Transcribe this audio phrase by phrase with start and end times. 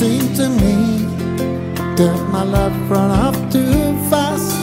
[0.00, 1.04] seemed to me
[1.94, 4.56] that my life ran off too fast,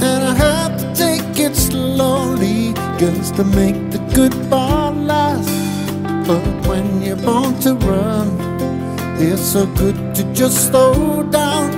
[0.00, 5.50] and I had to take it slowly just to make the good part last.
[6.24, 8.28] But when you're born to run,
[9.18, 11.72] it's so good to just slow down.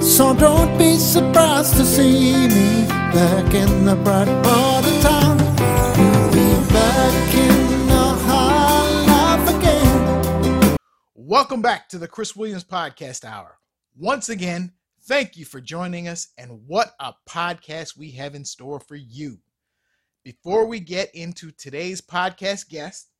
[0.00, 5.47] So don't be surprised to see me back in the bright part of town.
[11.28, 13.58] Welcome back to the Chris Williams Podcast Hour.
[13.94, 18.80] Once again, thank you for joining us, and what a podcast we have in store
[18.80, 19.36] for you.
[20.24, 23.10] Before we get into today's podcast guest,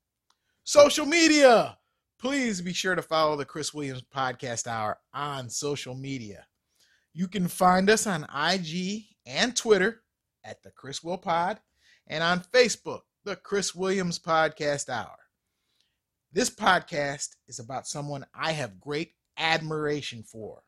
[0.65, 1.77] social media.
[2.19, 6.47] Please be sure to follow the Chris Williams Podcast Hour on social media.
[7.13, 10.01] You can find us on IG and Twitter
[10.45, 11.61] at the Chris Will Pod
[12.07, 15.28] and on Facebook, the Chris Williams Podcast Hour.
[16.39, 20.63] This podcast is about someone I have great admiration for.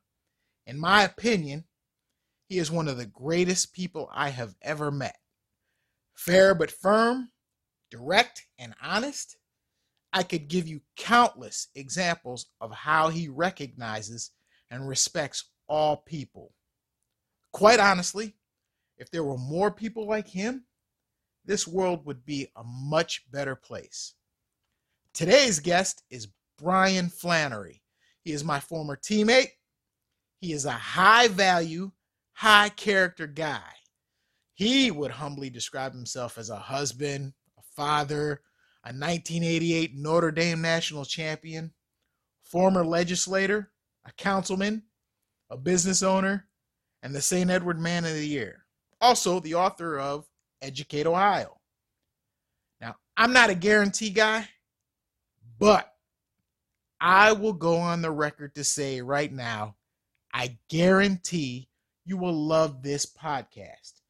[0.67, 1.63] In my opinion,
[2.49, 5.15] he is one of the greatest people I have ever met.
[6.13, 7.31] Fair but firm,
[7.89, 9.37] direct and honest,
[10.13, 14.33] I could give you countless examples of how he recognizes
[14.73, 16.53] and respects all people.
[17.53, 18.35] Quite honestly,
[18.99, 20.65] if there were more people like him,
[21.45, 24.15] this world would be a much better place.
[25.21, 27.83] Today's guest is Bryan Flannery.
[28.25, 29.51] He is my former teammate.
[30.41, 31.91] He is a high value,
[32.33, 33.71] high character guy.
[34.55, 38.41] He would humbly describe himself as a husband, a father,
[38.83, 41.75] a 1988 Notre Dame national champion,
[42.43, 43.73] former legislator,
[44.07, 44.85] a councilman,
[45.51, 46.49] a business owner,
[47.03, 47.51] and the St.
[47.51, 48.65] Edward Man of the Year.
[49.03, 50.27] Also, the author of
[50.63, 51.61] Educate Ohio.
[52.81, 54.49] Now, I'm not a guarantee guy,
[55.61, 55.93] but
[57.01, 59.77] I will go on the record to say right now,
[60.33, 61.69] I guarantee
[62.05, 64.01] you will love this podcast.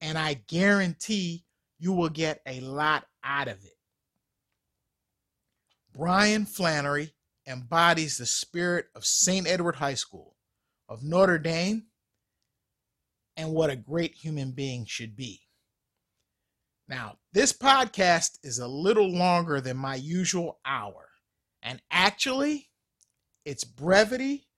[0.00, 1.44] And I guarantee
[1.78, 3.78] you will get a lot out of it.
[5.94, 7.14] Bryan Flannery
[7.46, 9.46] embodies the spirit of St.
[9.46, 10.36] Edward High School,
[10.88, 11.84] of Notre Dame,
[13.36, 15.40] and what a great human being should be.
[16.92, 21.08] Now, this podcast is a little longer than my usual hour,
[21.62, 22.68] and actually,
[23.46, 24.48] its brevity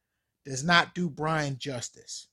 [0.45, 2.27] does not do Bryan justice.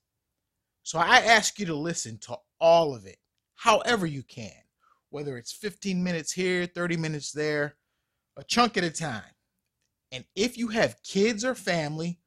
[0.82, 3.18] So I ask you to listen to all of it,
[3.54, 4.64] however you can,
[5.10, 7.76] whether it's 15 minutes here, 30 minutes there,
[8.36, 9.22] a chunk at a time.
[10.10, 12.18] And if you have kids or family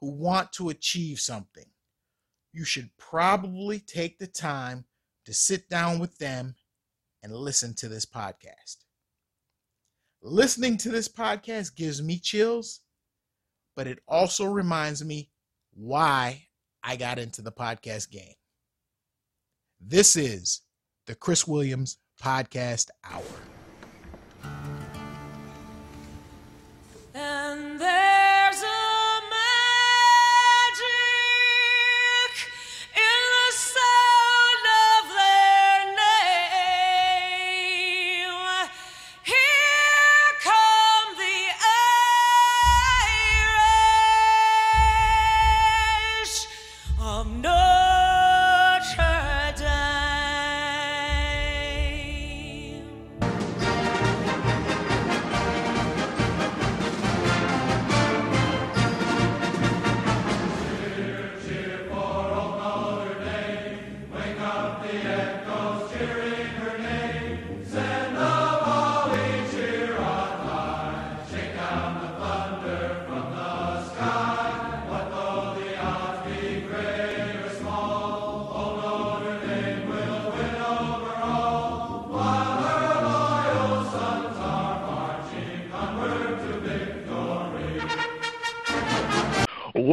[0.00, 1.66] who want to achieve something,
[2.52, 4.84] you should probably take the time
[5.24, 6.54] to sit down with them
[7.24, 8.76] and listen to this podcast.
[10.22, 12.80] Listening to this podcast gives me chills,
[13.74, 15.30] but it also reminds me
[15.72, 16.44] why
[16.82, 18.34] I got into the podcast game.
[19.80, 20.60] This is
[21.06, 23.22] the Chris Williams Podcast Hour.
[27.14, 28.03] And there's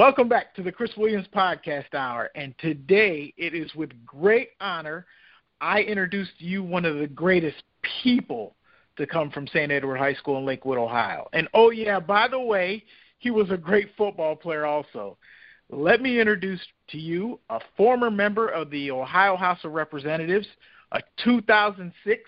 [0.01, 2.31] Welcome back to the Chris Williams Podcast Hour.
[2.33, 5.05] And today it is with great honor
[5.61, 7.61] I introduce to you one of the greatest
[8.01, 8.55] people
[8.97, 9.71] to come from St.
[9.71, 11.29] Edward High School in Lakewood, Ohio.
[11.33, 12.83] And oh, yeah, by the way,
[13.19, 15.19] he was a great football player also.
[15.69, 20.47] Let me introduce to you a former member of the Ohio House of Representatives,
[20.93, 22.23] a 2006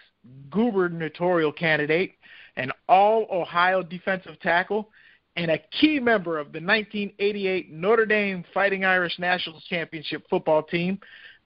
[0.52, 2.14] gubernatorial candidate,
[2.56, 4.92] an all Ohio defensive tackle,
[5.36, 11.00] and a key member of the 1988 Notre Dame Fighting Irish National Championship football team.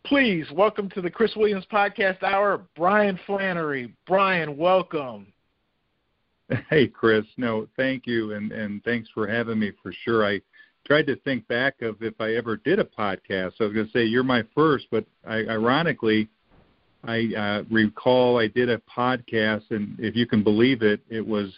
[0.05, 3.93] Please welcome to the Chris Williams Podcast Hour, Bryan Flannery.
[4.05, 5.27] Bryan, welcome.
[6.69, 7.25] Hey, Chris.
[7.35, 10.25] No, thank you, and and thanks for having me for sure.
[10.25, 10.39] I
[10.85, 13.53] tried to think back of if I ever did a podcast.
[13.59, 16.29] I was going to say you're my first, but I, ironically,
[17.03, 21.53] I uh, recall I did a podcast, and if you can believe it, it was,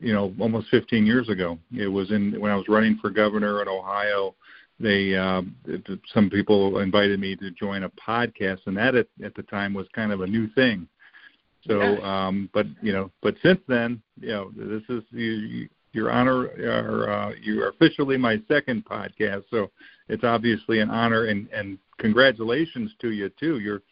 [0.00, 1.58] you know, almost 15 years ago.
[1.76, 4.34] It was in when I was running for governor in Ohio.
[4.78, 5.54] They um,
[6.12, 9.86] some people invited me to join a podcast, and that at, at the time was
[9.94, 10.88] kind of a new thing.
[11.66, 16.46] So, um, but you know, but since then, you know, this is you, your honor.
[16.46, 19.70] Are, uh, you are officially my second podcast, so
[20.08, 23.58] it's obviously an honor and and congratulations to you too.
[23.58, 23.82] You're,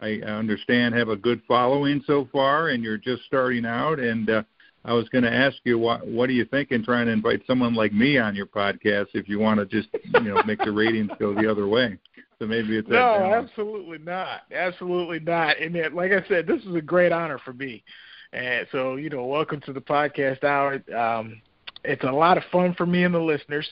[0.00, 4.00] I understand, have a good following so far, and you're just starting out.
[4.00, 4.42] And uh,
[4.84, 7.42] I was going to ask you, what what do you think in trying to invite
[7.46, 10.72] someone like me on your podcast if you want to just you know make the
[10.72, 11.98] ratings go the other way?
[12.38, 15.60] So maybe it's no, absolutely not, absolutely not.
[15.60, 17.84] And it, like I said, this is a great honor for me.
[18.32, 20.80] And so, you know, welcome to the podcast hour.
[20.96, 21.42] Um,
[21.84, 23.68] it's a lot of fun for me and the listeners.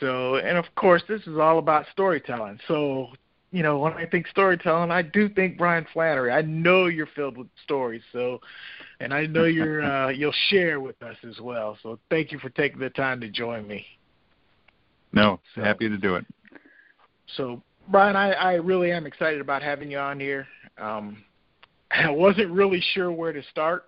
[0.00, 2.58] So, and of course, this is all about storytelling.
[2.68, 3.08] So,
[3.52, 6.30] you know, when I think storytelling, I do think Bryan Flannery.
[6.32, 8.02] I know you're filled with stories.
[8.12, 8.40] So,
[9.00, 11.78] and I know you're uh, you'll share with us as well.
[11.82, 13.84] So, thank you for taking the time to join me.
[15.12, 16.24] No, so, happy to do it.
[17.36, 20.46] So, Bryan, I, I really am excited about having you on here.
[20.78, 21.22] Um,
[21.90, 23.84] I wasn't really sure where to start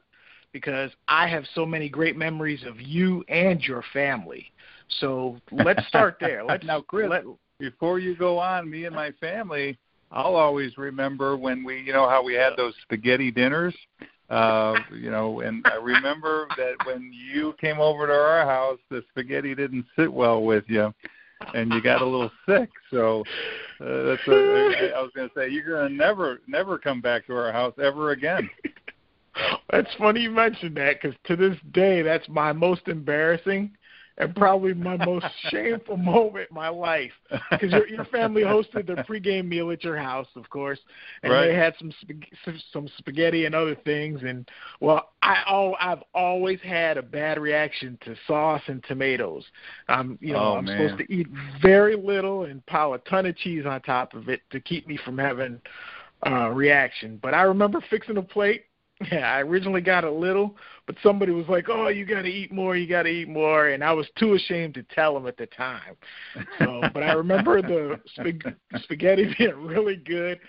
[0.53, 4.53] because I have so many great memories of you and your family.
[5.01, 6.45] So let's start there.
[6.45, 7.11] Let's now, Chris.
[7.11, 7.25] Let,
[7.59, 9.79] before you go on, me and my family,
[10.11, 13.75] I'll always remember when we, you know, how we had those spaghetti dinners.
[14.29, 19.03] Uh, you know, and I remember that when you came over to our house, the
[19.11, 20.93] spaghetti didn't sit well with you
[21.55, 22.71] and you got a little sick.
[22.91, 23.21] So
[23.81, 25.49] uh, that's what I, I was going to say.
[25.49, 28.49] You're going to never, never come back to our house ever again.
[29.71, 33.73] That's funny you mentioned that because to this day, that's my most embarrassing
[34.19, 37.13] and probably my most shameful moment in my life
[37.51, 40.79] because your, your family hosted their pregame meal at your house, of course,
[41.23, 41.49] and right.
[41.49, 41.93] they had some
[42.73, 44.21] some spaghetti and other things.
[44.23, 44.49] And
[44.81, 49.45] well, I all I've always had a bad reaction to sauce and tomatoes.
[49.89, 50.89] I'm you know oh, I'm man.
[50.89, 51.29] supposed to eat
[51.61, 54.99] very little and pile a ton of cheese on top of it to keep me
[55.05, 55.61] from having
[56.27, 57.19] uh reaction.
[57.23, 58.65] But I remember fixing a plate
[59.13, 60.57] yeah, I originally got a little,
[60.87, 62.77] but somebody was like, "Oh, you got to eat more.
[62.77, 65.47] You got to eat more," and I was too ashamed to tell them at the
[65.47, 65.97] time.
[66.59, 70.41] So, but I remember the spag- spaghetti being really good.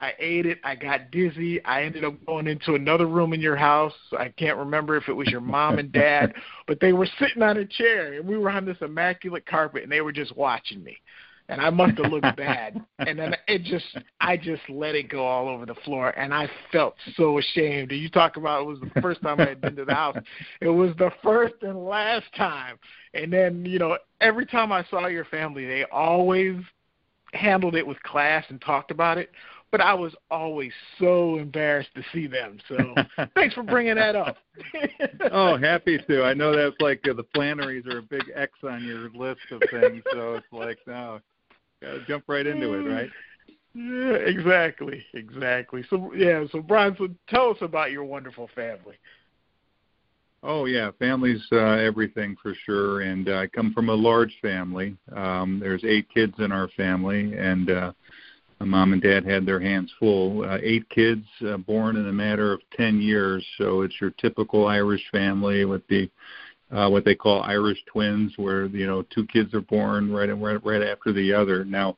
[0.00, 0.58] I ate it.
[0.64, 1.64] I got dizzy.
[1.64, 3.94] I ended up going into another room in your house.
[4.18, 6.34] I can't remember if it was your mom and dad,
[6.66, 9.90] but they were sitting on a chair and we were on this immaculate carpet and
[9.90, 10.98] they were just watching me
[11.48, 12.82] and I must have looked bad.
[12.98, 13.84] And then it just,
[14.20, 17.92] I just let it go all over the floor, and I felt so ashamed.
[17.92, 20.16] And you talk about it was the first time I had been to the house.
[20.60, 22.78] It was the first and last time.
[23.12, 26.56] And then, you know, every time I saw your family, they always
[27.32, 29.30] handled it with class and talked about it.
[29.70, 30.70] But I was always
[31.00, 32.58] so embarrassed to see them.
[32.68, 32.94] So
[33.34, 34.36] thanks for bringing that up.
[35.32, 36.22] oh, happy to.
[36.22, 39.60] I know that's like uh, the Flannerys are a big X on your list of
[39.72, 40.04] things.
[40.12, 41.18] So it's like, no,
[41.84, 43.10] Got to jump right into it, right?
[43.76, 45.84] Yeah, exactly, exactly.
[45.90, 48.94] So yeah, so Bryan, so tell us about your wonderful family.
[50.44, 54.96] Oh yeah, family's uh, everything for sure, and uh, I come from a large family.
[55.16, 57.92] Um, there's eight kids in our family, and uh,
[58.60, 60.44] my mom and dad had their hands full.
[60.44, 64.68] Uh, eight kids uh, born in a matter of ten years, so it's your typical
[64.68, 66.08] Irish family with the
[66.74, 70.64] uh, what they call Irish twins, where you know two kids are born right right,
[70.64, 71.64] right after the other.
[71.64, 71.96] Now,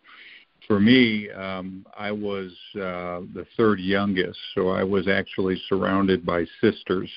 [0.66, 6.44] for me, um, I was uh, the third youngest, so I was actually surrounded by
[6.60, 7.10] sisters.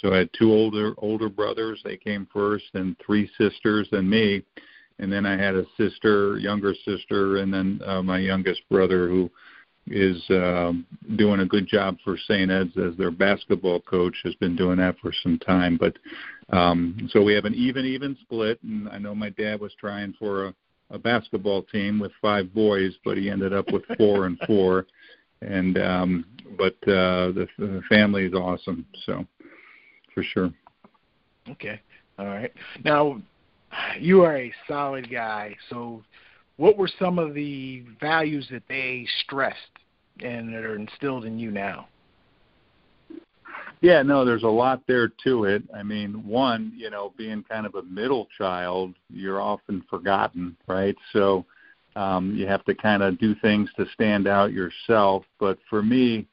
[0.00, 4.42] So I had two older older brothers; they came first, and three sisters, and me,
[4.98, 9.30] and then I had a sister, younger sister, and then uh, my youngest brother who
[9.86, 10.86] is um,
[11.16, 12.50] doing a good job for St.
[12.50, 14.16] Ed's as their basketball coach.
[14.24, 15.96] Has been doing that for some time, but
[16.56, 18.62] um, so we have an even even split.
[18.62, 20.54] And I know my dad was trying for a,
[20.90, 24.86] a basketball team with five boys, but he ended up with four and four.
[25.42, 26.24] And um,
[26.56, 29.26] but uh, the, the family is awesome, so
[30.14, 30.52] for sure.
[31.50, 31.80] Okay,
[32.18, 32.52] all right.
[32.84, 33.20] Now
[33.98, 36.02] you are a solid guy, so
[36.56, 39.58] what were some of the values that they stressed
[40.20, 41.88] and that are instilled in you now?
[43.80, 45.62] Yeah, no, there's a lot there to it.
[45.74, 50.96] I mean, one, you know, being kind of a middle child, you're often forgotten, right?
[51.12, 51.44] So
[51.96, 55.24] um, you have to kind of do things to stand out yourself.
[55.38, 56.26] But for me,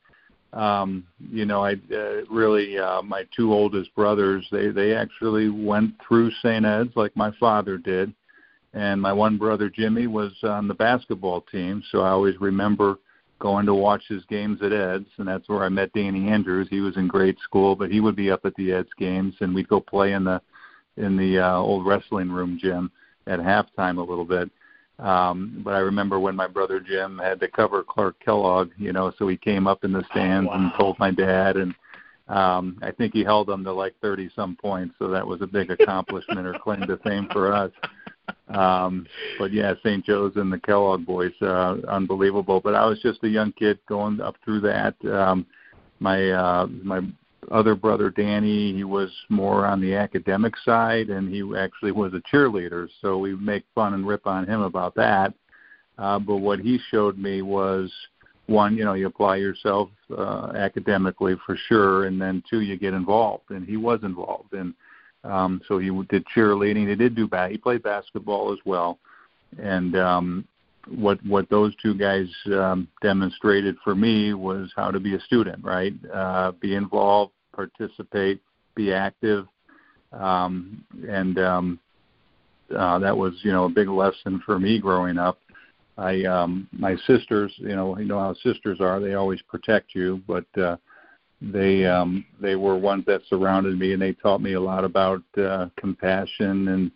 [0.54, 5.96] um, you know, I uh, really uh, my two oldest brothers they they actually went
[6.06, 6.66] through St.
[6.66, 8.14] Ed's like my father did,
[8.74, 12.98] and my one brother Jimmy was on the basketball team, so I always remember
[13.40, 16.68] going to watch his games at Ed's, and that's where I met Danny Andrews.
[16.70, 19.54] He was in grade school, but he would be up at the Ed's games, and
[19.54, 20.42] we'd go play in the
[20.98, 22.92] in the uh, old wrestling room gym
[23.28, 24.50] at halftime a little bit.
[25.00, 29.12] Um, but I remember when my brother Jim had to cover Clark Kellogg, you know,
[29.18, 30.64] so he came up in the stands oh, wow.
[30.64, 31.74] and told my dad, and
[32.28, 35.48] um, I think he held them to like 30 some points, so that was a
[35.48, 37.72] big accomplishment or claim to fame for us.
[38.50, 39.08] Um,
[39.40, 40.06] but yeah, St.
[40.06, 42.60] Joe's and the Kellogg boys, uh, unbelievable.
[42.62, 44.96] But I was just a young kid going up through that.
[45.06, 45.46] Um,
[46.00, 47.02] my uh, my
[47.52, 52.22] other brother Danny, he was more on the academic side, and he actually was a
[52.34, 52.88] cheerleader.
[53.02, 55.34] So we make fun and rip on him about that.
[55.98, 57.92] Uh, but what he showed me was
[58.48, 62.94] one, you know, you apply yourself uh, academically for sure, and then two, you get
[62.94, 63.50] involved.
[63.50, 64.74] And he was involved, and
[65.24, 66.88] um, so he did cheerleading.
[66.90, 67.52] He did do bat.
[67.52, 69.00] He played basketball as well,
[69.62, 70.48] and um,
[70.90, 75.64] what what those two guys um, demonstrated for me was how to be a student,
[75.64, 75.94] right?
[76.14, 78.42] Uh, be involved, participate,
[78.76, 79.48] be active,
[80.12, 81.80] um, and um,
[82.76, 85.40] uh, that was you know a big lesson for me growing up.
[85.98, 90.22] I um, my sisters, you know, you know how sisters are; they always protect you,
[90.28, 90.78] but uh,
[91.42, 95.24] they um, they were ones that surrounded me, and they taught me a lot about
[95.38, 96.92] uh, compassion and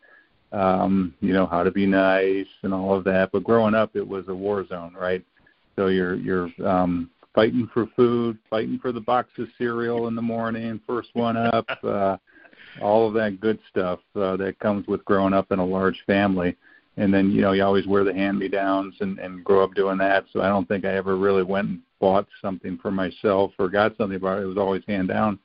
[0.51, 3.31] um, you know, how to be nice and all of that.
[3.31, 5.23] But growing up, it was a war zone, right?
[5.75, 10.21] So you're you're um, fighting for food, fighting for the box of cereal in the
[10.21, 12.17] morning, first one up, uh,
[12.81, 16.55] all of that good stuff uh, that comes with growing up in a large family.
[16.97, 20.25] And then you know you always wear the hand-me-downs and, and grow up doing that.
[20.31, 23.97] So I don't think I ever really went and bought something for myself or got
[23.97, 24.23] something it.
[24.23, 25.39] It was always hand down,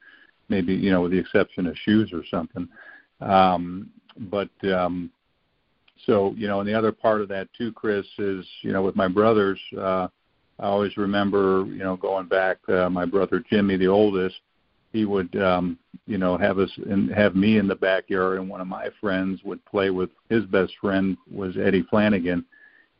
[0.48, 2.68] maybe you know with the exception of shoes or something.
[3.20, 5.10] Um, but um,
[6.06, 8.96] so you know, and the other part of that too, Chris, is you know with
[8.96, 9.60] my brothers.
[9.76, 10.08] Uh,
[10.58, 12.58] I always remember you know going back.
[12.68, 14.40] Uh, my brother Jimmy, the oldest,
[14.92, 18.60] he would um, you know have us and have me in the backyard, and one
[18.60, 22.44] of my friends would play with his best friend was Eddie Flanagan,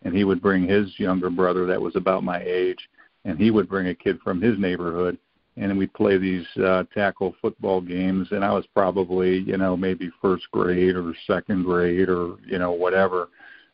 [0.03, 2.89] and he would bring his younger brother that was about my age,
[3.25, 5.19] and he would bring a kid from his neighborhood
[5.57, 10.11] and we'd play these uh, tackle football games and i was probably you know maybe
[10.21, 13.29] first grade or second grade or you know whatever.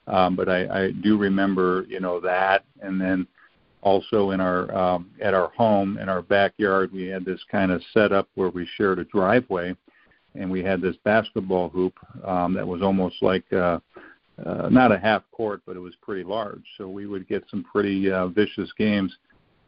[0.06, 3.26] Um but i i do remember you know that and then
[3.82, 7.82] also in our um at our home in our backyard we had this kind of
[7.92, 9.74] setup where we shared a driveway
[10.34, 13.78] and we had this basketball hoop um that was almost like uh
[14.44, 16.62] uh, not a half court, but it was pretty large.
[16.76, 19.16] So we would get some pretty uh, vicious games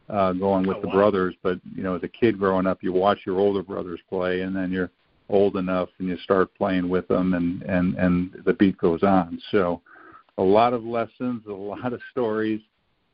[0.09, 0.93] uh, going with oh, the wow.
[0.93, 1.35] brothers.
[1.41, 4.55] But you know, as a kid growing up, you watch your older brothers play, and
[4.55, 4.91] then you're
[5.27, 9.41] old enough and you start playing with them, and and and the beat goes on.
[9.51, 9.81] So,
[10.37, 12.61] a lot of lessons, a lot of stories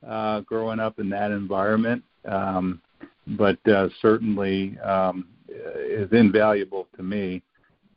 [0.07, 2.03] uh, growing up in that environment.
[2.25, 2.81] Um,
[3.27, 7.41] but uh, certainly um, is invaluable to me.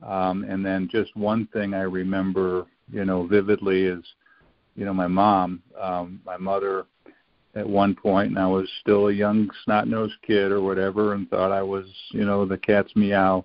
[0.06, 4.04] Um, and then just one thing I remember, you know, vividly is,
[4.76, 6.86] you know, my mom, um, my mother
[7.54, 11.50] at one point, and I was still a young snot-nosed kid or whatever, and thought
[11.50, 13.44] I was, you know, the cat's meow.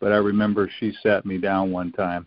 [0.00, 2.26] But I remember she sat me down one time,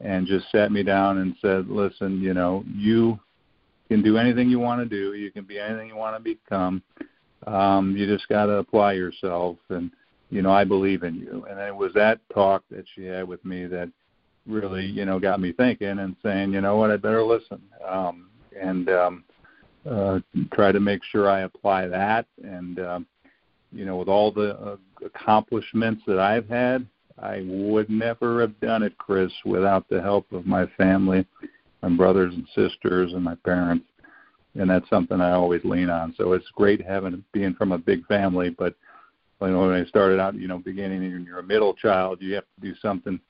[0.00, 3.20] and just sat me down and said, "Listen, you know, you
[3.88, 5.14] can do anything you want to do.
[5.14, 6.82] You can be anything you want to become.
[7.46, 9.90] Um, you just got to apply yourself, and
[10.30, 13.44] you know, I believe in you." And it was that talk that she had with
[13.44, 13.90] me that
[14.46, 17.62] really, you know, got me thinking and saying, you know what, I better listen.
[17.86, 18.28] Um,
[18.60, 19.24] and um,
[19.88, 20.20] uh,
[20.52, 22.26] try to make sure I apply that.
[22.42, 23.06] And um,
[23.72, 26.86] you know, with all the uh, accomplishments that I've had,
[27.18, 31.26] I would never have done it, Chris, without the help of my family,
[31.88, 33.86] my brothers and sisters, and my parents.
[34.54, 36.14] And that's something I always lean on.
[36.16, 38.74] So it's great having being from a big family, but
[39.40, 42.34] you know, when I started out, you know, beginning and you're a middle child, you
[42.34, 43.20] have to do something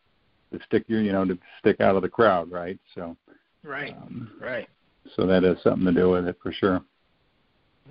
[0.52, 2.78] to stick your, you know, to stick out of the crowd, right?
[2.94, 3.16] So,
[3.64, 3.96] Right.
[3.96, 4.68] um, Right.
[5.16, 6.82] so that has something to do with it for sure.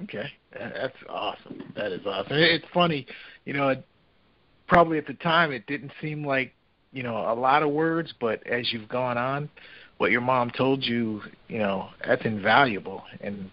[0.03, 1.73] Okay, that's awesome.
[1.75, 2.37] That is awesome.
[2.37, 3.05] It's funny,
[3.45, 3.69] you know.
[3.69, 3.85] It,
[4.67, 6.53] probably at the time, it didn't seem like
[6.93, 9.49] you know a lot of words, but as you've gone on,
[10.03, 13.49] what your mom told you, you know, that's invaluable and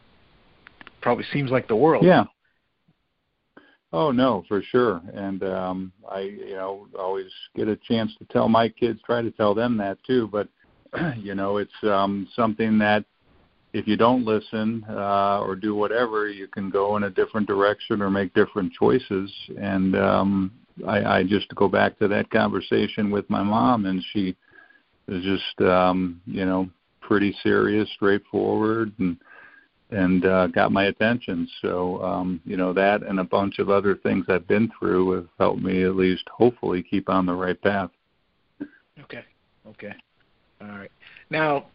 [1.00, 2.04] probably seems like the world.
[2.04, 2.24] Yeah.
[3.92, 5.00] Oh no, for sure.
[5.14, 9.30] And um I you know always get a chance to tell my kids, try to
[9.30, 10.48] tell them that too, but
[11.16, 13.04] you know, it's um something that
[13.72, 18.02] if you don't listen uh, or do whatever, you can go in a different direction
[18.02, 19.32] or make different choices.
[19.56, 20.50] And um,
[20.84, 24.34] I, I just go back to that conversation with my mom, and she
[25.10, 26.68] is just um, you know
[27.00, 29.16] pretty serious, straightforward, and
[29.90, 31.48] and uh, got my attention.
[31.60, 35.28] So um, you know that and a bunch of other things I've been through have
[35.38, 37.90] helped me at least hopefully keep on the right path.
[39.02, 39.24] Okay.
[39.66, 39.92] Okay.
[40.60, 40.90] All right.
[41.30, 41.66] Now,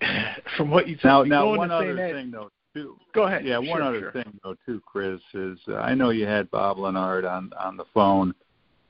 [0.56, 1.98] from what you now me now one other.
[1.98, 2.96] Ed- thing though too.
[3.14, 3.44] Go ahead.
[3.44, 4.12] Yeah, one Sure, other sure.
[4.12, 7.84] thing though too, Chris is uh, I know you had Bob Leonard on on the
[7.94, 8.34] phone,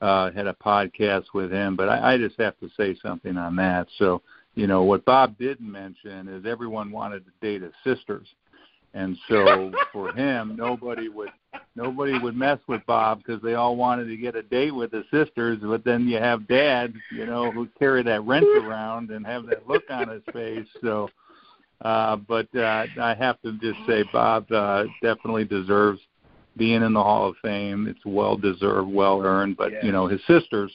[0.01, 3.55] uh, had a podcast with him, but I, I just have to say something on
[3.57, 3.87] that.
[3.97, 4.21] So
[4.55, 8.27] you know what Bob didn't mention is everyone wanted to date his sisters,
[8.93, 11.29] and so for him nobody would
[11.75, 15.05] nobody would mess with Bob because they all wanted to get a date with his
[15.11, 15.59] sisters.
[15.61, 19.67] But then you have Dad, you know, who carry that wrench around and have that
[19.67, 20.67] look on his face.
[20.81, 21.09] So.
[21.79, 25.99] Uh, but uh, I have to just say, Bob uh, definitely deserves
[26.57, 27.87] being in the Hall of Fame.
[27.87, 29.57] It's well deserved, well earned.
[29.57, 30.71] But you know, his sisters,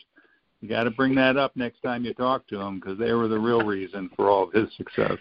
[0.61, 3.29] you got to bring that up next time you talk to him because they were
[3.29, 5.19] the real reason for all of his success.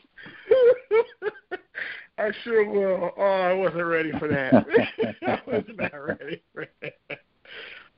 [2.18, 3.12] I sure will.
[3.18, 4.54] Oh, I wasn't ready for that.
[5.28, 7.20] I was not ready for that.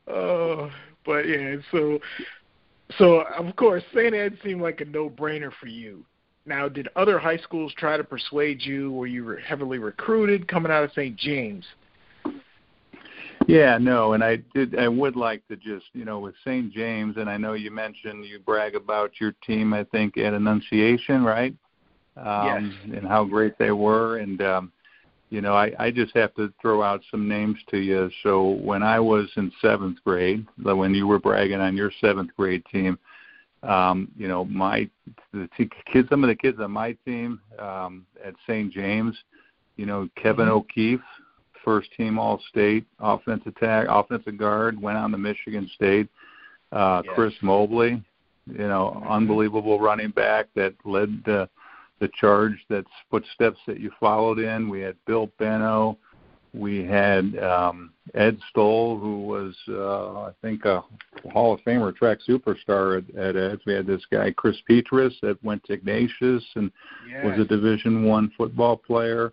[0.08, 0.72] Oh,
[1.06, 1.56] but yeah.
[1.72, 2.00] So,
[2.98, 4.14] so of course, St.
[4.14, 6.06] Ed seemed like a no-brainer for you.
[6.46, 8.92] Now, did other high schools try to persuade you?
[8.92, 11.16] Were you heavily recruited coming out of St.
[11.16, 11.66] James?
[13.48, 14.78] Yeah, no, and I did.
[14.78, 16.72] I would like to just, you know, with St.
[16.72, 19.74] James, and I know you mentioned you brag about your team.
[19.74, 21.56] I think at Annunciation, right?
[22.16, 22.26] Um,
[22.94, 24.72] And how great they were, and um,
[25.30, 28.12] you know, I, I just have to throw out some names to you.
[28.22, 32.64] So when I was in seventh grade, when you were bragging on your seventh grade
[32.72, 33.00] team,
[33.64, 34.88] um, you know, my
[35.32, 38.72] the t- kids, some of the kids on my team um, at St.
[38.72, 39.18] James,
[39.78, 41.02] you know, Kevin O'Keefe,
[41.64, 46.08] first team All State, offensive tag, offensive guard, went on to Michigan State.
[46.72, 47.14] Uh, Yes.
[47.16, 48.04] Chris Mobley,
[48.48, 51.48] you know, unbelievable running back that led the
[52.00, 54.68] the charge that's footsteps that you followed in.
[54.68, 55.98] We had Bill Benno.
[56.54, 60.84] We had um, Ed Stoll, who was, uh, I think, a
[61.32, 63.62] Hall of Famer track superstar at, at Eds.
[63.66, 66.72] We had this guy Chris Petras that went to Ignatius and
[67.10, 67.26] Yes.
[67.26, 69.32] was a Division One football player,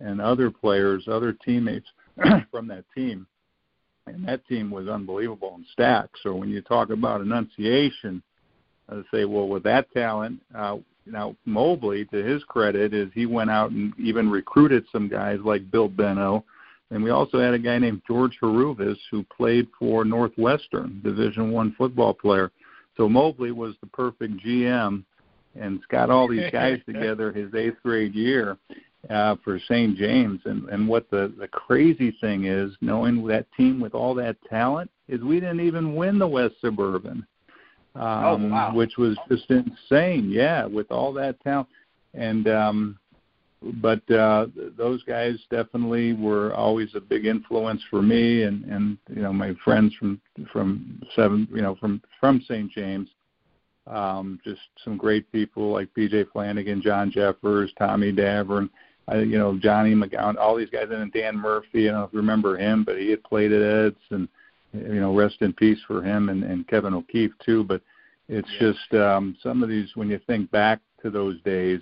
[0.00, 1.86] and other players, other teammates
[2.50, 3.26] from that team.
[4.06, 6.20] And that team was unbelievable in stacks.
[6.22, 8.22] So when you talk about Annunciation,
[8.88, 13.50] I say, well, with that talent, uh, now Mobley, to his credit, is he went
[13.50, 16.44] out and even recruited some guys like Bill Benno,
[16.90, 21.74] and we also had a guy named George Haruvis who played for Northwestern, Division One
[21.76, 22.50] football player.
[22.96, 25.04] So Mobley was the perfect GM,
[25.54, 28.56] and got all these guys together his eighth grade year
[29.10, 29.96] uh, for St.
[29.96, 30.40] James.
[30.44, 34.90] And and what the the crazy thing is, knowing that team with all that talent,
[35.08, 37.26] is we didn't even win the West Suburban
[37.94, 38.74] um, Oh, wow.
[38.74, 40.30] which was just insane.
[40.30, 41.68] Yeah, with all that talent,
[42.14, 42.98] and um,
[43.60, 48.98] but uh, th- those guys definitely were always a big influence for me, and and
[49.08, 50.20] you know my friends from
[50.52, 52.70] from seven, you know from from St.
[52.70, 53.08] James.
[53.86, 56.24] Um, just some great people like B.J.
[56.30, 58.68] Flanagan, John Jeffers, Tommy Davern,
[59.08, 61.88] I, you know Johnny McGowan, all these guys, and Dan Murphy.
[61.88, 64.28] I don't know if you remember him, but he had played at Eds, and
[64.72, 67.64] you know rest in peace for him and, and Kevin O'Keefe too.
[67.64, 67.80] But
[68.28, 68.74] it's Yes.
[68.74, 71.80] just um, some of these when you think back to those days,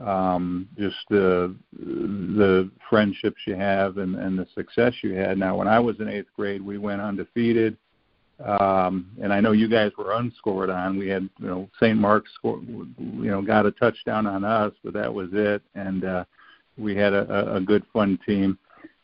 [0.00, 5.38] um, just the the friendships you have and, and the success you had.
[5.38, 7.76] Now, when I was in eighth grade, we went undefeated,
[8.44, 10.98] um, and I know you guys were unscored on.
[10.98, 11.98] We had you know St.
[11.98, 16.24] Mark's score, you know got a touchdown on us, but that was it, and uh,
[16.76, 18.58] we had a, a- good fun team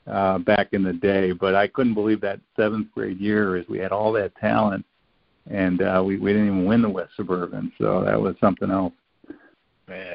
[0.06, 1.32] uh, back in the day.
[1.32, 4.84] But I couldn't believe that seventh grade year is we had all that talent,
[5.50, 8.92] and uh, we we didn't even win the West Suburban, so that was something else.
[9.88, 10.14] Yeah.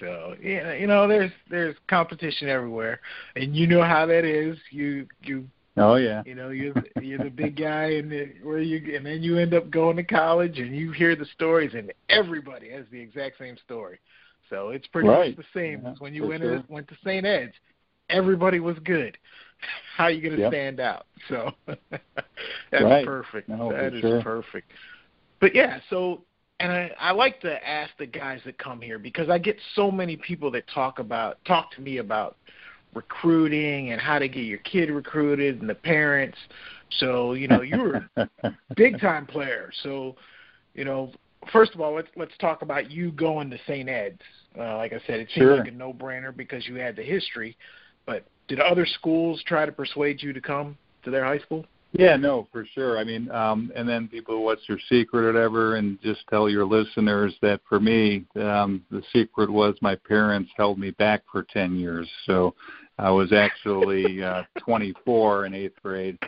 [0.00, 3.00] So yeah, you know, there's there's competition everywhere,
[3.34, 4.58] and you know how that is.
[4.70, 5.46] You you
[5.78, 6.22] Oh yeah.
[6.24, 8.10] you know you're you're the big guy, and
[8.42, 11.72] where you and then you end up going to college, and you hear the stories,
[11.74, 13.98] and everybody has the exact same story.
[14.50, 15.36] So it's pretty Right.
[15.36, 16.58] much the same Yeah, as when you went sure.
[16.58, 17.24] to, went to St.
[17.26, 17.54] Ed's.
[18.08, 19.18] Everybody was good.
[19.96, 20.50] How are you going to Yep.
[20.52, 21.06] stand out?
[21.28, 21.52] So
[22.70, 23.04] that's Right.
[23.04, 23.48] perfect.
[23.48, 24.22] No, That is sure.
[24.22, 24.70] perfect.
[25.40, 26.22] But yeah, so
[26.60, 29.90] and I, I like to ask the guys that come here because I get so
[29.90, 32.36] many people that talk about talk to me about
[32.94, 36.38] recruiting and how to get your kid recruited and the parents.
[36.98, 38.08] So you know you were
[38.44, 39.70] a big time player.
[39.82, 40.16] So
[40.74, 41.12] you know
[41.52, 43.88] first of all, let's let's talk about you going to St.
[43.88, 44.20] Ed's.
[44.58, 45.56] Uh, like I said, it seems Sure.
[45.58, 47.56] like a no-brainer because you had the history.
[48.06, 51.66] But did other schools try to persuade you to come to their high school?
[51.92, 52.98] Yeah, no, for sure.
[52.98, 56.64] I mean, um, and then people, what's your secret or whatever, and just tell your
[56.64, 61.76] listeners that for me, um, the secret was my parents held me back for 10
[61.76, 62.08] years.
[62.26, 62.54] So
[62.98, 66.18] I was actually uh, 24 in eighth grade,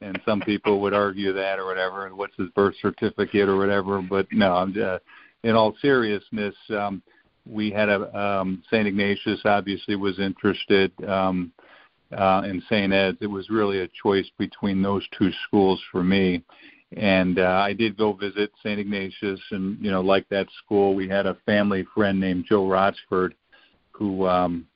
[0.00, 4.02] and some people would argue that or whatever, and what's his birth certificate or whatever.
[4.02, 4.98] But no, I'm uh,
[5.42, 6.54] in all seriousness.
[6.70, 7.02] Um,
[7.46, 8.86] we had a um, St.
[8.86, 10.92] Ignatius obviously was interested.
[11.04, 11.52] Um,
[12.16, 12.92] uh, in St.
[12.92, 16.42] Ed's, it was really a choice between those two schools for me.
[16.96, 18.78] And uh, I did go visit St.
[18.78, 23.34] Ignatius, and you know, like that school, we had a family friend named Joe Rochford,
[23.90, 24.66] who um,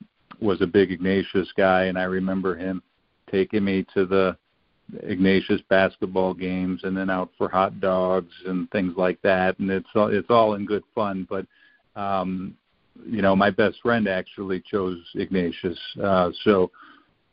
[0.41, 2.83] was a big Ignatius guy, and I remember him
[3.31, 4.35] taking me to the
[5.03, 9.57] Ignatius basketball games, and then out for hot dogs and things like that.
[9.59, 11.45] And it's all, it's all in good fun, but
[11.95, 12.55] um,
[13.05, 16.71] you know, my best friend actually chose Ignatius, uh, so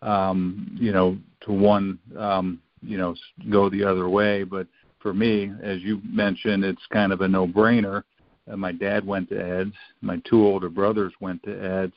[0.03, 3.14] um, you know, to one, um, you know,
[3.51, 4.44] go the other way.
[4.44, 4.66] But
[5.01, 8.05] for me, as you mentioned, it's kind of a no-brainer.
[8.51, 9.75] Uh, my dad went to Ed's.
[10.01, 11.94] My two older brothers went to Ed's.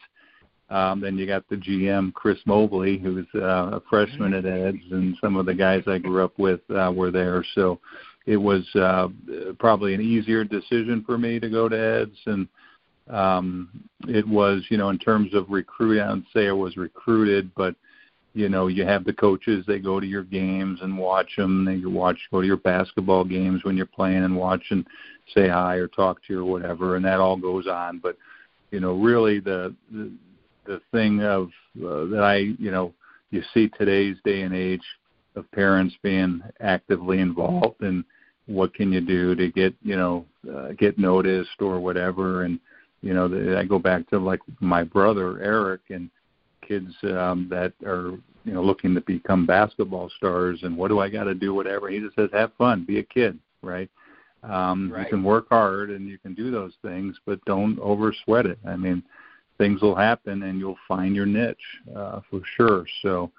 [0.71, 5.17] Um, then you got the GM, Chris Mobley, who's uh, a freshman at Ed's, and
[5.19, 7.45] some of the guys I grew up with uh, were there.
[7.55, 7.79] So
[8.25, 9.09] it was uh,
[9.59, 12.47] probably an easier decision for me to go to Ed's, and
[13.09, 13.69] um,
[14.07, 17.75] it was, you know, in terms of recruiting, I would say I was recruited, but
[18.33, 19.65] you know, you have the coaches.
[19.67, 21.65] They go to your games and watch them.
[21.65, 24.87] They watch, go to your basketball games when you're playing and watch and
[25.35, 27.99] say hi or talk to you or whatever, and that all goes on.
[27.99, 28.15] But
[28.71, 30.13] you know, really the the,
[30.65, 31.47] the thing of
[31.77, 32.93] uh, that I, you know,
[33.29, 34.83] you see today's day and age
[35.35, 38.03] of parents being actively involved and
[38.47, 42.43] what can you do to get you know uh, get noticed or whatever.
[42.43, 42.59] And
[43.01, 46.09] you know the, i go back to like my brother eric and
[46.67, 48.11] kids um that are
[48.45, 51.89] you know looking to become basketball stars and what do i got to do whatever.
[51.89, 53.89] He just says have fun be a kid right?
[54.43, 55.01] Um Right.
[55.01, 58.59] you can work hard and you can do those things but don't over sweat it.
[58.65, 59.03] I mean
[59.61, 61.57] things will happen and you'll find your niche
[61.95, 63.31] uh for sure so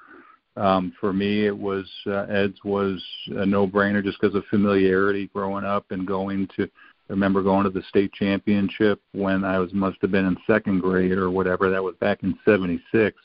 [0.57, 3.03] um for me it was uh, ed's was
[3.37, 6.69] a no brainer just because of familiarity growing up and going to
[7.09, 10.81] I remember going to the state championship when I was must have been in second
[10.81, 11.69] grade or whatever.
[11.69, 13.21] That was back in '76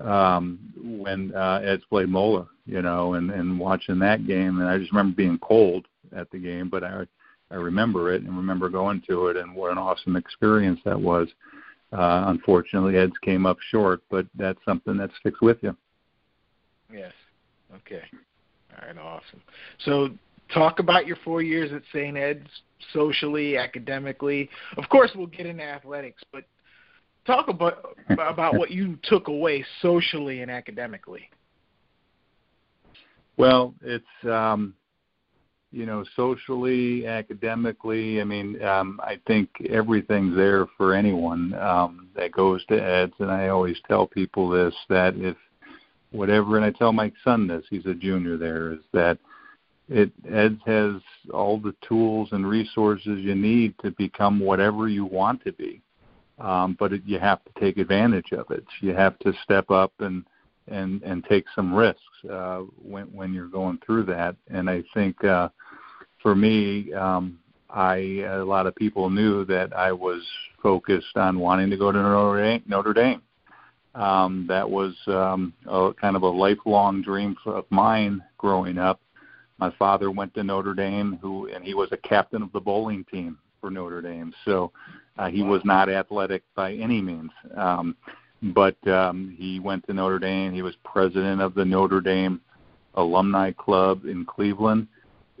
[0.00, 4.60] um, when uh, Ed's played Moeller, you know, and and watching that game.
[4.60, 7.04] And I just remember being cold at the game, but I
[7.50, 11.28] I remember it and remember going to it and what an awesome experience that was.
[11.28, 11.55] Uh,
[11.92, 15.76] unfortunately, Ed's came up short, but that's something that sticks with you.
[16.92, 17.12] Yes.
[17.74, 18.02] Okay.
[18.80, 18.98] All right.
[18.98, 19.42] Awesome.
[19.84, 20.10] So,
[20.52, 22.16] talk about your four years at St.
[22.16, 22.48] Ed's,
[22.92, 24.48] socially, academically.
[24.76, 26.44] Of course, we'll get into athletics, but
[27.26, 31.28] talk about about what you took away socially and academically.
[33.36, 34.74] Well, it's um,
[35.72, 38.20] you know socially, academically.
[38.20, 43.30] I mean, um, I think everything's there for anyone um, that goes to Ed's, and
[43.30, 45.36] I always tell people this that if
[46.12, 49.18] whatever, and I tell my son this, he's a junior there, is that
[49.88, 50.94] it Ed's has
[51.32, 55.80] all the tools and resources you need to become whatever you want to be.
[56.38, 58.64] Um, but it, you have to take advantage of it.
[58.80, 60.24] You have to step up and
[60.68, 64.36] and and take some risks uh, when when you're going through that.
[64.48, 65.48] And I think uh,
[66.22, 67.38] for me, um,
[67.70, 70.22] I a lot of people knew that I was
[70.62, 72.62] focused on wanting to go to Notre Dame.
[72.66, 73.22] Notre Dame.
[73.94, 79.00] Um, that was um, a, kind of a lifelong dream of mine growing up.
[79.58, 83.04] My father went to Notre Dame, who and he was a captain of the bowling
[83.10, 84.34] team for Notre Dame.
[84.44, 84.70] So
[85.18, 87.30] uh, he was not athletic by any means.
[87.56, 87.96] Um,
[88.42, 90.52] but um, he went to Notre Dame.
[90.52, 92.40] He was president of the Notre Dame
[92.94, 94.88] Alumni Club in Cleveland.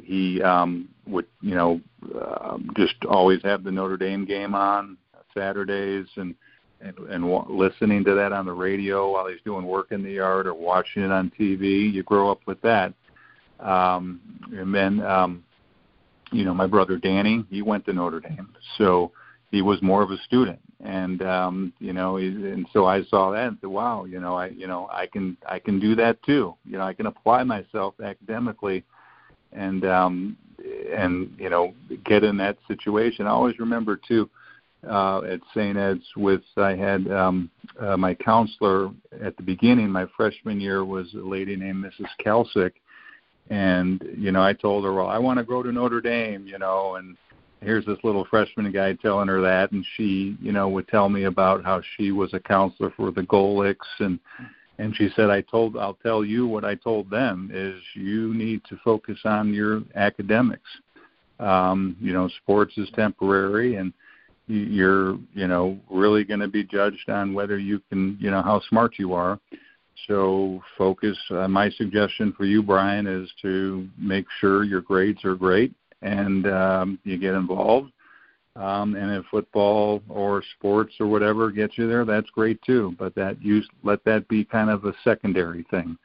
[0.02, 1.80] He um, would, you know,
[2.18, 4.96] uh, just always have the Notre Dame game on
[5.34, 6.34] Saturdays and
[6.80, 10.10] and, and wa- listening to that on the radio while he's doing work in the
[10.10, 11.90] yard or watching it on TV.
[11.90, 12.92] You grow up with that.
[13.60, 14.20] Um,
[14.52, 15.42] and then, um,
[16.32, 19.12] you know, my brother Danny, he went to Notre Dame, so
[19.50, 23.48] he was more of a student and um you know and so i saw that
[23.48, 26.54] and said wow you know i you know i can i can do that too.
[26.64, 28.84] You know i can apply myself academically
[29.52, 30.36] and um
[30.94, 33.26] and you know get in that situation.
[33.26, 34.28] I always remember too
[34.86, 38.90] uh at st ed's with i had um uh, my counselor
[39.22, 39.90] at the beginning.
[39.90, 42.72] My freshman year was a lady named mrs kelsick.
[43.48, 46.58] And you know i told her well i want to go to notre dame you
[46.58, 47.16] know and
[47.62, 51.24] here's this little freshman guy telling her that, and she, you know, would tell me
[51.24, 54.18] about how she was a counselor for the Golics, and
[54.78, 58.62] and she said, I told, I'll tell you what I told them is you need
[58.68, 60.68] to focus on your academics.
[61.40, 63.94] Um, you know, sports is temporary, and
[64.48, 68.60] you're, you know, really going to be judged on whether you can, you know, how
[68.68, 69.40] smart you are.
[70.06, 71.16] So focus.
[71.30, 75.72] Uh, my suggestion for you, Bryan, is to make sure your grades are great
[76.06, 77.92] and um, you get involved.
[78.54, 82.94] Um, and if football or sports or whatever gets you there, that's great too.
[82.98, 85.98] But that you let that be kind of a secondary thing.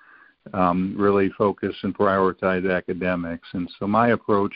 [0.54, 3.48] Um, really focus and prioritize academics.
[3.54, 4.54] And so my approach,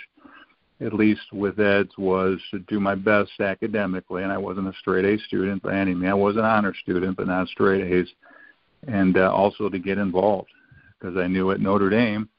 [0.81, 4.23] at least with Eds, was to do my best academically.
[4.23, 6.09] And I wasn't a straight A student by any means.
[6.09, 8.07] I was an honor student, but not straight A's.
[8.87, 10.49] And uh, also to get involved
[10.99, 12.29] because I knew at Notre Dame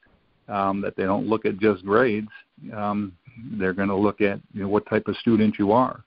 [0.47, 2.29] um, that they don't look at just grades.
[2.73, 3.13] Um,
[3.53, 6.03] they're going to look at you know what type of student you are.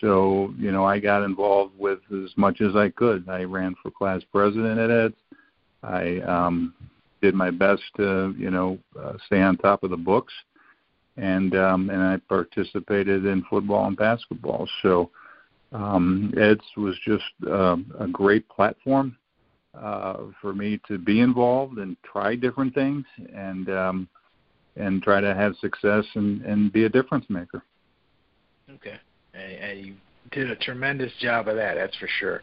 [0.00, 3.28] So you know, I got involved with as much as I could.
[3.28, 5.14] I ran for class president at Eds.
[5.82, 6.74] I um,
[7.22, 10.34] did my best to you know uh, stay on top of the books,
[11.16, 14.68] and um, and I participated in football and basketball.
[14.82, 15.10] So
[15.72, 19.16] um, Eds was just uh, a great platform
[19.80, 24.08] uh, for me to be involved and try different things and um,
[24.76, 27.62] and try to have success and, and be a difference maker.
[28.70, 28.96] Okay,
[29.34, 29.94] and, and you
[30.32, 31.74] did a tremendous job of that.
[31.74, 32.42] That's for sure.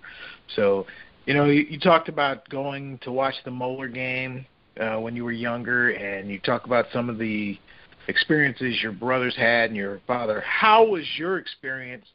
[0.56, 0.86] So,
[1.26, 4.46] you know, you, you talked about going to watch the Moeller game
[4.80, 7.58] uh, when you were younger, and you talk about some of the
[8.08, 10.41] experiences your brothers had and your father.
[10.41, 12.06] How was your experience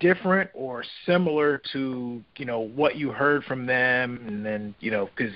[0.00, 4.24] different or similar to you know what you heard from them?
[4.26, 5.34] And then you know because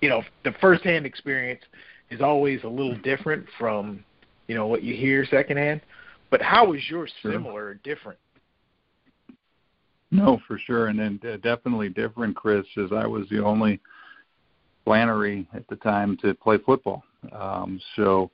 [0.00, 1.62] you know the first hand experience
[2.10, 4.04] is always a little different from
[4.46, 5.80] you know what you hear secondhand.
[6.30, 8.18] But how is yours similar or different?
[10.10, 10.88] No for sure.
[10.88, 13.80] And then uh, definitely different chris as i was the only
[14.84, 17.02] flannery at the time to play football.
[17.32, 18.30] Um so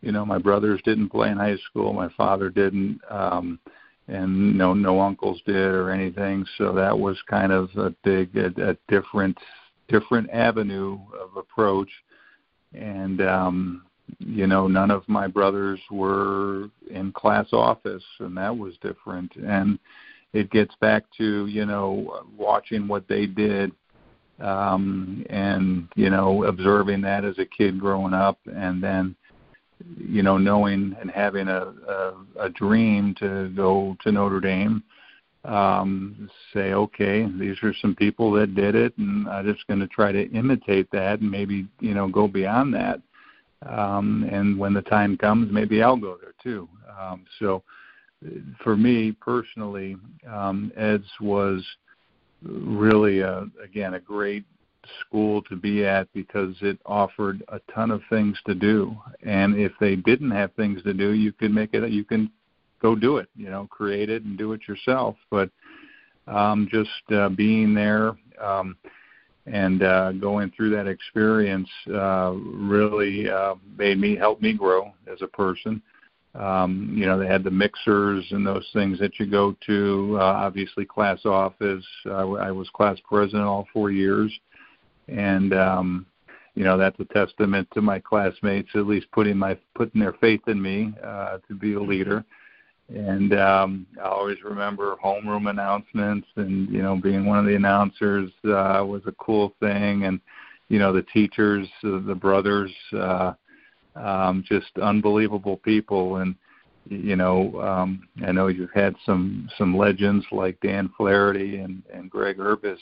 [0.00, 1.92] you know my brothers didn't play in high school.
[1.92, 3.00] My father didn't.
[3.10, 3.58] Um
[4.08, 6.44] and no no uncles did or anything.
[6.56, 9.38] So that was kind of a big a, a different
[9.88, 11.90] different avenue of approach.
[12.74, 13.82] And um
[14.18, 19.34] you know none of my brothers were in class office and that was different.
[19.36, 19.78] And
[20.32, 23.72] it gets back to you know watching what they did
[24.40, 29.16] um and you know observing that as a kid growing up and then
[29.96, 34.82] you know, knowing and having a, a, a dream to go to Notre Dame,
[35.44, 39.86] um, say, okay, these are some people that did it, and I'm just going to
[39.86, 43.00] try to imitate that and maybe, you know, go beyond that.
[43.66, 46.68] Um, and when the time comes, maybe I'll go there too.
[47.00, 47.62] Um, so
[48.62, 49.96] for me personally,
[50.28, 51.64] um, Eds was
[52.42, 54.44] really, a, again, a great
[55.00, 58.96] school to be at because it offered a ton of things to do.
[59.22, 61.90] And if they didn't have things to do, you could make it.
[61.90, 62.30] You can
[62.80, 63.28] go do it.
[63.36, 65.16] You know, create it and do it yourself.
[65.30, 65.50] But
[66.26, 68.76] um, just uh, being there um,
[69.46, 75.22] and uh, going through that experience uh, really uh, made me help me grow as
[75.22, 75.82] a person.
[76.34, 80.18] Um, you know, they had the mixers and those things that you go to.
[80.20, 81.84] Uh, obviously, class office.
[82.06, 84.30] I was class president all four years
[85.08, 86.06] and um,
[86.54, 90.42] you know that's a testament to my classmates at least putting my putting their faith
[90.46, 92.24] in me uh, to be a leader.
[92.88, 98.30] And um, I always remember homeroom announcements, and you know being one of the announcers
[98.46, 100.20] uh, was a cool thing, and
[100.68, 103.34] you know the teachers, uh, the brothers, uh,
[103.94, 106.34] um, just unbelievable people, and
[106.88, 112.10] you know, um, I know you've had some some legends like Dan Flaherty and and
[112.10, 112.78] Greg Urbis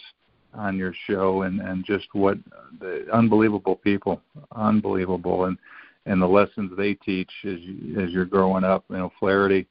[0.57, 2.39] on your show and and just what
[2.81, 4.21] the unbelievable people,
[4.55, 5.59] unbelievable, and
[6.07, 8.85] and the lessons they teach as you, as you're growing up.
[8.89, 9.67] You know, Flaherty,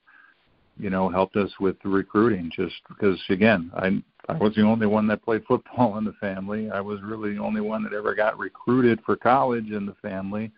[0.78, 4.88] you know, helped us with the recruiting just because again, I I was the only
[4.88, 6.72] one that played football in the family.
[6.72, 10.52] I was really the only one that ever got recruited for college in the family.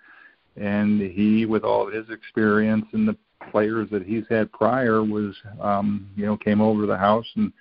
[0.56, 3.18] And he, with all of his experience and the
[3.52, 7.52] players that he's had prior, was, um, you know, came over to the house and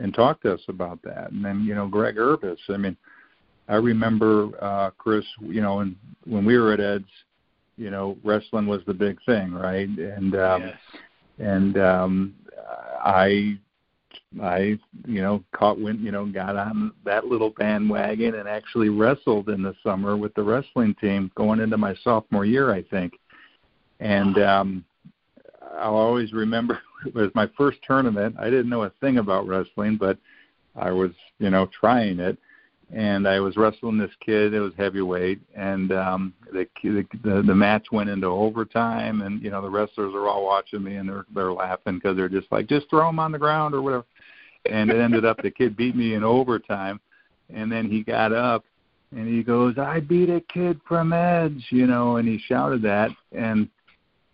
[0.00, 1.30] and talk to us about that.
[1.30, 2.96] And then, you know, Greg Urbis, I mean,
[3.68, 7.04] I remember uh Chris, you know, and when we were at Ed's,
[7.76, 9.88] you know, wrestling was the big thing, right?
[9.88, 10.76] And um yes.
[11.38, 12.34] and um
[13.04, 13.58] I
[14.40, 19.48] I, you know, caught wind, you know, got on that little bandwagon and actually wrestled
[19.48, 23.12] in the summer with the wrestling team going into my sophomore year, I think.
[24.00, 24.84] And um
[25.78, 28.36] I'll always remember it was my first tournament.
[28.38, 30.18] I didn't know a thing about wrestling, but
[30.76, 32.38] I was, you know, trying it.
[32.92, 34.52] And I was wrestling this kid.
[34.52, 39.22] It was heavyweight, and um, the, the the match went into overtime.
[39.22, 42.28] And you know, the wrestlers are all watching me, and they're they're laughing because they're
[42.28, 44.06] just like, just throw him on the ground or whatever.
[44.68, 47.00] And it ended up the kid beat me in overtime,
[47.48, 48.64] and then he got up
[49.12, 53.10] and he goes, "I beat a kid from Edge," you know, and he shouted that,
[53.30, 53.68] and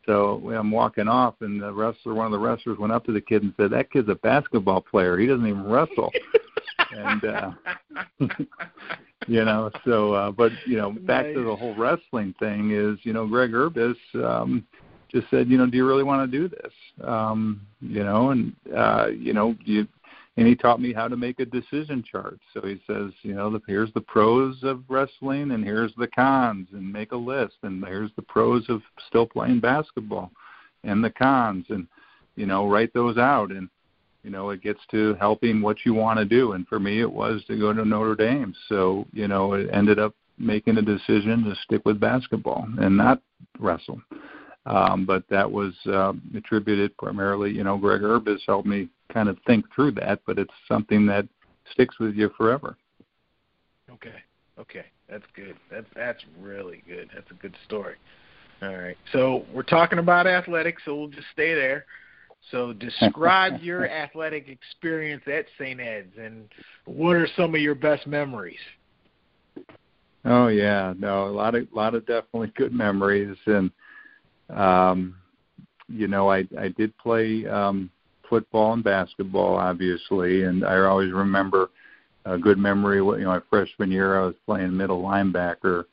[0.07, 3.21] so I'm walking off, and the wrestler, one of the wrestlers, went up to the
[3.21, 5.19] kid and said, "That kid's a basketball player.
[5.19, 6.13] He doesn't even wrestle."
[6.93, 7.51] and uh,
[9.27, 13.13] you know, so uh, but you know, back to the whole wrestling thing is, you
[13.13, 14.67] know, Greg Urbis um,
[15.09, 16.73] just said, you know, do you really want to do this?
[17.03, 19.87] Um, you know, and uh, you know, you
[20.37, 22.39] and he taught me how to make a decision chart.
[22.53, 26.69] So he says, you know, the, here's the pros of wrestling and here's the cons,
[26.73, 27.55] and make a list.
[27.63, 30.31] And here's the pros of still playing basketball,
[30.85, 31.87] and the cons, and
[32.37, 33.51] you know, write those out.
[33.51, 33.69] And
[34.23, 36.53] you know, it gets to helping what you want to do.
[36.53, 38.55] And for me, it was to go to Notre Dame.
[38.69, 43.23] So you know, it ended up making a decision to stick with basketball and not
[43.59, 44.03] wrestle.
[44.67, 49.39] Um, but that was uh, attributed primarily, you know, Greg Urbis helped me kind of
[49.47, 51.27] think through that, but it's something that
[51.73, 52.77] sticks with you forever.
[53.91, 54.15] Okay.
[54.59, 54.87] Okay.
[55.09, 55.57] That's good.
[55.71, 57.11] That's that's really good.
[57.15, 57.97] That's a good story.
[58.63, 58.97] All right.
[59.13, 61.85] So we're talking about athletics, so we'll just stay there.
[62.51, 65.81] So describe your athletic experience at St.
[65.81, 66.49] Ed's and
[66.85, 68.59] what are some of your best memories?
[70.25, 73.71] Oh yeah, no, a lot of lot of definitely good memories and
[74.51, 75.17] um
[75.89, 77.91] you know, I I did play um
[78.29, 81.71] football and basketball, obviously, and I always remember
[82.25, 82.99] a good memory.
[82.99, 85.85] You know, my freshman year, I was playing middle linebacker,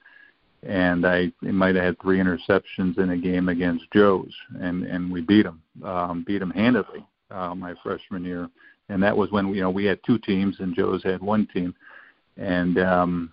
[0.63, 5.21] and I might have had three interceptions in a game against Joe's, and and we
[5.21, 8.49] beat them, um, beat them handedly uh, my freshman year,
[8.89, 11.73] and that was when you know we had two teams and Joe's had one team,
[12.37, 13.31] and um,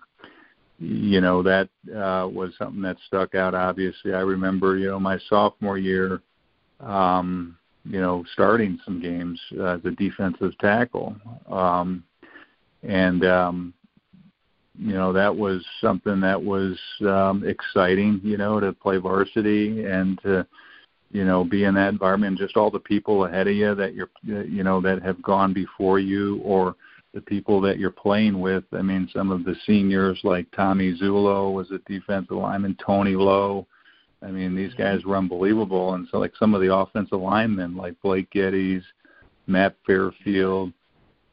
[0.77, 3.55] you know that uh, was something that stuck out.
[3.55, 6.21] Obviously, I remember you know my sophomore year.
[6.79, 11.15] Um, you know, starting some games uh, as a defensive tackle.
[11.49, 12.03] Um,
[12.83, 13.73] and, um,
[14.77, 20.19] you know, that was something that was um, exciting, you know, to play varsity and
[20.21, 20.45] to,
[21.11, 23.93] you know, be in that environment, and just all the people ahead of you that
[23.93, 26.75] you're, you know, that have gone before you or
[27.13, 28.63] the people that you're playing with.
[28.71, 33.67] I mean, some of the seniors like Tommy Zulo was a defensive lineman, Tony Lowe,
[34.23, 37.99] I mean, these guys were unbelievable, and so like some of the offensive linemen, like
[38.01, 38.83] Blake Geddes,
[39.47, 40.73] Matt Fairfield,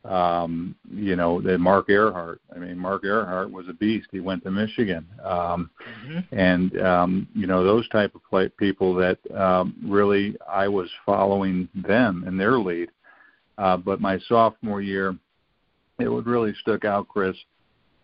[0.04, 2.40] um, you know, the Mark Earhart.
[2.54, 4.08] I mean, Mark Earhart was a beast.
[4.10, 5.70] He went to Michigan, um,
[6.06, 6.34] mm-hmm.
[6.34, 11.68] and um, you know those type of play, people that um, really I was following
[11.74, 12.90] them and their lead.
[13.58, 15.16] Uh, but my sophomore year,
[15.98, 17.36] it would really stuck out, Chris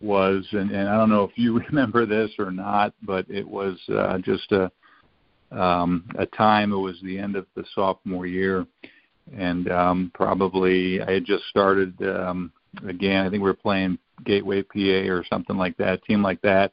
[0.05, 3.77] was, and, and I don't know if you remember this or not, but it was
[3.89, 4.71] uh, just a
[5.51, 6.71] um, a time.
[6.71, 8.65] It was the end of the sophomore year,
[9.35, 12.51] and um, probably I had just started um,
[12.87, 13.25] again.
[13.25, 16.71] I think we were playing Gateway PA or something like that, team like that,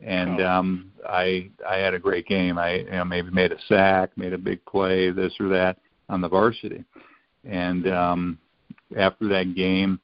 [0.00, 2.58] and um, I I had a great game.
[2.58, 5.78] I you know, maybe made a sack, made a big play, this or that
[6.08, 6.84] on the varsity,
[7.44, 8.38] and um,
[8.96, 10.00] after that game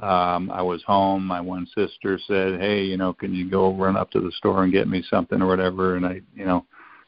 [0.00, 1.24] um I was home.
[1.26, 4.64] My one sister said, "Hey, you know, can you go run up to the store
[4.64, 6.66] and get me something or whatever?" And I, you know,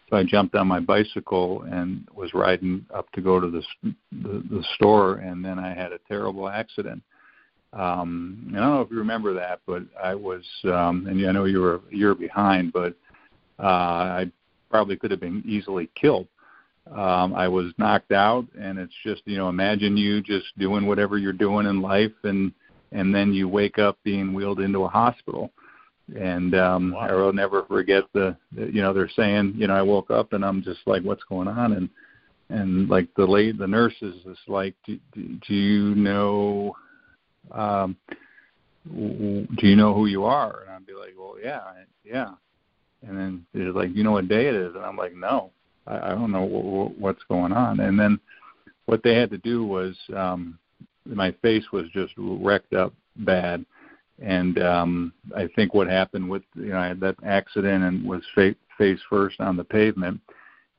[0.08, 3.62] so I jumped on my bicycle and was riding up to go to the
[4.12, 7.02] the, the store, and then I had a terrible accident.
[7.74, 11.32] Um, and I don't know if you remember that, but I was, um, and I
[11.32, 12.94] know you were a year behind, but
[13.58, 14.32] uh, I
[14.70, 16.28] probably could have been easily killed.
[16.90, 21.18] Um, I was knocked out, and it's just, you know, imagine you just doing whatever
[21.18, 22.52] you're doing in life, and
[22.92, 25.50] and then you wake up being wheeled into a hospital.
[26.18, 27.00] And um, wow.
[27.00, 30.44] I will never forget the, you know, they're saying, you know, I woke up and
[30.44, 31.72] I'm just like, what's going on?
[31.74, 31.88] And
[32.50, 36.74] and like the late the nurses is like, do, do you know,
[37.52, 37.94] um,
[38.90, 40.62] do you know who you are?
[40.62, 41.60] And I'd be like, well, yeah,
[42.04, 42.30] yeah.
[43.06, 44.74] And then it's like, you know what day it is?
[44.74, 45.50] And I'm like, no,
[45.86, 47.80] I, I don't know w- what's going on.
[47.80, 48.18] And then
[48.86, 50.58] what they had to do was um,
[51.08, 53.64] my face was just wrecked up bad.
[54.20, 58.22] And um i think what happened with you know i had that accident and was
[58.34, 60.20] fa- face first on the pavement.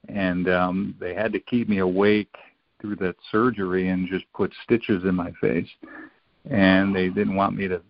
[0.07, 2.35] And um they had to keep me awake
[2.81, 5.67] through that surgery and just put stitches in my face.
[6.49, 7.81] And they didn't want me to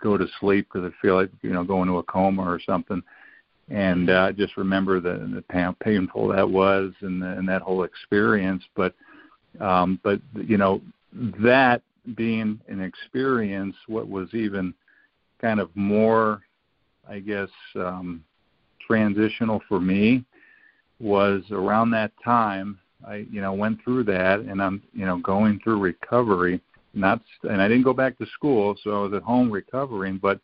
[0.00, 3.02] go to sleep because i feel like you know going to a coma or something.
[3.70, 7.84] And uh, just remember the, the pain, painful that was and, the, and that whole
[7.84, 8.62] experience.
[8.74, 8.94] But
[9.60, 10.80] um, but you know
[11.12, 11.82] that
[12.16, 14.74] being an experience, what was even
[15.40, 16.42] kind of more,
[17.08, 18.24] I guess, um,
[18.86, 20.24] transitional for me
[20.98, 22.78] was around that time.
[23.06, 26.60] I you know went through that, and I'm you know going through recovery.
[26.94, 30.40] Not and I didn't go back to school, so I was at home recovering, but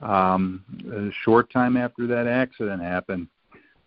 [0.00, 3.28] um, a short time after that accident happened,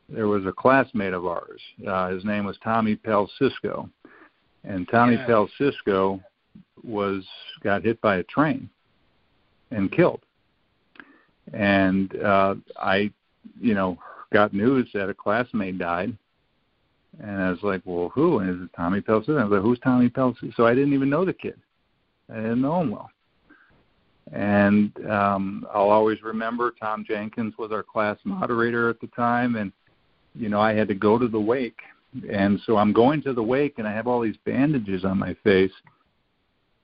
[0.10, 1.62] there was a classmate of ours.
[1.88, 2.98] Uh, his name was Tommy
[3.38, 3.90] Cisco,
[4.64, 5.46] and Tommy Yeah.
[5.58, 6.22] Cisco
[6.84, 7.24] was
[7.64, 8.70] got hit by a train
[9.72, 10.22] and killed.
[11.54, 13.12] And uh, I,
[13.60, 13.98] you know,
[14.32, 16.16] got news that a classmate died,
[17.20, 19.38] and I was like, "Well, who?" And is it Tommy Cisco?
[19.38, 21.60] I was like, "Who's Tommy Cisco?" So I didn't even know the kid.
[22.32, 23.10] I didn't know him well.
[24.32, 29.72] And um, I'll always remember Tom Jenkins was our class moderator at the time, and
[30.36, 31.80] you know I had to go to the wake,
[32.32, 35.36] and so I'm going to the wake, and I have all these bandages on my
[35.44, 35.74] face,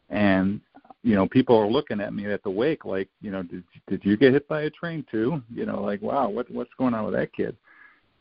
[0.10, 0.62] and
[1.04, 4.04] you know people are looking at me at the wake like, you know, did did
[4.04, 5.42] you get hit by a train too?
[5.54, 7.56] You know, like wow, what what's going on with that kid?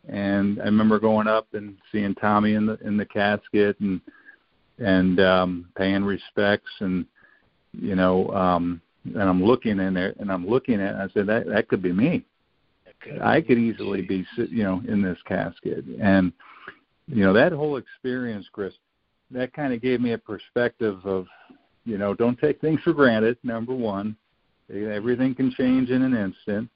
[0.08, 4.00] And I remember going up and seeing Tommy in the in the casket and
[4.78, 7.06] and um paying respects and
[7.72, 11.26] you know um and I'm looking in there and I'm looking at it I said
[11.26, 12.24] that that could be me.
[13.22, 16.32] I could easily be you know in this casket and
[17.08, 18.74] you know that whole experience Chris
[19.30, 21.26] that kind of gave me a perspective of
[21.86, 24.14] you know don't take things for granted number 1
[24.70, 26.68] everything can change in an instant.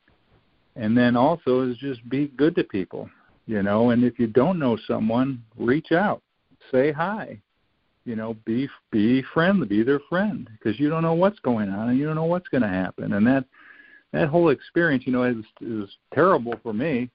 [0.76, 3.11] And then also is just be good to people
[3.46, 6.22] you know and if you don't know someone reach out.
[6.70, 7.40] Say hi.
[8.04, 11.90] You know be be friendly be their friend because you don't know what's going on
[11.90, 13.12] and you don't know what's going to happen.
[13.12, 13.44] And that
[14.12, 17.11] that whole experience you know is is terrible for me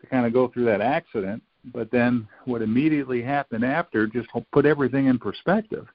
[0.00, 1.42] to kind of go through that accident
[1.72, 5.86] but then what immediately happened after just put everything in perspective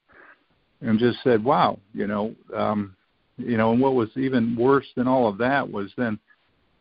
[0.82, 2.96] and just said wow you know um
[3.38, 6.20] you know and what was even worse than all of that was then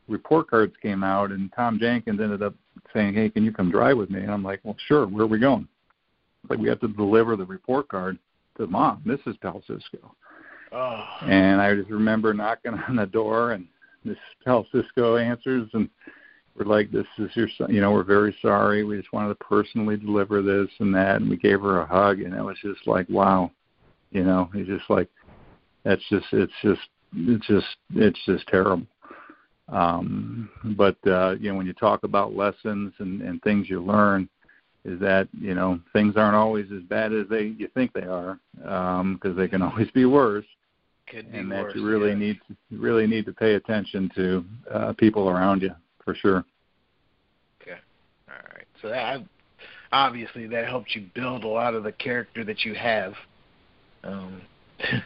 [0.08, 2.54] report cards came out and Tom Jenkins ended up
[2.94, 5.28] saying hey can you come drive with me and I'm like well sure where are
[5.28, 5.68] we going
[6.48, 8.18] like we have to deliver the report card
[8.56, 9.38] to mom Mrs.
[9.40, 10.14] Pelcisco
[10.72, 13.66] Oh, and I just remember knocking on the door, and
[14.04, 15.88] this Pelcisco answers, and
[16.56, 17.72] we're like, "This is your son.
[17.72, 18.84] You know, we're very sorry.
[18.84, 22.20] We just wanted to personally deliver this and that." And we gave her a hug,
[22.20, 23.50] and it was just like, "Wow,"
[24.10, 24.50] you know.
[24.54, 25.08] It's just like,
[25.84, 26.80] that's just, it's just,
[27.14, 28.86] it's just, it's just terrible.
[29.68, 34.28] Um, but uh, you know, when you talk about lessons and, and things you learn,
[34.84, 38.38] is that you know things aren't always as bad as they you think they are
[38.54, 40.46] because they can always be worse
[41.10, 41.72] could be and worse.
[41.72, 42.14] that you really yeah.
[42.14, 45.70] need to, you really need to pay attention to uh, people around you
[46.04, 46.44] for sure.
[47.62, 47.78] Okay.
[48.28, 48.66] All right.
[48.82, 49.20] So that
[49.92, 53.14] obviously that helped you build a lot of the character that you have.
[54.04, 54.42] Um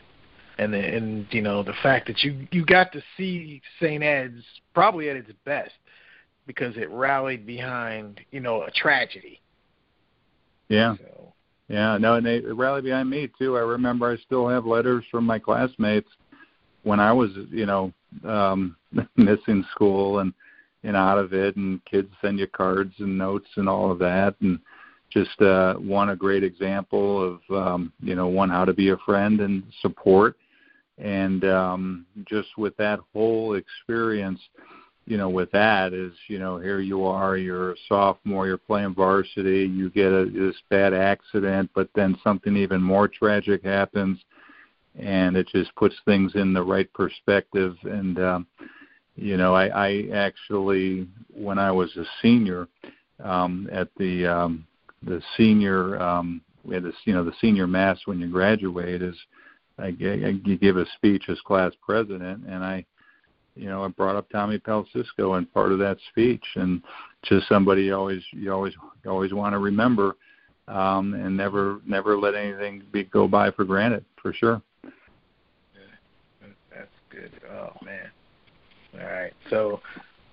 [0.59, 4.03] and the, and you know the fact that you you got to see St.
[4.03, 4.43] Ed's
[4.75, 5.73] probably at its best
[6.47, 9.41] because it rallied behind, you know, a tragedy.
[10.69, 11.33] Yeah, So
[11.69, 11.97] yeah.
[11.99, 13.57] No, and they rallied behind me too.
[13.57, 16.09] I remember I still have letters from my classmates
[16.83, 17.93] when I was, you know,
[18.25, 18.77] um,
[19.17, 20.33] missing school and
[20.85, 24.35] and out of it, and kids send you cards and notes and all of that,
[24.41, 24.59] and
[25.13, 28.97] just uh, one a great example of um, you know one how to be a
[28.99, 30.37] friend and support,
[30.99, 34.41] and um, just with that whole experience,
[35.07, 38.95] you know, with that is you know here you are, you're a sophomore, you're playing
[38.95, 44.19] varsity, you get a, this bad accident, but then something even more tragic happens,
[44.99, 48.19] and it just puts things in the right perspective and.
[48.19, 48.47] Um,
[49.15, 52.67] you know, I, I actually, when I was a senior,
[53.23, 54.67] um, at the um,
[55.05, 59.17] the senior, um, we had this, you know, the senior mass when you graduate is,
[59.79, 62.85] I, I, give a speech as class president, and I,
[63.55, 66.83] you know, I brought up Tommy Pelcisco in part of that speech, and
[67.25, 68.75] just somebody you always you always
[69.05, 70.17] you always want to remember,
[70.69, 74.63] um, and never never let anything be go by for granted for sure.
[76.71, 77.33] that's good.
[77.51, 78.11] Oh man.
[78.95, 79.33] All right.
[79.51, 79.81] So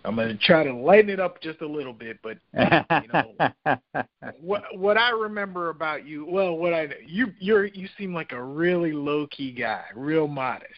[0.10, 2.39] I'm going to try to lighten it up just a little bit, but
[4.41, 8.41] what what I remember about you, well, what I you you're you seem like a
[8.41, 10.74] really low key guy, real modest.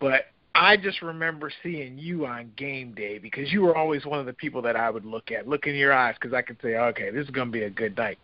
[0.00, 0.22] But
[0.56, 4.32] I just remember seeing you on game day because you were always one of the
[4.32, 7.10] people that I would look at, look in your eyes because I could say, okay,
[7.10, 8.18] this is going to be a good night.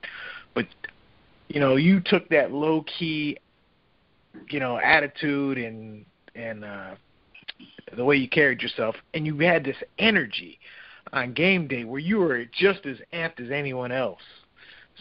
[0.52, 0.66] But
[1.46, 3.38] you know, you took that low key,
[4.50, 6.04] you know, attitude and
[6.34, 6.94] and uh
[7.96, 10.58] the way you carried yourself and you had this energy
[11.12, 14.22] on game day where you were just as amped as anyone else.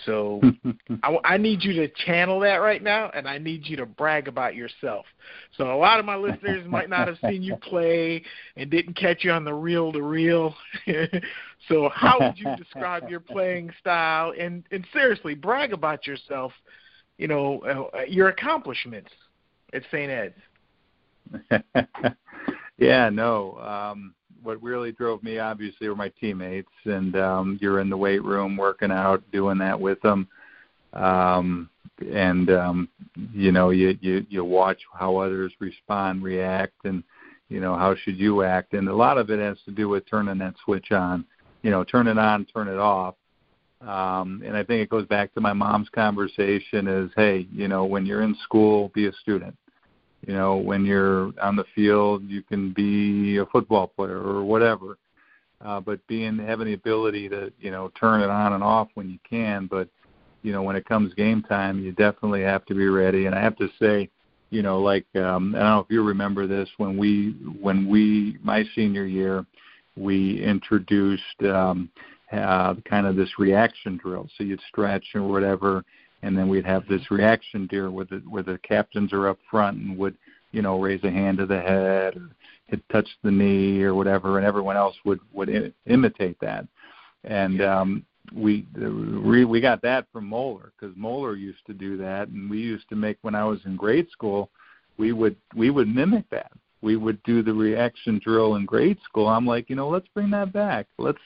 [0.05, 0.41] So
[1.03, 4.27] I, I need you to channel that right now, and I need you to brag
[4.27, 5.05] about yourself.
[5.57, 8.23] So a lot of my listeners might not have seen you play
[8.57, 10.55] and didn't catch you on the reel to reel.
[11.67, 14.33] so how would you describe your playing style?
[14.37, 16.51] And and seriously, brag about yourself.
[17.17, 19.11] You know uh, your accomplishments
[19.73, 20.09] at St.
[20.09, 20.35] Ed's.
[22.77, 23.57] yeah, no.
[23.59, 24.13] Um,
[24.43, 28.55] what really drove me obviously were my teammates and um you're in the weight room
[28.57, 30.27] working out doing that with them.
[30.93, 31.69] Um
[32.11, 32.89] and um
[33.33, 37.03] you know you you you watch how others respond react and
[37.49, 38.73] you know how should you act?
[38.73, 41.25] And a lot of it has to do with turning that switch on
[41.61, 43.15] you know turn it on turn it off.
[43.81, 47.85] Um and i think it goes back to my mom's conversation is hey you know
[47.85, 49.55] when you're in school be a student
[50.27, 54.97] you know, when you're on the field, you can be a football player or whatever.
[55.63, 59.09] Uh, but being having the ability to, you know, turn it on and off when
[59.09, 59.65] you can.
[59.67, 59.87] But,
[60.41, 63.25] you know, when it comes game time, you definitely have to be ready.
[63.25, 64.09] And I have to say,
[64.49, 68.37] you know, like um, I don't know if you remember this when we when we
[68.43, 69.45] my senior year,
[69.97, 71.89] we introduced um,
[72.31, 74.29] uh, kind of this reaction drill.
[74.37, 75.83] So you'd stretch or whatever
[76.23, 79.77] and then we'd have this reaction deer where the where the captains are up front
[79.77, 80.15] and would
[80.51, 82.29] you know raise a hand to the head or
[82.67, 86.65] hit touch the knee or whatever, and everyone else would would I- imitate that.
[87.25, 88.65] And um, we
[89.23, 92.87] we we got that from Moeller because Moeller used to do that, and we used
[92.89, 94.49] to make when I was in grade school,
[94.97, 96.51] we would we would mimic that.
[96.81, 99.27] We would do the reaction drill in grade school.
[99.27, 100.87] I'm like, you know, let's bring that back.
[100.97, 101.19] Let's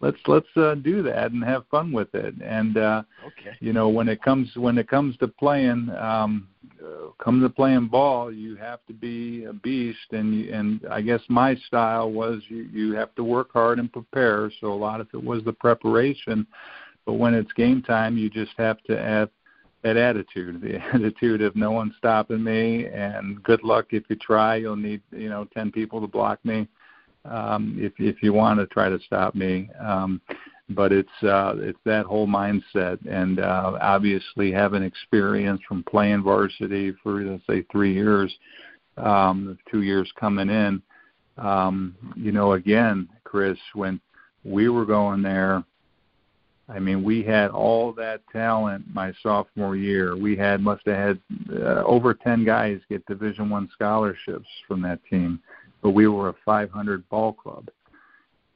[0.00, 2.34] let's let's uh, do that and have fun with it.
[2.42, 3.56] And uh, okay.
[3.60, 6.48] you know, when it comes when it comes to playing, um,
[6.82, 9.98] uh, come to playing ball, you have to be a beast.
[10.12, 13.92] And you, and I guess my style was you you have to work hard and
[13.92, 14.50] prepare.
[14.60, 16.46] So a lot of it was the preparation.
[17.06, 19.30] But when it's game time, you just have to have
[19.82, 24.56] that attitude, the attitude of no one's stopping me, and good luck if you try.
[24.56, 26.68] You'll need you know ten people to block me
[27.24, 29.68] um, if if you want to try to stop me.
[29.80, 30.20] Um,
[30.70, 36.94] but it's uh, it's that whole mindset, and uh, obviously having experience from playing varsity
[37.02, 38.32] for let's say three years,
[38.96, 40.82] um, two years coming in.
[41.38, 44.00] Um, you know, again, Chris, when
[44.44, 45.64] we were going there,
[46.68, 50.16] I mean, we had all that talent my sophomore year.
[50.16, 51.20] We had must have had
[51.52, 55.40] uh, over ten guys get Division One scholarships from that team
[55.82, 57.68] but we were a 500 ball club,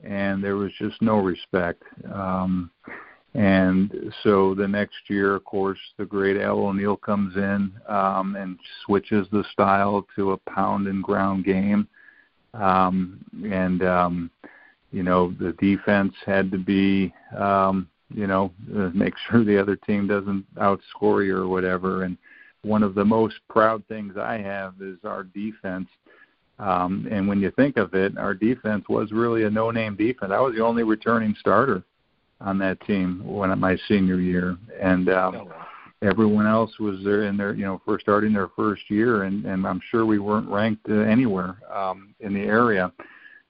[0.02, 1.82] and there was just no respect.
[2.12, 2.70] Um,
[3.34, 8.58] and so the next year, of course, the great Al O'Neill comes in um, and
[8.84, 11.88] switches the style to a pound and ground game.
[12.54, 14.30] Um, and, um,
[14.92, 18.52] you know, the defense had to be, um, you know,
[18.94, 22.04] make sure the other team doesn't outscore you or whatever.
[22.04, 22.16] And
[22.62, 25.88] one of the most proud things I have is our defense
[26.58, 30.32] um, and when you think of it, our defense was really a no-name defense.
[30.32, 31.82] I was the only returning starter
[32.40, 35.52] on that team when my senior year, and um, oh,
[36.02, 39.66] everyone else was there in their, you know, for starting their first year, and, and
[39.66, 42.92] I'm sure we weren't ranked uh, anywhere um, in the area.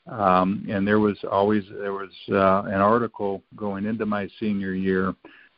[0.07, 5.15] Um, and there was always there was uh, an article going into my senior year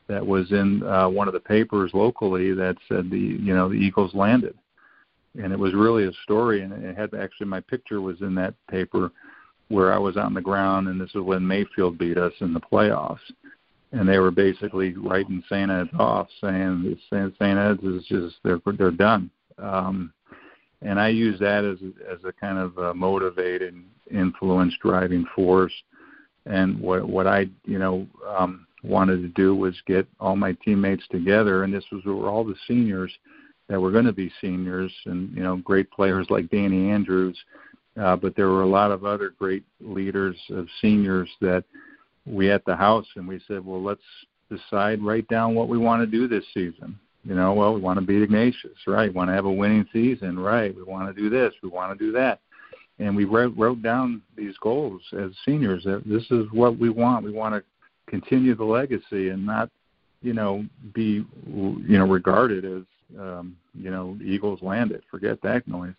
[0.08, 3.74] that was in uh, one of the papers locally that said the you know the
[3.74, 4.56] Eagles landed
[5.42, 8.54] and it was really a story and it had actually my picture was in that
[8.70, 9.10] paper
[9.68, 12.60] where I was on the ground and this is when Mayfield beat us in the
[12.60, 13.18] playoffs
[13.92, 15.70] and they were basically writing St.
[15.70, 17.34] Ed's off saying St.
[17.40, 20.12] Ed's is just they're they're done um
[20.82, 21.78] and I use that as
[22.10, 25.72] as a kind of a motivating influence driving force
[26.46, 28.06] and what what I you know
[28.36, 32.44] um wanted to do was get all my teammates together and this was where all
[32.44, 33.12] the seniors
[33.68, 37.36] that were going to be seniors, and you know, great players like Danny Andrews.
[38.00, 41.64] Uh, but there were a lot of other great leaders of seniors that
[42.26, 44.00] we at the house, and we said, well, let's
[44.50, 46.98] decide, write down what we want to do this season.
[47.24, 49.08] You know, well, we want to beat Ignatius, right?
[49.08, 50.74] We want to have a winning season, right?
[50.74, 52.40] We want to do this, we want to do that.
[52.98, 57.24] And we wrote, wrote down these goals as seniors that this is what we want.
[57.24, 57.62] We want to
[58.08, 59.70] continue the legacy and not,
[60.22, 60.64] you know,
[60.94, 62.82] be, you know, regarded as
[63.18, 65.02] um, you know, Eagles landed.
[65.10, 65.94] Forget that noise.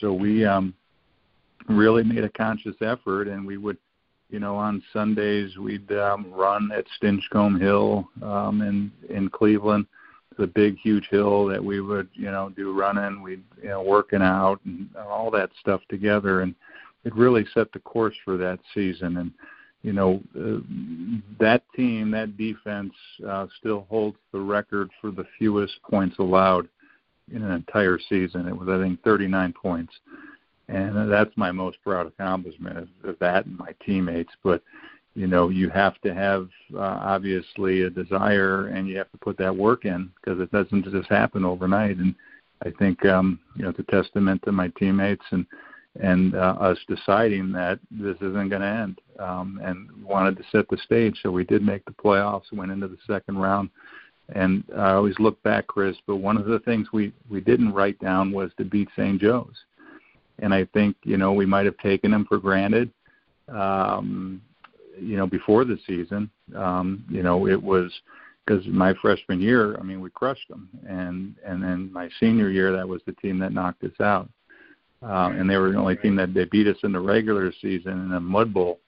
[0.00, 0.74] So we um,
[1.68, 3.76] really made a conscious effort, and we would,
[4.30, 9.86] you know, on Sundays we'd um, run at Stinchcomb Hill um, in in Cleveland,
[10.38, 13.22] the big huge hill that we would, you know, do running.
[13.22, 16.54] We'd, you know, working out and all that stuff together, and
[17.04, 19.16] it really set the course for that season.
[19.16, 19.32] And
[19.82, 20.60] you know, uh,
[21.38, 22.92] that team, that defense,
[23.26, 26.68] uh, still holds the record for the fewest points allowed
[27.32, 28.46] in an entire season.
[28.46, 29.92] It was, I think, 39 points,
[30.68, 34.32] and that's my most proud accomplishment of, of that and my teammates.
[34.44, 34.62] But
[35.14, 39.36] you know, you have to have uh, obviously a desire, and you have to put
[39.38, 41.96] that work in because it doesn't just happen overnight.
[41.96, 42.14] And
[42.64, 45.46] I think um, you know it's a testament to my teammates and
[46.02, 50.68] and uh, us deciding that this isn't going to end um, and wanted to set
[50.68, 51.18] the stage.
[51.22, 53.70] So we did make the playoffs, went into the second round.
[54.34, 57.98] And I always look back, Chris, but one of the things we, we didn't write
[57.98, 59.20] down was to beat St.
[59.20, 59.56] Joe's.
[60.38, 62.90] And I think, you know, we might have taken them for granted,
[63.48, 64.40] um,
[64.98, 66.30] you know, before the season.
[66.56, 67.92] Um, you know, it was
[68.46, 70.68] because my freshman year, I mean, we crushed them.
[70.88, 74.30] And, and then my senior year, that was the team that knocked us out.
[75.02, 77.92] Uh, and they were the only team that they beat us in the regular season
[77.92, 78.80] in a mud bowl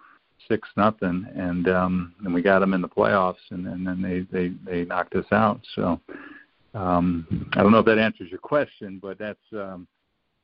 [0.48, 4.20] six nothing, and um, and we got them in the playoffs, and, and then they
[4.30, 5.60] they they knocked us out.
[5.74, 6.00] So
[6.74, 9.86] um, I don't know if that answers your question, but that's um,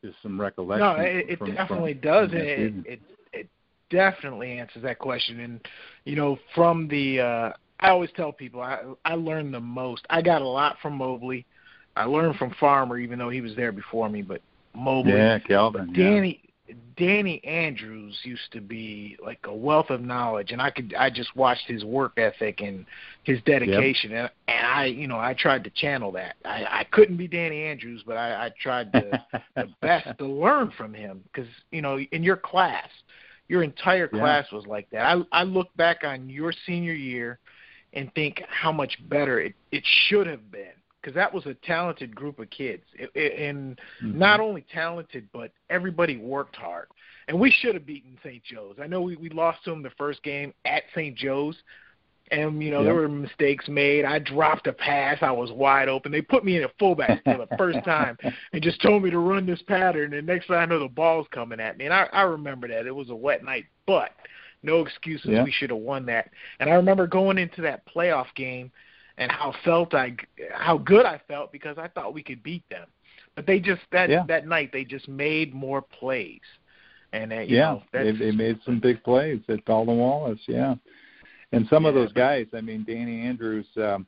[0.05, 0.87] just some recollection.
[0.87, 2.31] No, it, it from, definitely from, does.
[2.31, 3.01] From it, it
[3.33, 3.49] it
[3.91, 5.61] definitely answers that question, and
[6.05, 10.07] you know from the uh, I always tell people I I learned the most.
[10.11, 11.47] I got a lot from Mobley.
[11.97, 14.41] I learned from Farmer, even though he was there before me, but
[14.79, 15.13] Mobley.
[15.13, 15.93] Yeah, Calvin.
[15.93, 16.43] Danny
[16.99, 21.35] Danny Andrews used to be like a wealth of knowledge, and I could I just
[21.37, 22.85] watched his work ethic and
[23.23, 24.35] his dedication, yep.
[24.49, 26.37] and, and I you know I tried to channel that.
[26.45, 29.25] I, I couldn't be Danny Andrews, but I, I tried to,
[29.55, 32.89] the best to learn from him because you know in your class,
[33.47, 34.57] your entire class yeah.
[34.57, 35.03] was like that.
[35.03, 37.39] I I look back on your senior year
[37.93, 42.15] and think how much better it it should have been because that was a talented
[42.15, 44.19] group of kids, it, it, and mm-hmm.
[44.19, 46.89] not only talented, but everybody worked hard.
[47.29, 48.43] And we should have beaten St.
[48.43, 48.77] Joe's.
[48.83, 51.15] I know we we lost to them the first game at St.
[51.17, 51.57] Joe's,
[52.31, 52.87] and you know yep.
[52.87, 54.05] there were mistakes made.
[54.05, 55.19] I dropped a pass.
[55.21, 56.11] I was wide open.
[56.11, 58.17] They put me in a fullback for the first time
[58.53, 60.15] and just told me to run this pattern.
[60.15, 61.85] And next thing I know, the ball's coming at me.
[61.85, 64.11] And I, I remember that it was a wet night, but
[64.63, 65.31] no excuses.
[65.31, 65.45] Yeah.
[65.45, 66.31] We should have won that.
[66.61, 68.73] And I remember going into that playoff game
[69.19, 70.17] and how felt I
[70.55, 72.87] how good I felt because I thought we could beat them.
[73.35, 74.25] But they just that yeah.
[74.29, 76.41] that night they just made more plays.
[77.13, 80.75] And uh, you yeah, know, they, they made some big plays at Dalton Wallace, yeah.
[81.53, 84.07] And some yeah, of those guys, I mean, Danny Andrews, um,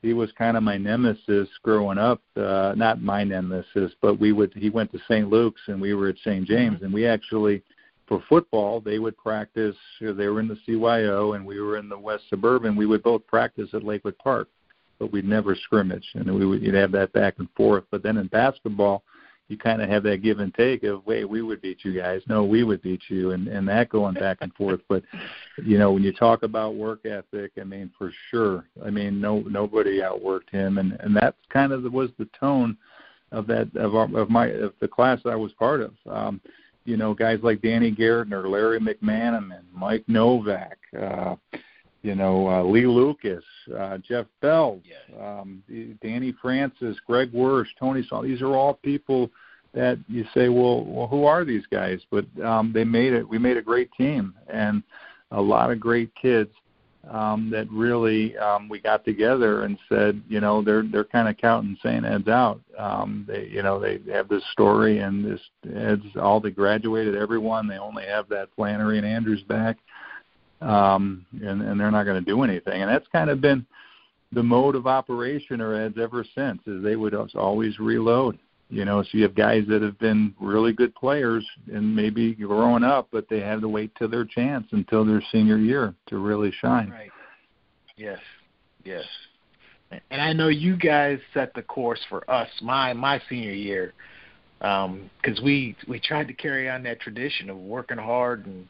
[0.00, 2.22] he was kind of my nemesis growing up.
[2.34, 4.54] Uh, not my nemesis, but we would.
[4.54, 5.28] He went to St.
[5.28, 6.46] Luke's, and we were at St.
[6.46, 6.86] James, mm-hmm.
[6.86, 7.62] and we actually
[8.08, 9.76] for football, they would practice.
[10.00, 12.74] They were in the CYO, and we were in the West Suburban.
[12.74, 14.48] We would both practice at Lakewood Park,
[14.98, 17.84] but we'd never scrimmage, and we would you'd have that back and forth.
[17.90, 19.04] But then in basketball,
[19.48, 22.22] you kind of have that give and take of, wait, we would beat you guys,
[22.28, 24.80] no, we would beat you, and and that going back and forth.
[24.88, 25.02] But
[25.62, 29.40] you know, when you talk about work ethic, I mean, for sure, I mean, no
[29.40, 32.76] nobody outworked him, and and that kind of was the tone
[33.32, 35.92] of that of our, of my of the class I was part of.
[36.10, 36.40] Um,
[36.84, 41.36] you know, guys like Danny Gardner, Larry McManaman, Mike Novak, uh,
[42.02, 43.44] you know, uh, Lee Lucas,
[43.76, 44.80] uh, Jeff Bell,
[45.20, 45.62] um,
[46.02, 48.22] Danny Francis, Greg Wersch, Tony Saul.
[48.22, 49.30] These are all people
[49.74, 52.00] that you say, well, well, who are these guys?
[52.10, 53.28] But um, they made it.
[53.28, 54.82] We made a great team and
[55.30, 56.50] a lot of great kids
[57.10, 61.36] um, that really um, we got together and said, you know, they're they're kind of
[61.36, 62.04] counting St.
[62.04, 62.60] Ed's out.
[62.76, 65.40] Um, they, you know, they have this story and this
[65.74, 67.66] Ed's all they graduated everyone.
[67.66, 69.78] They only have that Flannery and Andrews back,
[70.60, 72.82] um, and and they're not going to do anything.
[72.82, 73.64] And that's kind of been
[74.32, 76.60] the mode of operation or Ed's ever since.
[76.66, 78.38] Is they would always reload.
[78.70, 82.84] You know, so you have guys that have been really good players and maybe growing
[82.84, 86.52] up, but they had to wait till their chance until their senior year to really
[86.60, 86.90] shine.
[86.90, 87.10] Right.
[87.96, 88.18] Yes.
[88.84, 89.04] Yes.
[90.10, 93.94] And I know you guys set the course for us my my senior year
[94.58, 98.68] because um, we we tried to carry on that tradition of working hard and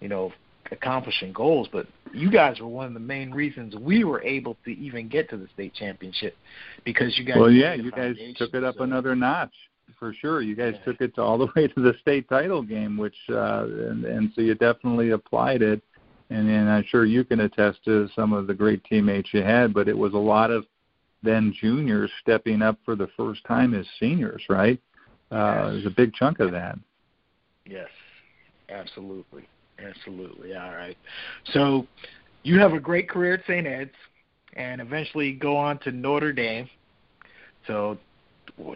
[0.00, 0.32] you know
[0.72, 4.70] accomplishing goals, but you guys were one of the main reasons we were able to
[4.70, 6.36] even get to the state championship
[6.84, 7.38] because you guys.
[7.38, 8.84] Well, yeah, you guys took it up so.
[8.84, 9.52] another notch
[9.98, 10.40] for sure.
[10.42, 10.84] You guys Yeah.
[10.84, 14.32] took it to all the way to the state title game, which uh, and, and
[14.34, 15.82] so you definitely applied it.
[16.30, 19.74] And, and I'm sure you can attest to some of the great teammates you had,
[19.74, 20.64] but it was a lot of
[21.24, 24.80] then juniors stepping up for the first time as seniors, right?
[25.30, 26.78] Uh, There's a big chunk of that.
[27.66, 27.88] Yes,
[28.68, 29.48] absolutely,
[29.88, 30.54] absolutely.
[30.54, 30.96] All right.
[31.52, 31.86] So
[32.42, 33.66] you have a great career at St.
[33.66, 33.90] Ed's,
[34.54, 36.68] and eventually go on to Notre Dame.
[37.66, 37.98] So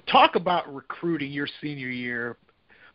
[0.06, 2.36] talk about recruiting your senior year.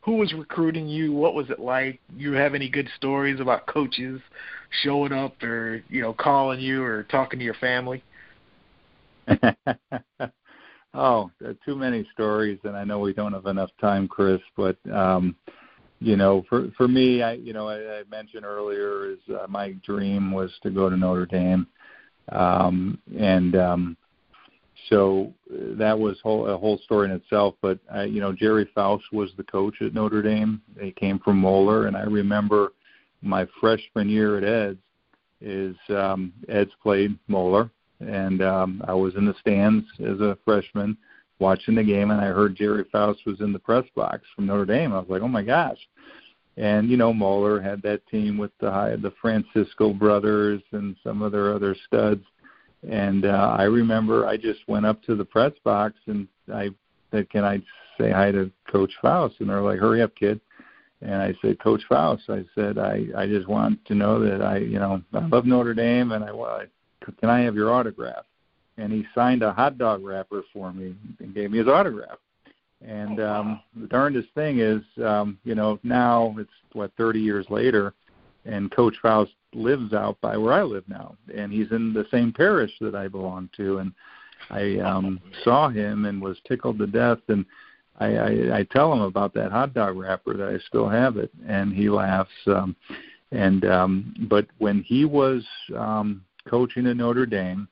[0.02, 1.12] who was recruiting you?
[1.12, 2.00] What was it like?
[2.16, 4.22] You have any good stories about coaches
[4.82, 8.02] showing up or you know calling you or talking to your family?
[10.94, 11.30] oh,
[11.66, 14.42] too many stories, and I know we don't have enough time, Chris.
[14.56, 15.36] But um,
[16.00, 19.72] you know, for for me, I you know I, I mentioned earlier is uh, my
[19.86, 21.68] dream was to go to Notre Dame,
[22.32, 23.98] um, and um,
[24.88, 27.56] so that was whole, a whole story in itself.
[27.62, 30.62] But uh, you know, Gerry Faust was the coach at Notre Dame.
[30.76, 32.74] They came from Moeller, and I remember
[33.22, 34.80] my freshman year at Eds
[35.42, 37.70] is um, Eds played Moeller,
[38.00, 40.98] and um, I was in the stands as a freshman
[41.40, 44.66] watching the game, and I heard Gerry Faust was in the press box from Notre
[44.66, 44.94] Dame.
[44.94, 45.80] I was like, oh my gosh.
[46.58, 51.32] And you know, Moeller had that team with the the Francisco brothers and some of
[51.32, 52.24] their other studs
[52.88, 56.70] and uh, I remember I just went up to the press box and I
[57.12, 57.62] said, "Can I
[57.98, 60.40] say hi to Coach Faust?" And they're like, "Hurry up, kid!"
[61.02, 64.58] And I said, "Coach Faust," I said, "I I just want to know that I
[64.60, 66.66] you know I love Notre Dame and I, I
[67.20, 68.26] can I have your autograph?"
[68.80, 72.18] And he signed a hot dog wrapper for me and gave me his autograph.
[72.86, 73.40] And oh, wow.
[73.40, 77.94] um, the darndest thing is, um, you know, now it's what 30 years later,
[78.46, 82.32] and Coach Faust lives out by where I live now, and he's in the same
[82.32, 83.92] parish that I belong to, and
[84.50, 87.46] I um saw him and was tickled to death, and
[88.00, 91.32] I, I I tell him about that hot dog wrapper that I still have it,
[91.48, 92.32] and he laughs.
[92.48, 92.76] Um,
[93.32, 97.68] and um, but when he was um, coaching at Notre Dame,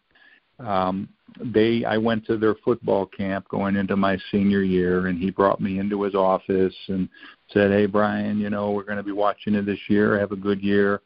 [0.60, 1.08] um,
[1.54, 5.62] they I went to their football camp going into my senior year, and he brought
[5.62, 7.08] me into his office and
[7.52, 10.20] said, "Hey, Bryan, you know we're going to be watching you this year.
[10.20, 11.02] Have a good year.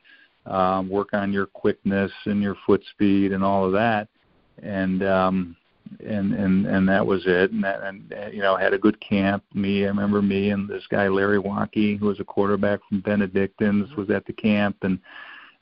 [0.46, 4.08] Um, work on your quickness and your foot speed and all of that."
[4.64, 5.56] And um,
[6.00, 7.52] and and and that was it.
[7.52, 9.44] And that, and you know had a good camp.
[9.54, 13.94] Me, I remember me and this guy Larry Watkey, who was a quarterback from Benedictines,
[13.96, 15.00] was at the camp, and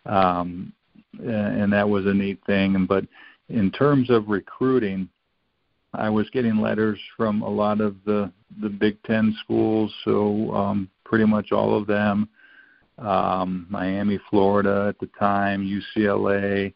[0.06, 0.74] um,
[1.18, 2.76] and that was a neat thing.
[2.76, 3.06] And but
[3.50, 5.10] in terms of recruiting,
[5.94, 8.32] I was getting letters from a lot of the
[8.62, 12.30] the Big Ten schools, so um, pretty much all of them.
[12.98, 15.64] Um, Miami, Florida at the time,
[15.98, 16.74] UCLA,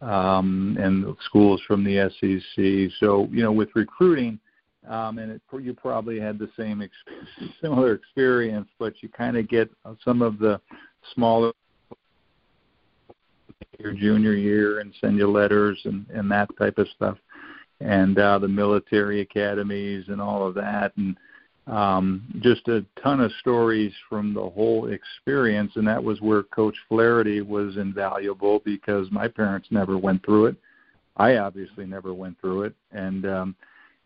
[0.00, 2.96] um, and schools from the SEC.
[2.98, 4.40] So you know, with recruiting,
[4.88, 6.92] um, and it, you probably had the same ex-
[7.60, 9.70] similar experience, but you kind of get
[10.04, 10.60] some of the
[11.14, 11.52] smaller
[13.78, 17.18] your junior year and send you letters and and that type of stuff.
[17.80, 20.92] And uh the military academies and all of that.
[20.96, 21.16] And
[21.66, 25.72] um just a ton of stories from the whole experience.
[25.76, 30.56] And that was where coach flaherty was invaluable because my parents never went through it.
[31.16, 32.74] I obviously never went through it.
[32.92, 33.56] And um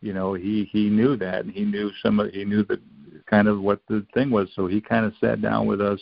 [0.01, 1.45] you know he he knew that.
[1.45, 2.81] And he knew some of he knew the
[3.27, 4.49] kind of what the thing was.
[4.55, 6.01] So he kind of sat down with us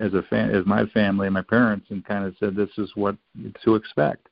[0.00, 2.90] as a fan, as my family and my parents, and kind of said this is
[2.94, 3.16] what
[3.64, 4.28] to expect,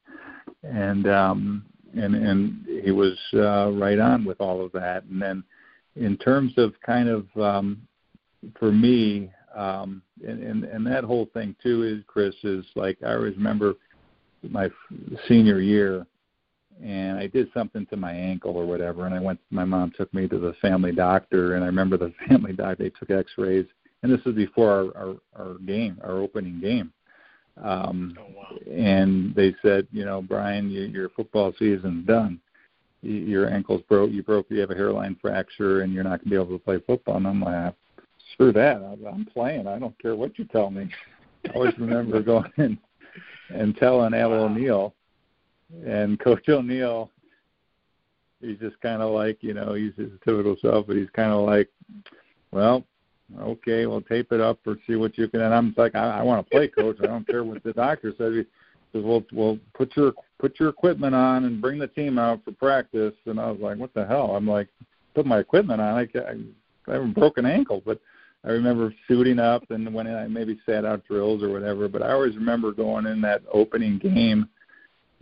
[0.63, 1.65] and um,
[1.97, 5.05] and and he was uh, right on with all of that.
[5.05, 5.45] And then,
[5.97, 7.83] in terms of kind of um,
[8.59, 13.15] for me, um, and, and and that whole thing too is Chris is like I
[13.15, 13.75] always remember
[14.43, 14.69] my
[15.29, 16.07] senior year
[16.83, 20.13] and I did something to my ankle or whatever and I went my mom took
[20.13, 23.67] me to the family doctor and I remember the family doctor they took x-rays
[24.05, 26.93] and this was before our our, our game, our opening game.
[27.63, 28.59] Um, oh, wow.
[28.71, 32.39] And they said, you know, Bryan, you, your football season's done.
[33.03, 34.11] your ankle's broke.
[34.11, 34.47] You broke.
[34.51, 37.17] You have a hairline fracture, and you're not going to be able to play football.
[37.17, 37.75] And I'm like,
[38.33, 38.77] screw that.
[38.77, 39.67] I'm playing.
[39.67, 40.89] I don't care what you tell me.
[41.47, 42.79] I always remember going in
[43.51, 44.45] and telling Al wow.
[44.45, 44.95] O'Neill,
[45.87, 47.11] and Coach O'Neill.
[48.41, 51.47] He's just kind of like, you know, he's his typical self, but he's kind of
[51.47, 51.71] like,
[52.51, 52.85] well,
[53.41, 55.41] okay, well, tape it up or see what you can.
[55.41, 56.99] And I'm like, I, I want to play, coach.
[57.03, 58.33] I don't care what the doctor says.
[58.35, 58.43] He
[58.93, 62.53] says, well, well, put your put your equipment on and bring the team out for
[62.53, 63.15] practice.
[63.27, 64.37] And I was like, what the hell?
[64.37, 64.69] I'm like,
[65.15, 65.95] put my equipment on.
[65.95, 68.01] I, I, I have a broken ankle, but
[68.45, 71.89] I remember suiting up and when I maybe sat out drills or whatever.
[71.89, 74.49] But I always remember going in that opening game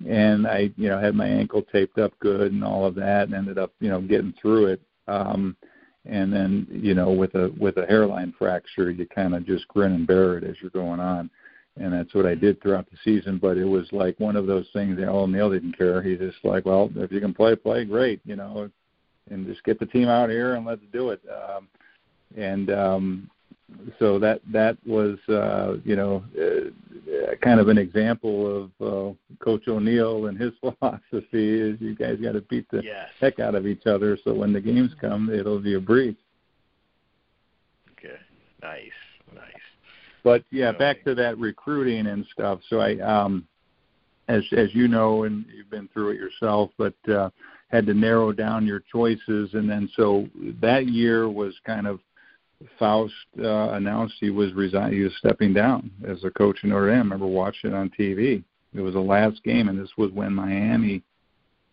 [0.08, 3.34] and I, you know, had my ankle taped up good and all of that, and
[3.34, 4.80] ended up, you know, getting through it.
[5.08, 5.56] Um,
[6.06, 9.92] and then you know with a with a hairline fracture you kind of just grin
[9.92, 11.30] and bear it as you're going on.
[11.78, 14.66] And that's what I did throughout the season but it was like one of those
[14.72, 16.02] things that know Neil didn't care.
[16.02, 18.70] He's just like well if you can play play great you know
[19.30, 21.20] and just get the team out here and let's do it.
[21.30, 21.68] Um
[22.36, 23.30] and um
[23.98, 29.68] so that that was uh, you know uh, kind of an example of uh, Coach
[29.68, 33.08] O'Neill and his philosophy is you guys got to beat the yes.
[33.20, 36.16] heck out of each other so when the games come it'll be a breeze.
[37.98, 38.16] Okay.
[38.62, 38.90] Nice,
[39.34, 39.52] nice.
[40.24, 40.78] But yeah, Okay.
[40.78, 42.60] back to that recruiting and stuff.
[42.68, 43.46] So I, um,
[44.28, 47.30] as as you know, and you've been through it yourself, but uh,
[47.68, 50.28] had to narrow down your choices, and then so
[50.60, 52.00] that year was kind of
[52.78, 56.88] Faust uh, announced he was resign he was stepping down as a coach in Notre
[56.88, 56.96] Dame.
[56.96, 58.42] I remember watching it on TV.
[58.74, 61.02] It was the last game, and this was when Miami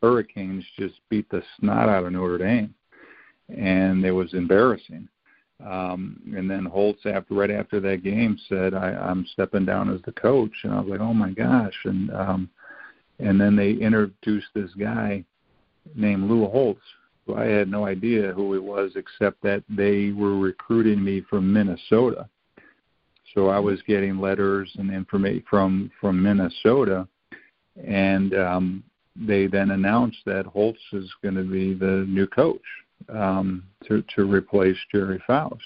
[0.02, 2.74] Hurricanes just beat the snot out of Notre Dame,
[3.50, 5.08] and it was embarrassing.
[5.66, 10.02] Um, and then Holtz, after right after that game, said, I, "I'm stepping down as
[10.04, 12.50] the coach." And I was like, "Oh my gosh!" And um,
[13.20, 15.24] and then they introduced this guy
[15.96, 16.82] named Lou Holtz,
[17.30, 21.52] who I had no idea who it was, except that they were recruiting me from
[21.52, 22.28] Minnesota.
[23.34, 27.08] So I was getting letters and information from from Minnesota,
[27.86, 28.84] and um,
[29.16, 32.62] they then announced that Holtz is going to be the new coach
[33.10, 35.62] um, to to replace Gerry Faust.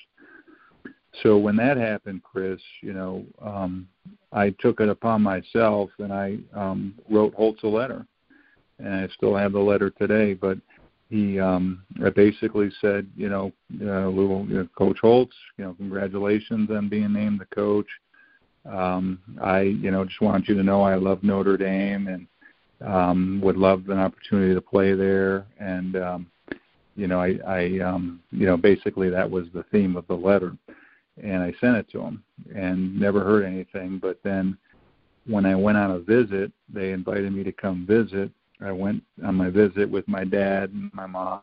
[1.21, 3.87] So when that happened, Chris, you know, um,
[4.31, 8.05] I took it upon myself and I um, wrote Holtz a letter,
[8.79, 10.33] and I still have the letter today.
[10.33, 10.57] But
[11.09, 11.83] he um,
[12.15, 13.51] basically said, you know,
[13.81, 17.87] uh, Lou, you know, Coach Holtz, you know, congratulations on being named the coach.
[18.65, 22.27] Um, I, you know, just want you to know I love Notre Dame and
[22.85, 25.45] um, would love an opportunity to play there.
[25.59, 26.27] And um,
[26.95, 30.55] you know, I, I, um, you know, basically that was the theme of the letter,
[31.21, 32.23] and I sent it to him,
[32.55, 33.99] and never heard anything.
[33.99, 34.57] But then,
[35.25, 38.31] when I went on a visit, they invited me to come visit.
[38.63, 41.41] I went on my visit with my dad and my mom,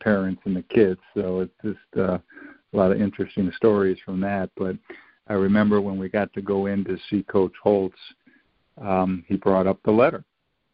[0.00, 1.00] parents, and the kids.
[1.14, 2.18] So it's just uh,
[2.72, 4.50] a lot of interesting stories from that.
[4.56, 4.76] But
[5.28, 7.98] I remember when we got to go in to see Coach Holtz,
[8.80, 10.24] um, he brought up the letter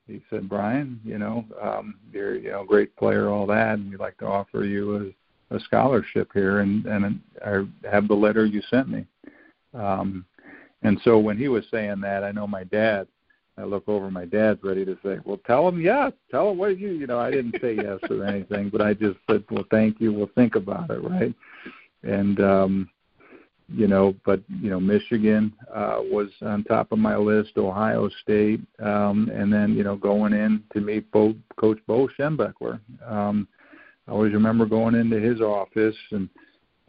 [0.07, 3.91] he said, Bryan, you know, um, you're you know a great player, all that, and
[3.91, 5.15] we'd like to offer you
[5.51, 9.07] a, a scholarship here, and and I have the letter you sent me.
[9.75, 10.27] Um,
[10.83, 13.07] and so when he was saying that, I know my dad.
[13.59, 16.13] I look over, my dad's ready to say, "Well, tell him yes.
[16.31, 19.19] Tell him what you." You know, I didn't say yes or anything, but I just
[19.31, 20.13] said, "Well, thank you.
[20.13, 21.35] We'll think about it." Right.
[22.03, 22.91] And um,
[23.69, 28.61] you know, but you know, Michigan uh, was on top of my list, Ohio State,
[28.81, 32.81] um, and then you know, going in to meet Bo, Coach Bo Schembechler.
[33.07, 33.49] Um,
[34.09, 36.29] I always remember going into his office, and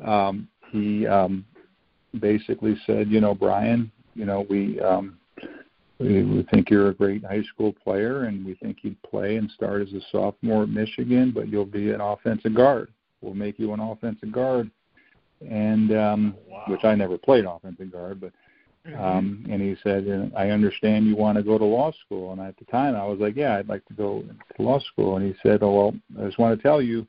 [0.03, 1.45] um, he um,
[2.19, 5.17] basically said, you know, Bryan, you know, we um,
[5.99, 9.49] we, we think you're a great high school player, and we think you'd play and
[9.51, 12.89] start as a sophomore at Michigan, but you'll be an offensive guard.
[13.21, 14.69] We'll make you an offensive guard
[15.49, 16.63] and um, Wow.
[16.67, 18.31] which I never played offensive guard, but
[18.85, 19.01] Mm-hmm.
[19.01, 22.57] um, and he said, "I understand you want to go to law school." And at
[22.57, 24.25] the time, I was like, "Yeah, I'd like to go
[24.57, 27.07] to law school." And he said, "Oh well, I just want to tell you,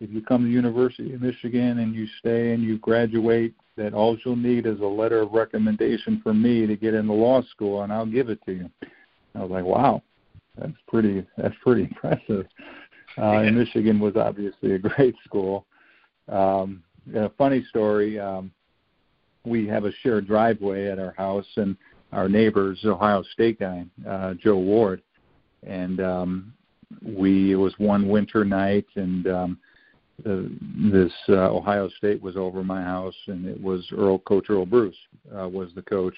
[0.00, 4.16] if you come to University of Michigan and you stay and you graduate, that all
[4.24, 7.92] you'll need is a letter of recommendation from me to get into law school, and
[7.92, 8.70] I'll give it to you."
[9.34, 10.02] I was like, "Wow,
[10.56, 11.26] that's pretty.
[11.36, 12.46] That's pretty impressive."
[13.18, 15.66] Uh, and Michigan was obviously a great school.
[16.28, 16.82] Um,
[17.14, 18.18] a funny story.
[18.18, 18.50] Um,
[19.44, 21.76] we have a shared driveway at our house, and
[22.12, 25.02] our neighbor's Ohio State guy, uh, Joe Ward,
[25.66, 26.52] and um,
[27.02, 29.58] we it was one winter night, and um,
[30.24, 30.50] the,
[30.92, 34.96] this uh, Ohio State was over my house, and it was Earle Coach Earle Bruce
[35.38, 36.14] uh, was the coach,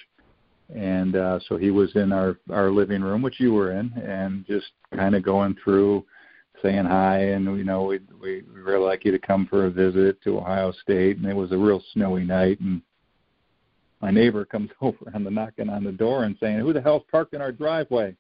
[0.75, 4.47] and uh, so he was in our our living room, which you were in, and
[4.47, 6.05] just kind of going through
[6.63, 10.21] saying hi and you know we we we really like to come for a visit
[10.23, 12.83] to Ohio State and it was a real snowy night and
[14.01, 17.05] my neighbor comes over on the knocking on the door and saying who the hell's
[17.11, 18.15] parked in our driveway?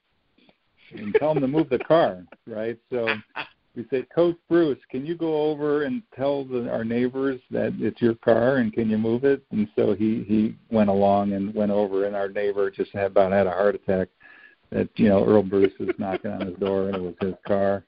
[0.93, 2.79] And tell him to move the car right?
[2.91, 3.09] So
[3.79, 8.03] we said coach bruce can you go over and tell the, our neighbors that it's
[8.03, 11.71] your car and can you move it and so he he went along and went
[11.71, 14.09] over and our neighbor just had about had a heart attack
[14.71, 17.85] that you know Earle Bruce was knocking on his door and it was his car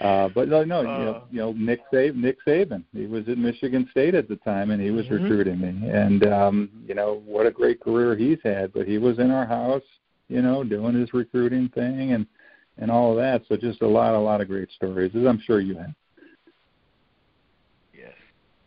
[0.00, 1.20] uh, but no, no, you know, Uh.
[1.30, 4.80] you know, Nick Saban, Nick Saban, he was at Michigan State at the time, and
[4.80, 5.22] he was Mhm.
[5.22, 5.88] recruiting me.
[5.90, 8.72] And um, you know, what a great career he's had.
[8.72, 9.82] But he was in our house,
[10.28, 12.26] you know, doing his recruiting thing and
[12.78, 13.42] and all of that.
[13.48, 15.94] So just a lot, a lot of great stories, as I'm sure you have.
[17.92, 18.14] Yes,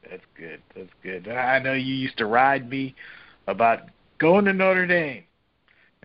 [0.10, 0.62] that's good.
[0.76, 1.28] That's good.
[1.28, 2.96] I know you used to ride me
[3.48, 3.90] about
[4.20, 5.24] going to Notre Dame,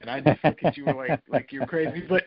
[0.01, 2.03] and I just look at you like like you're crazy.
[2.09, 2.25] But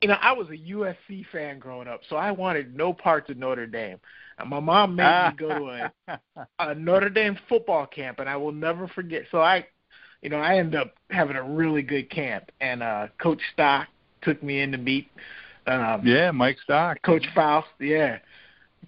[0.00, 3.36] you know, I was a USC fan growing up, so I wanted no parts of
[3.36, 3.98] Notre Dame.
[4.38, 6.20] And my mom made me go to a,
[6.60, 9.24] a Notre Dame football camp, and I will never forget.
[9.32, 9.66] So I,
[10.22, 13.88] you know, I ended up having a really good camp, and uh Coach Stock
[14.22, 15.08] took me in to meet
[15.68, 16.98] um, yeah, Mike Stock.
[17.02, 18.18] Coach Faust, yeah.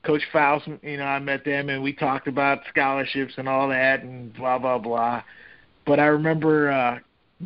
[0.03, 4.03] Coach Faust, you know, I met them and we talked about scholarships and all that
[4.03, 5.22] and blah blah blah.
[5.87, 6.99] But I remember uh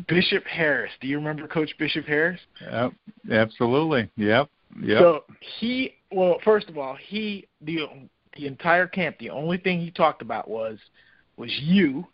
[0.07, 0.91] Bishop Harris.
[1.01, 2.39] Do you remember Coach Bishop Harris?
[2.61, 2.93] Yep,
[3.31, 4.09] absolutely.
[4.17, 4.49] Yep,
[4.81, 4.99] yep.
[4.99, 5.23] So
[5.59, 7.87] he, well, first of all, he the
[8.37, 9.17] the entire camp.
[9.19, 10.77] The only thing he talked about was
[11.37, 12.07] was you.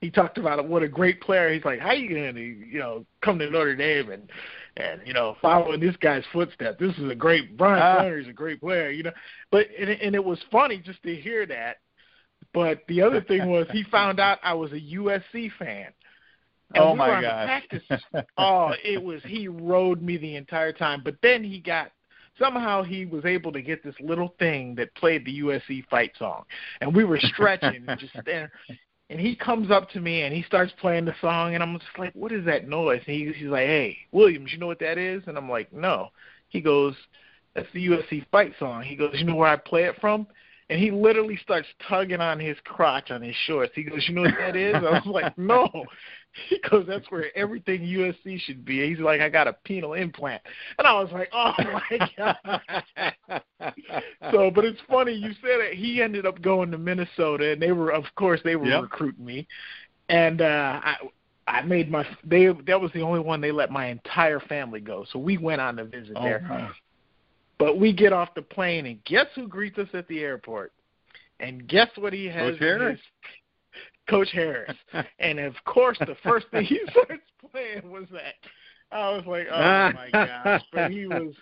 [0.00, 1.52] He talked about what a great player.
[1.52, 4.30] He's like, how you gonna, you know, come to Notre Dame and
[4.76, 6.78] and you know following this guy's footsteps.
[6.78, 7.94] This is a great Bryan Ah.
[8.00, 9.12] Flannery's a great player, you know.
[9.50, 11.76] But and, it- and it was funny just to hear that.
[12.52, 15.88] But the other thing was he found out I was a USC fan.
[16.74, 17.14] And oh we my god!
[17.14, 17.46] on the gosh.
[17.46, 21.00] Practice, oh, it was he rode me the entire time.
[21.04, 21.92] But then he got
[22.40, 26.42] somehow he was able to get this little thing that played the USC fight song,
[26.80, 28.50] and we were stretching and just standing.
[29.08, 31.98] And he comes up to me and he starts playing the song, and I'm just
[31.98, 34.98] like, "What is that noise?" And he, he's like, "Hey, Williams, you know what that
[34.98, 36.10] is?" And I'm like, "No."
[36.48, 36.96] He goes,
[37.54, 40.26] "That's the USC fight song." He goes, "You know where I play it from?"
[40.68, 43.72] And he literally starts tugging on his crotch on his shorts.
[43.74, 45.86] He goes, "You know what that is?" I was like, "No."
[46.48, 50.42] He goes, "That's where everything USC should be." He's like, "I got a penile implant,"
[50.78, 52.62] and I was like, "Oh my god!"
[54.32, 55.74] so, but it's funny you said it.
[55.74, 58.82] He ended up going to Minnesota, and they were, of course, they were Yep.
[58.82, 59.46] recruiting me,
[60.08, 60.96] and uh, I.
[61.48, 65.06] I made my they that was the only one they let my entire family go.
[65.12, 66.42] So we went on a visit Oh, there.
[67.58, 70.72] But we get off the plane and guess who greets us at the airport?
[71.40, 73.00] And guess what he has Coach Harris?
[74.08, 74.76] Coach Harris.
[75.18, 78.34] and of course the first thing he starts playing was that.
[78.92, 80.62] I was like, Oh my gosh.
[80.72, 81.34] But he was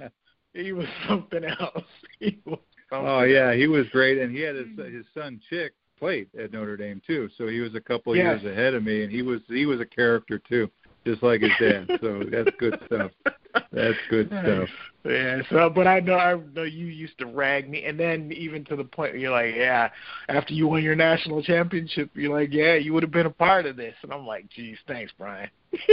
[0.52, 1.84] he was something else.
[2.20, 2.58] He was
[2.90, 4.96] something Oh yeah, he was great, and he had his mm-hmm.
[4.96, 8.42] his son Chick played at Notre Dame too, so he was a couple of Yes.
[8.42, 10.70] years ahead of me, and he was he was a character too,
[11.06, 11.98] just like his dad.
[12.00, 13.10] so that's good stuff.
[13.72, 14.68] That's good stuff.
[15.04, 18.64] Yeah, so but I know I know you used to rag me, and then even
[18.66, 19.90] to the point where you're like, yeah,
[20.28, 23.66] after you won your national championship, you're like, yeah, you would have been a part
[23.66, 25.50] of this, and I'm like, geez, thanks, Bryan.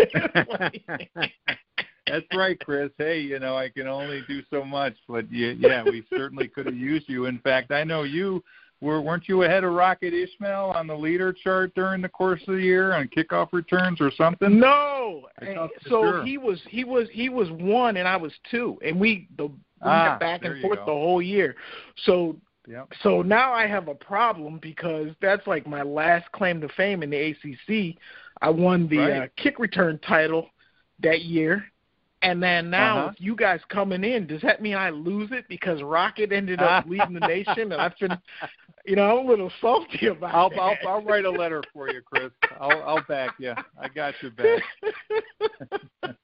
[2.08, 2.92] That's right, Chris.
[2.98, 6.66] Hey, you know I can only do so much, but yeah, yeah, we certainly could
[6.66, 7.26] have used you.
[7.26, 8.44] In fact, I know you
[8.82, 12.56] were weren't you ahead of Rocket Ismail on the leader chart during the course of
[12.56, 14.60] the year on kickoff returns or something?
[14.60, 16.26] No, I and thought for so sure.
[16.26, 19.52] he was he was he was one, and I was two, and we the we
[19.84, 20.86] Ah, went back and forth go.
[20.86, 21.56] the whole year.
[22.06, 22.36] So
[22.68, 22.94] Yep.
[23.02, 27.10] so now I have a problem because that's like my last claim to fame in
[27.10, 27.98] the ACC.
[28.42, 29.24] I won the Right.
[29.24, 30.50] uh, kick return title
[31.02, 31.66] that year.
[32.24, 33.08] And then now, Uh-huh.
[33.10, 36.86] with you guys coming in, does that mean I lose it because Rocket ended up
[36.88, 37.72] leading the nation?
[37.72, 38.18] And I've been,
[38.86, 40.60] you know, I'm a little salty about I'll, that.
[40.60, 42.32] I'll I'll write a letter for you, Chris.
[42.60, 43.54] I'll I'll back you.
[43.80, 44.62] I got your back.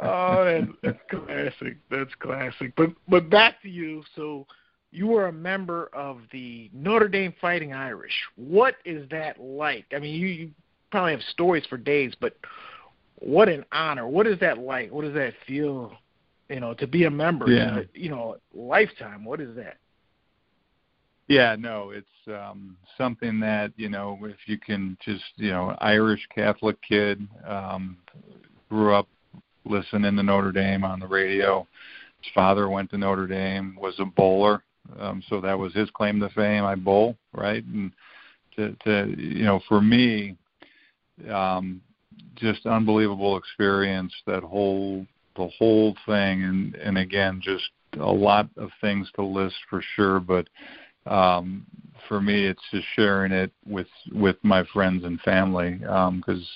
[0.00, 1.76] oh, that, that's classic.
[1.90, 2.72] That's classic.
[2.76, 4.02] But but back to you.
[4.16, 4.46] So
[4.90, 8.14] you were a member of the Notre Dame Fighting Irish.
[8.36, 9.84] What is that like?
[9.94, 10.50] I mean, you, you
[10.90, 12.36] probably have stories for days, but
[13.20, 14.06] what an honor.
[14.06, 14.92] What is that like?
[14.92, 15.92] What does that feel?
[16.48, 17.50] You know, to be a member.
[17.50, 17.80] Yeah.
[17.92, 19.24] You know, lifetime.
[19.24, 19.78] What is that?
[21.28, 26.26] Yeah, no, it's um something that, you know, if you can just, you know, Irish
[26.34, 27.96] Catholic kid, um
[28.68, 29.08] grew up
[29.64, 31.66] listening to Notre Dame on the radio.
[32.22, 34.62] His father went to Notre Dame, was a bowler.
[35.00, 36.64] Um so that was his claim to fame.
[36.64, 37.64] I bowl, right?
[37.64, 37.90] And
[38.54, 40.36] to to you know, for me,
[41.28, 41.80] um
[42.34, 45.06] just unbelievable experience that whole
[45.36, 46.42] the whole thing.
[46.42, 50.46] And and again just a lot of things to list for sure but
[51.06, 51.64] um
[52.08, 56.46] for me it's just sharing it with with my friends and family because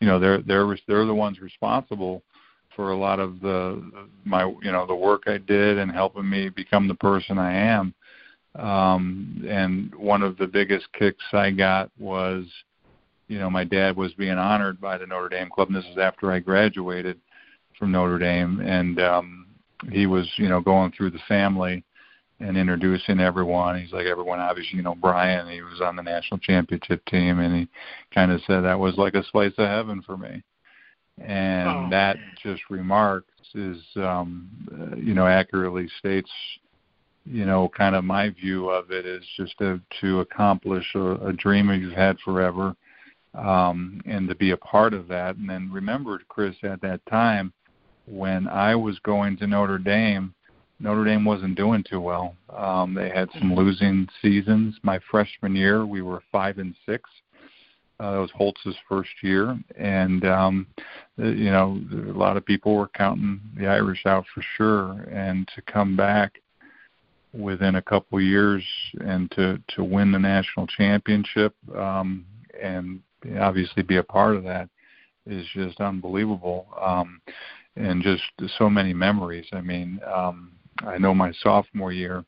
[0.00, 2.22] you know they're they're they're the ones responsible
[2.74, 6.48] for a lot of the my you know the work I did and helping me
[6.48, 7.94] become the person I am.
[8.54, 12.44] Um and one of the biggest kicks I got was
[13.28, 15.98] you know my dad was being honored by the Notre Dame club and this is
[15.98, 17.20] after I graduated
[17.78, 19.46] from Notre Dame and um
[19.90, 21.84] he was you know going through the family
[22.40, 23.80] and introducing everyone.
[23.80, 25.48] He's like everyone obviously you know Bryan.
[25.48, 27.68] He was on the national championship team, and he
[28.14, 30.42] kind of said that was like a slice of heaven for me.
[31.18, 36.30] And Oh, that just remarks is um, uh, you know accurately states
[37.24, 41.32] you know kind of my view of it is just to to accomplish a, a
[41.32, 42.76] dream that you've had forever.
[43.36, 47.52] Um, and to be a part of that, and then remember, Chris, at that time
[48.06, 50.34] when I was going to Notre Dame,
[50.80, 52.34] Notre Dame wasn't doing too well.
[52.54, 54.76] Um, they had some losing seasons.
[54.82, 57.08] My freshman year, we were five and six.
[57.98, 60.66] Uh, that was Holtz's first year, and um,
[61.18, 64.92] uh, you know a lot of people were counting the Irish out for sure.
[65.10, 66.40] And to come back
[67.32, 68.62] within a couple years
[69.00, 72.26] and to to win the national championship um,
[72.62, 73.00] and
[73.38, 74.68] obviously be a part of that
[75.26, 77.20] is just unbelievable um,
[77.76, 78.22] and just
[78.58, 79.46] so many memories.
[79.52, 82.24] I mean, um, I know my sophomore year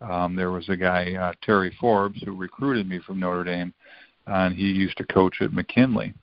[0.00, 3.74] um, there was a guy uh, Terry Forbes who recruited me from Notre Dame,
[4.26, 6.14] and he used to coach at McKinley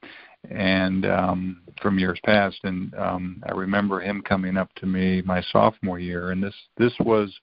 [0.49, 2.57] and um, from years past.
[2.63, 6.93] And um, I remember him coming up to me my sophomore year, and this this
[6.99, 7.33] was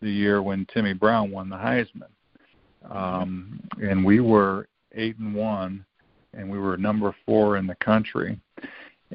[0.00, 2.10] the year when Timmy Brown won the Heisman,
[2.90, 5.84] um, and we were eight and one,
[6.36, 8.38] and we were number four in the country.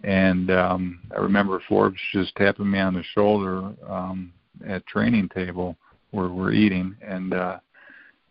[0.04, 4.32] And um, I remember Forbes just tapping me on the shoulder um,
[4.66, 5.76] at training table
[6.12, 7.60] where we're eating, and uh,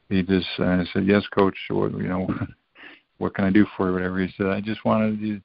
[0.09, 1.57] he just uh, said, "Yes, coach.
[1.70, 2.28] Or, you know,
[3.18, 3.95] what can I do for you?
[3.95, 5.41] Whatever." He said, "I just wanted to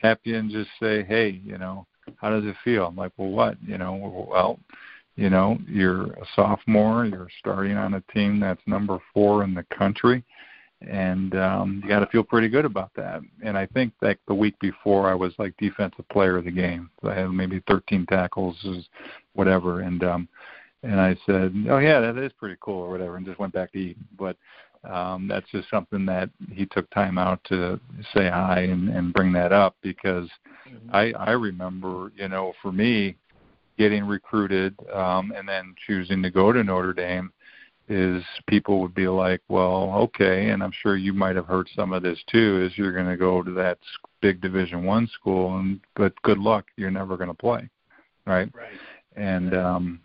[0.00, 1.86] tap you and just say, hey, you know,
[2.16, 3.56] how does it feel?" I'm like, "Well, what?
[3.62, 4.58] You know, well."
[5.16, 7.04] You know, you're a sophomore.
[7.04, 10.24] You're starting on a team that's number four in the country
[10.80, 13.20] and um, you got to feel pretty good about that.
[13.44, 16.90] And I think that the week before I was like defensive player of the game.
[17.04, 18.56] I had maybe 13 tackles,
[19.34, 20.28] whatever, and um,
[20.82, 23.72] and I said, oh yeah, that is pretty cool or whatever, and just went back
[23.72, 23.98] to eat.
[24.18, 24.36] But
[24.84, 27.78] um, that's just something that he took time out to
[28.14, 30.28] say hi and, and bring that up because
[30.66, 30.94] mm-hmm.
[30.94, 33.16] I I remember, you know, for me
[33.76, 37.32] getting recruited um, and then choosing to go to Notre Dame
[37.90, 41.92] is people would be like, well, okay, and I'm sure you might have heard some
[41.92, 42.64] of this too.
[42.64, 43.78] Is you're going to go to that
[44.22, 47.68] big Division One school, and but good luck, you're never going to play,
[48.26, 48.48] right?
[48.54, 48.68] Right.
[49.16, 50.00] And um,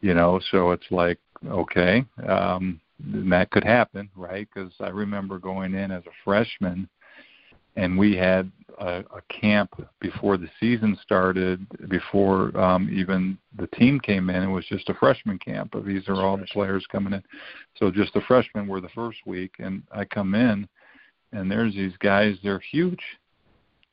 [0.00, 2.80] you know, so it's like, okay, um,
[3.12, 4.48] and that could happen, right?
[4.52, 6.88] Because I remember going in as a freshman,
[7.80, 9.70] and we had a, a camp
[10.00, 14.42] before the season started, before um, even the team came in.
[14.42, 15.70] It was just a freshman camp.
[15.72, 17.22] But these are all the players coming in.
[17.76, 20.68] So just the freshmen were the first week, and I come in,
[21.32, 22.36] and there's these guys.
[22.42, 23.00] They're huge.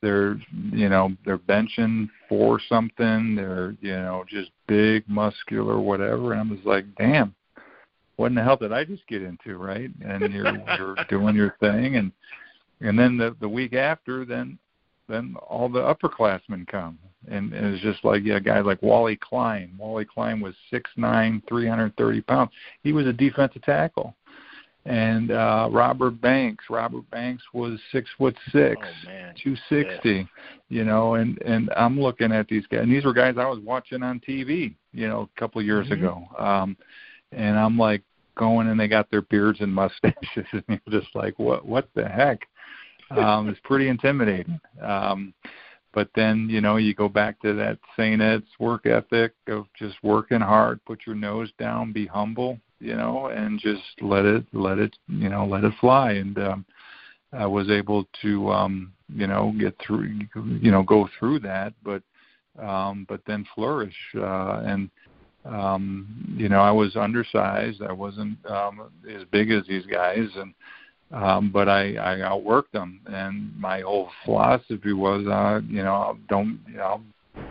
[0.02, 0.38] They're
[0.72, 3.36] you know they're benching for something.
[3.36, 6.34] They're you know just big, muscular, whatever.
[6.34, 7.34] And I'm just like, damn,
[8.18, 9.90] what in the hell did I just get into, right?
[10.06, 12.12] And you're you're doing your thing, and
[12.82, 14.58] and then the the week after, then
[15.08, 16.98] then all the upperclassmen come,
[17.30, 19.78] and, and it's just like yeah, guys like Wally Kleine.
[19.78, 22.52] Wally Kleine was six nine, three hundred thirty pounds.
[22.84, 24.16] He was a defensive tackle,
[24.86, 26.66] and uh, Robert Banks.
[26.70, 30.10] Robert Banks was six foot six, oh, two sixty.
[30.10, 30.26] Yeah.
[30.70, 33.60] You know, and and I'm looking at these guys, and these were guys I was
[33.60, 34.76] watching on TV.
[34.94, 36.06] You know, a couple of years mm-hmm.
[36.06, 36.28] ago.
[36.38, 36.78] Um,
[37.32, 38.04] and I'm like
[38.36, 42.08] going, and they got their beards and mustaches, and you're just like, what what the
[42.08, 42.48] heck?
[43.12, 44.60] Um, it's pretty intimidating.
[44.82, 45.34] Um,
[45.94, 48.22] but then you know you go back to that St.
[48.22, 53.28] Ed's work ethic of just working hard, put your nose down, be humble, you know,
[53.28, 56.12] and just let it let it you know let it fly.
[56.12, 56.66] And um,
[57.34, 62.04] I was able to um, you know get through you know go through that, but
[62.62, 64.90] um, but then flourish uh, and
[65.48, 67.82] um, you know, I was undersized.
[67.82, 70.54] I wasn't um, as big as these guys, and
[71.12, 76.60] um, but I, I outworked them, and my whole philosophy was, uh, you know, don't,
[76.68, 77.02] you know,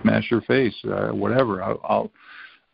[0.03, 1.63] smash your face, uh, whatever.
[1.63, 2.11] I'll, I'll,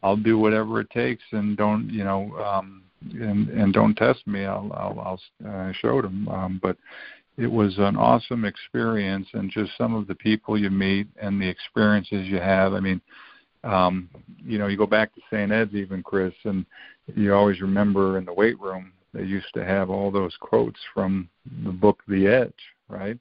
[0.03, 4.45] I'll do whatever it takes, and don't, you know, um, and and don't test me.
[4.45, 6.29] I'll, I'll, I'll uh, show them.
[6.29, 6.77] Um, but
[7.39, 11.49] it was an awesome experience, and just some of the people you meet and the
[11.49, 12.75] experiences you have.
[12.75, 13.01] I mean,
[13.63, 14.09] um,
[14.45, 15.53] you know, you go back to St.
[15.53, 16.67] Ed's even, Chris, and
[17.15, 21.29] you always remember in the weight room they used to have all those quotes from
[21.65, 22.53] the book The Edge,
[22.89, 23.19] right?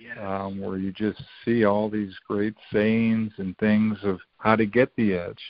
[0.00, 0.18] Yes.
[0.20, 4.90] Um, where you just see all these great sayings and things of how to get
[4.96, 5.40] the edge.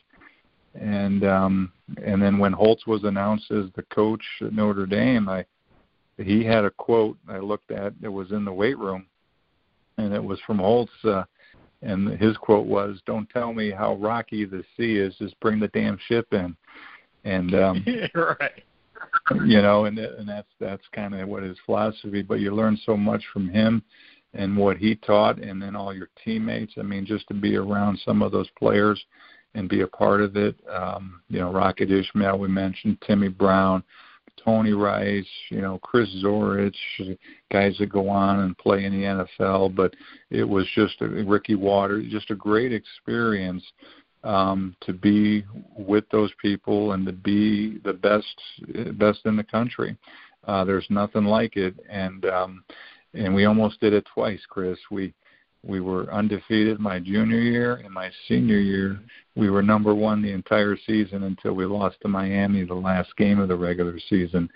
[0.74, 1.72] And um,
[2.04, 5.44] and then when Holtz was announced as the coach at Notre Dame, I
[6.18, 7.94] he had a quote I looked at.
[8.02, 9.06] It was in the weight room,
[9.96, 10.92] and it was from Holtz.
[11.04, 11.24] Uh,
[11.82, 15.14] and his quote was, "Don't tell me how rocky the sea is.
[15.16, 16.56] Just bring the damn ship in."
[17.24, 17.84] And um,
[18.14, 18.62] right
[19.44, 22.22] you know, and and that's that's kind of what his philosophy.
[22.22, 23.82] But you learn so much from him
[24.34, 26.74] and what he taught, and then all your teammates.
[26.78, 29.02] I mean, just to be around some of those players
[29.54, 30.56] and be a part of it.
[30.70, 33.82] Um, you know, Rocket Ismail we mentioned Timmy Brown,
[34.44, 36.76] Tony Rice, you know, Chris Zorich,
[37.50, 39.74] guys that go on and play in the NFL.
[39.74, 39.94] But
[40.30, 43.64] it was just a, Ricky Watters, just a great experience
[44.24, 45.44] um, to be
[45.76, 48.40] with those people and to be the best
[48.98, 49.96] best in the country.
[50.46, 52.64] Uh, there's nothing like it, and um,
[53.14, 54.78] and we almost did it twice, Chris.
[54.90, 55.12] We
[55.64, 59.00] We were undefeated my junior year and my senior year.
[59.34, 63.40] We were number one the entire season until we lost to Miami the last game
[63.40, 64.48] of the regular season.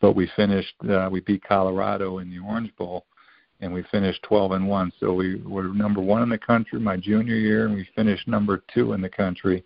[0.00, 0.74] But we finished.
[0.88, 3.04] Uh, we beat Colorado in the Orange Bowl,
[3.64, 4.92] and we finished 12 and one.
[5.00, 8.62] So we were number one in the country my junior year, and we finished number
[8.72, 9.64] two in the country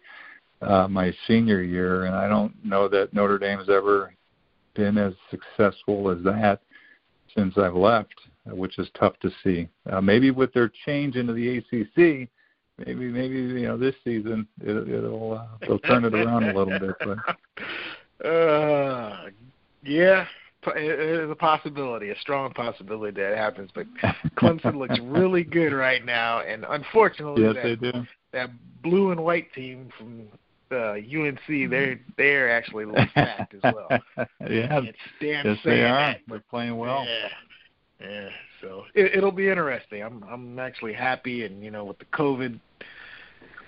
[0.62, 2.06] uh, my senior year.
[2.06, 4.14] And I don't know that Notre Dame's ever
[4.74, 6.60] been as successful as that
[7.34, 8.14] since I've left
[8.52, 9.68] which is tough to see.
[9.90, 12.28] Uh, maybe with their change into the ACC,
[12.78, 16.78] maybe maybe you know this season it, it'll uh, they'll turn it around a little
[16.78, 16.96] bit.
[17.00, 19.26] But uh,
[19.82, 20.26] yeah,
[20.66, 23.70] it is a possibility, a strong possibility that it happens.
[23.74, 23.86] But
[24.36, 28.06] Clemson looks really good right now, and unfortunately, yes, that, they do.
[28.32, 28.50] that
[28.82, 30.26] blue and white team from
[30.70, 33.88] uh, UNC, they're they're actually stacked as well.
[34.40, 36.16] yeah, it's damn yes, they are.
[36.26, 37.04] They're playing well.
[37.04, 37.28] Yeah.
[38.00, 38.28] Yeah,
[38.60, 40.02] so it, it'll be interesting.
[40.02, 42.60] I'm I'm actually happy, and you know, with the COVID,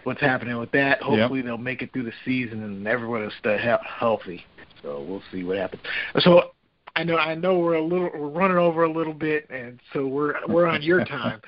[0.04, 1.02] what's happening with that?
[1.02, 1.46] Hopefully, yep.
[1.46, 4.44] they'll make it through the season, and everyone will stay he- healthy.
[4.82, 5.82] So we'll see what happens.
[6.20, 6.52] So
[7.00, 10.06] I know I know we're a little we're running over a little bit, and so
[10.06, 11.40] we're we're on your time.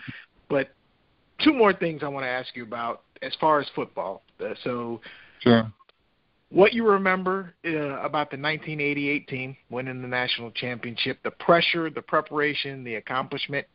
[0.49, 0.71] but
[1.45, 4.23] two more things I want to ask you about as far as football.
[4.41, 5.01] Uh, so
[5.41, 5.73] sure
[6.53, 7.71] what you remember uh,
[8.01, 13.67] about the 1988 team winning the national championship, the pressure, the preparation, the accomplishment,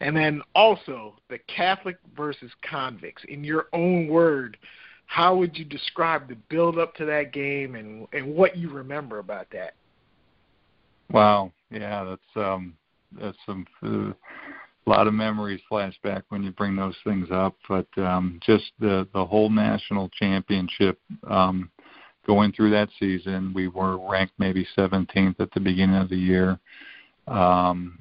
[0.00, 3.22] and then also the Catholic versus convicts.
[3.28, 4.58] In your own word,
[5.06, 9.18] how would you describe the build up to that game and and what you remember
[9.18, 9.74] about that?
[11.10, 12.74] Wow, yeah, that's um
[13.20, 14.12] that's some uh,
[14.86, 18.72] a lot of memories flash back when you bring those things up, but um just
[18.78, 21.70] the the whole national championship um
[22.26, 23.52] going through that season.
[23.54, 26.58] We were ranked maybe 17th at the beginning of the year.
[27.28, 27.98] Um,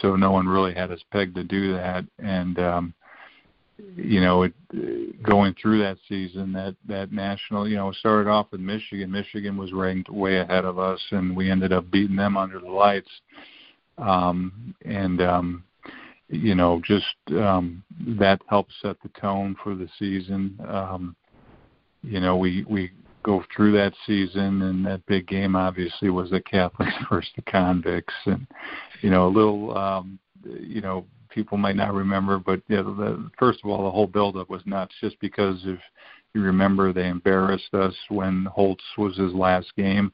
[0.00, 2.04] so no one really had us pegged to do that.
[2.18, 2.94] And, um,
[3.96, 8.60] you know, it, going through that season, that, that national, you know, started off with
[8.60, 9.10] Michigan.
[9.10, 12.70] Michigan was ranked way ahead of us, and we ended up beating them under the
[12.70, 13.10] lights.
[13.98, 15.64] Um, and, um,
[16.28, 17.82] you know, just um,
[18.18, 20.58] that helped set the tone for the season.
[20.66, 21.16] Um,
[22.02, 22.90] you know, we we
[23.22, 28.14] go through that season, and that big game obviously was the Catholics versus the convicts,
[28.24, 28.46] and
[29.02, 31.04] you know a little, um, you know,
[31.36, 34.94] people might not remember, but yeah, the, first of all, the whole buildup was nuts,
[35.00, 35.78] just because if
[36.34, 40.12] you remember, they embarrassed us when Holtz was his last game.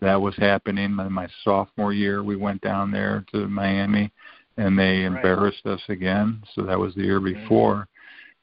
[0.00, 2.24] That was happening in my sophomore year.
[2.24, 4.10] We went down there to Miami,
[4.56, 5.74] and they embarrassed right.
[5.74, 6.42] us again.
[6.54, 7.42] So that was the year mm-hmm.
[7.42, 7.86] before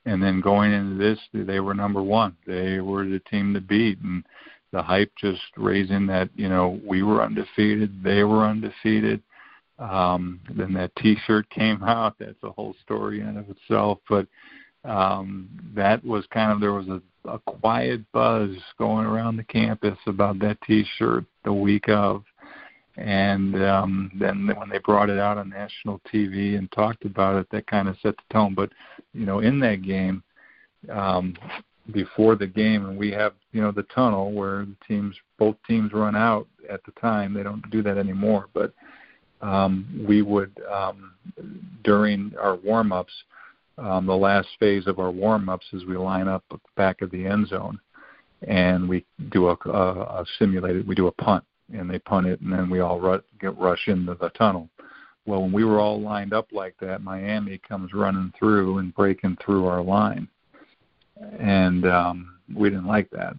[0.05, 2.35] and then going into this, they were number one.
[2.47, 4.23] They were the team to beat, and
[4.71, 9.21] the hype just raising that you know we were undefeated, they were undefeated.
[9.81, 12.15] Um, then that T-shirt came out.
[12.19, 13.99] That's a whole story in of itself.
[14.07, 14.27] But
[14.83, 19.97] um, that was kind of there was a, a quiet buzz going around the campus
[20.07, 22.23] about that T-shirt the week of,
[22.97, 27.47] and um, then when they brought it out on national TV and talked about it,
[27.51, 28.53] that kind of set the tone.
[28.53, 28.71] But
[29.13, 30.23] you know, in that game,
[30.89, 31.35] um,
[31.91, 35.93] before the game, and we have you know the tunnel where the teams, both teams,
[35.93, 37.33] run out at the time.
[37.33, 38.73] They don't do that anymore, but
[39.41, 41.13] um, we would um,
[41.83, 43.13] during our warm-ups.
[43.77, 46.43] Um, the last phase of our warm-ups is we line up
[46.75, 47.79] back of the end zone,
[48.47, 50.87] and we do a, a, a simulated.
[50.87, 51.43] We do a punt
[51.73, 54.69] and they punt it, and then we all ru- get rush into the tunnel.
[55.25, 59.37] Well, when we were all lined up like that, Miami comes running through and breaking
[59.43, 60.27] through our line,
[61.39, 63.35] and um, we didn't like that.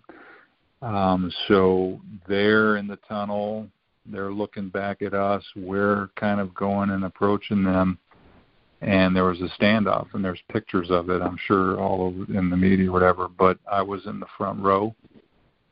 [0.80, 3.68] Um, so they're in the tunnel.
[4.06, 5.44] They're looking back at us.
[5.54, 7.98] We're kind of going and approaching them.
[8.80, 11.22] And there was a standoff, and there's pictures of it.
[11.22, 13.28] I'm sure all over in the media, or whatever.
[13.28, 14.92] But I was in the front row,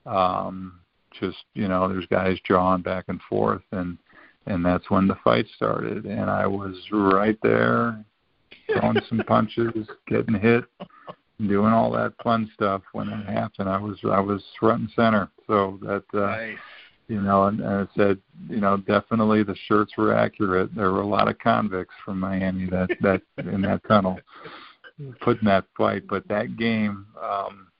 [0.06, 0.80] um,
[1.18, 3.98] just you know there's guys jawing back and forth and
[4.46, 8.04] and that's when the fight started and i was right there
[8.72, 10.64] throwing some punches getting hit
[11.46, 15.28] doing all that fun stuff when it happened i was i was front and center
[15.46, 16.56] so that uh nice.
[17.10, 18.18] You know and, and i said
[18.48, 20.74] you know definitely the shirts were accurate.
[20.74, 24.18] There were a lot of convicts from miami that that in that tunnel
[25.20, 26.04] putting that fight.
[26.08, 27.70] But that game um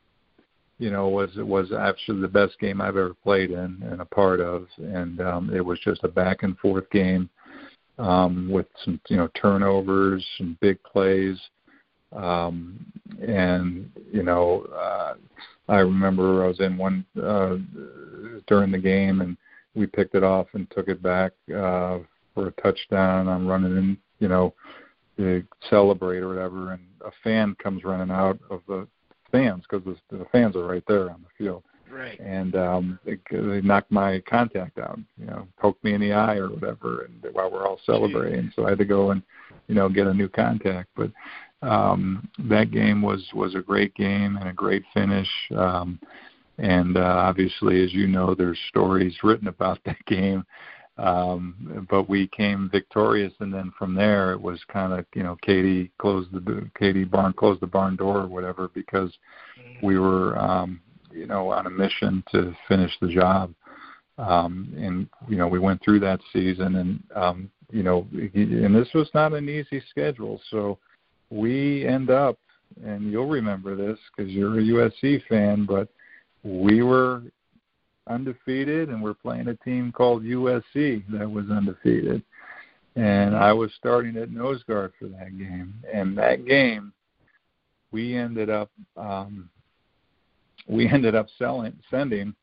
[0.80, 4.40] you know, was was actually the best game I've ever played in and a part
[4.40, 7.28] of, and um, it was just a back and forth game
[7.98, 11.38] um, with some you know turnovers, some big plays,
[12.16, 12.82] um,
[13.20, 15.14] and you know, uh,
[15.70, 17.56] I remember I was in one uh,
[18.48, 19.36] during the game and
[19.74, 21.98] we picked it off and took it back uh,
[22.34, 23.28] for a touchdown.
[23.28, 24.52] I'm running in, you know,
[25.16, 28.88] to celebrate or whatever, and a fan comes running out of the
[29.30, 32.18] fans because the, the fans are right there on the field, Right.
[32.18, 36.36] and um, they, they knocked my contact out, you know, poked me in the eye
[36.36, 39.22] or whatever, and while we're all celebrating, so I had to go and
[39.68, 41.10] you know get a new contact, but
[41.62, 45.28] um, that game was was a great game and a great finish.
[45.56, 46.00] Um,
[46.58, 50.44] and uh, obviously, as you know, there's stories written about that game.
[50.98, 55.36] Um, but we came victorious, and then from there it was kind of you know
[55.42, 59.10] Katie closed the Katie barn closed the barn door or whatever because
[59.82, 60.80] we were um,
[61.10, 63.54] you know on a mission to finish the job.
[64.18, 68.88] Um, and you know we went through that season, and um, you know, and this
[68.94, 70.78] was not an easy schedule, so
[71.30, 72.38] we end up,
[72.84, 75.88] and you'll remember this because you're a USC fan, but
[76.42, 77.22] we were
[78.08, 82.22] undefeated and we're playing a team called USC that was undefeated.
[82.96, 85.74] And I was starting at nose guard for that game.
[85.92, 86.92] And that game
[87.92, 89.48] we ended up um
[90.68, 92.34] we ended up selling sending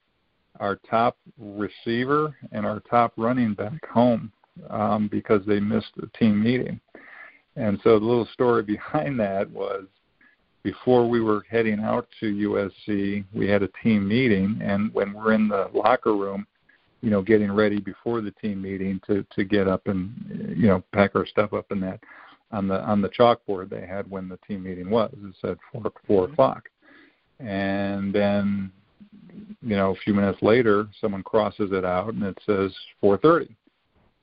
[0.59, 4.31] our top receiver and our top running back home
[4.69, 6.80] um, because they missed the team meeting.
[7.57, 9.85] And so the little story behind that was
[10.63, 15.34] before we were heading out to USC, we had a team meeting, and when we're
[15.34, 16.45] in the locker room,
[17.01, 20.84] you know, getting ready before the team meeting to to get up and you know
[20.93, 21.99] pack our stuff up in that
[22.51, 25.13] on the on the chalkboard they had when the team meeting was.
[25.23, 26.34] It said four four mm-hmm.
[26.34, 26.69] o'clock,
[27.39, 28.71] and then
[29.61, 33.55] you know a few minutes later someone crosses it out and it says four thirty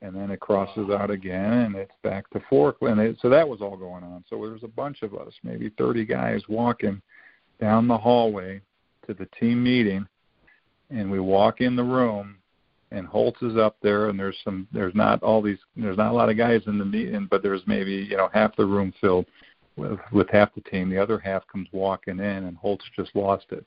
[0.05, 3.48] and then it crosses out again and it's back to four and it, so that
[3.48, 4.22] was all going on.
[4.28, 7.01] So there was a bunch of us maybe 30 guys walking
[7.59, 8.60] down the hallway
[9.06, 10.06] to the team meeting
[10.90, 12.36] and we walk in the room
[12.90, 16.14] and Holtz is up there and there's some there's not all these there's not a
[16.14, 19.26] lot of guys in the meeting but there's maybe you know half the room filled
[19.76, 20.90] with with half the team.
[20.90, 23.64] The other half comes walking in and Holtz just lost it.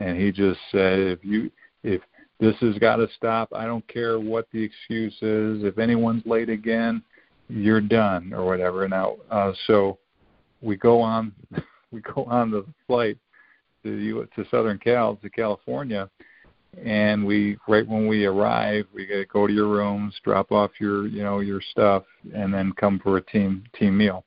[0.00, 1.50] And he just said if you
[1.82, 2.02] if
[2.44, 3.48] this has got to stop.
[3.54, 5.64] I don't care what the excuse is.
[5.64, 7.02] If anyone's late again,
[7.48, 8.86] you're done or whatever.
[8.86, 9.98] Now, uh, so
[10.60, 11.32] we go on,
[11.90, 13.16] we go on the flight
[13.82, 16.10] to to Southern Cal to California,
[16.82, 20.72] and we right when we arrive, we got to go to your rooms, drop off
[20.78, 22.04] your you know your stuff,
[22.34, 24.24] and then come for a team team meal.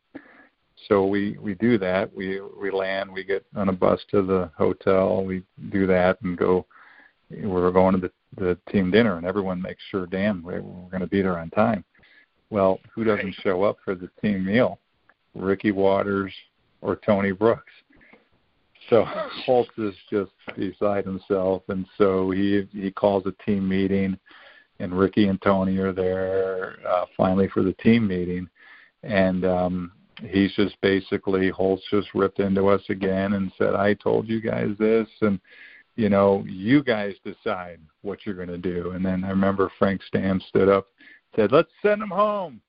[0.87, 2.15] So we we do that.
[2.15, 3.11] We we land.
[3.11, 5.23] We get on a bus to the hotel.
[5.23, 6.65] We do that and go
[7.29, 10.89] we were going to the, the team dinner, and everyone makes sure, damn, we're, we're
[10.89, 11.83] going to be there on time.
[12.49, 14.79] Well, who doesn't show up for the team meal?
[15.35, 16.33] Ricky Watters
[16.81, 17.71] or Tony Brooks.
[18.89, 19.05] So
[19.45, 24.17] Holtz is just beside himself, and so he he calls a team meeting,
[24.79, 28.47] and Ricky and Tony are there uh, finally for the team meeting,
[29.03, 29.91] and um,
[30.21, 34.69] he's just basically Holtz just ripped into us again and said, "I told you guys
[34.79, 35.39] this," and
[35.97, 38.91] you know, you guys decide what you're going to do.
[38.91, 40.87] And then I remember Frank Stams stood up,
[41.35, 42.61] said, "Let's send him home,"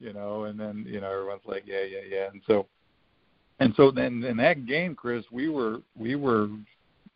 [0.00, 2.66] you know, and then you know everyone's like, "Yeah, yeah, yeah." And so,
[3.60, 6.48] and so then in that game, Chris, we were we were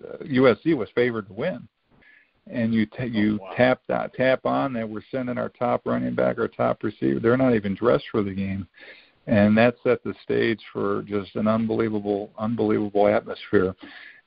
[0.06, 1.66] uh, USC was favored to win,
[2.46, 3.54] and you ta- you Oh, wow.
[3.56, 7.20] tap that tap on that we're sending our top running back, our top receiver.
[7.20, 8.68] They're not even dressed for the game,
[9.26, 13.74] and that set the stage for just an unbelievable, unbelievable atmosphere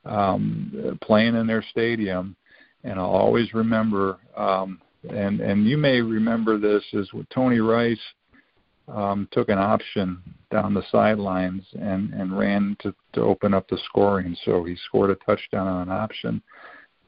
[0.06, 2.36] um, playing in their stadium.
[2.84, 8.00] And I'll always remember, um, and and you may remember this, is Tony Rice
[8.88, 10.22] um, took an option
[10.52, 14.36] down the sidelines and and ran to to open up the scoring.
[14.46, 16.42] So he scored a touchdown on an option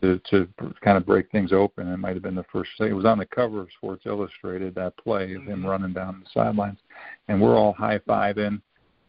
[0.01, 0.47] to to
[0.81, 1.91] kind of break things open.
[1.91, 2.69] It might have been the first.
[2.79, 5.69] It was on the cover of Sports Illustrated that play of him Mhm.
[5.69, 6.79] running down the sidelines,
[7.27, 8.61] and we're all high fiving,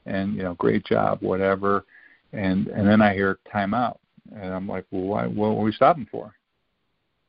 [0.07, 1.85] and you know, great job, whatever
[2.35, 3.99] and and then I hear timeout,
[4.35, 5.27] and I'm like, well, why?
[5.27, 6.33] What are we stopping for?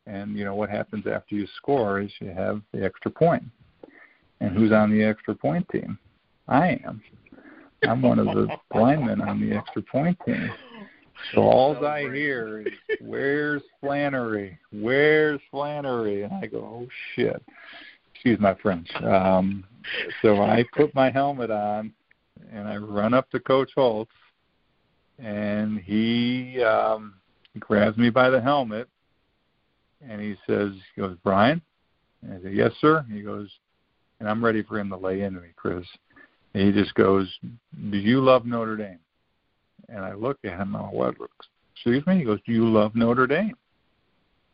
[0.07, 3.44] And you know what happens after you score is you have the extra point,
[4.40, 5.98] and who's on the extra point team?
[6.48, 7.02] I am.
[7.88, 10.52] I'm one of the linemen on the extra point team.
[11.34, 14.57] So all I hear is, "Where's Flannery?
[14.72, 17.41] Where's Flannery?" And I go, "Oh shit!"
[18.14, 18.90] Excuse my French.
[19.03, 19.64] Um,
[20.22, 21.94] so I put my helmet on,
[22.52, 24.11] and I run up to Coach Holtz,
[25.19, 27.15] and he um,
[27.59, 28.89] grabs me by the helmet,
[30.07, 31.61] and he says, "He goes, Bryan."
[32.21, 33.49] And I say, "Yes, sir." He goes,
[34.19, 35.85] and I'm ready for him to lay into me, Chris.
[36.53, 37.31] And he just goes,
[37.91, 38.99] "Do you love Notre Dame?"
[39.89, 40.75] And I look at him.
[40.75, 41.15] I'm like, "What?
[41.73, 43.55] Excuse me?" He goes, "Do you love Notre Dame?"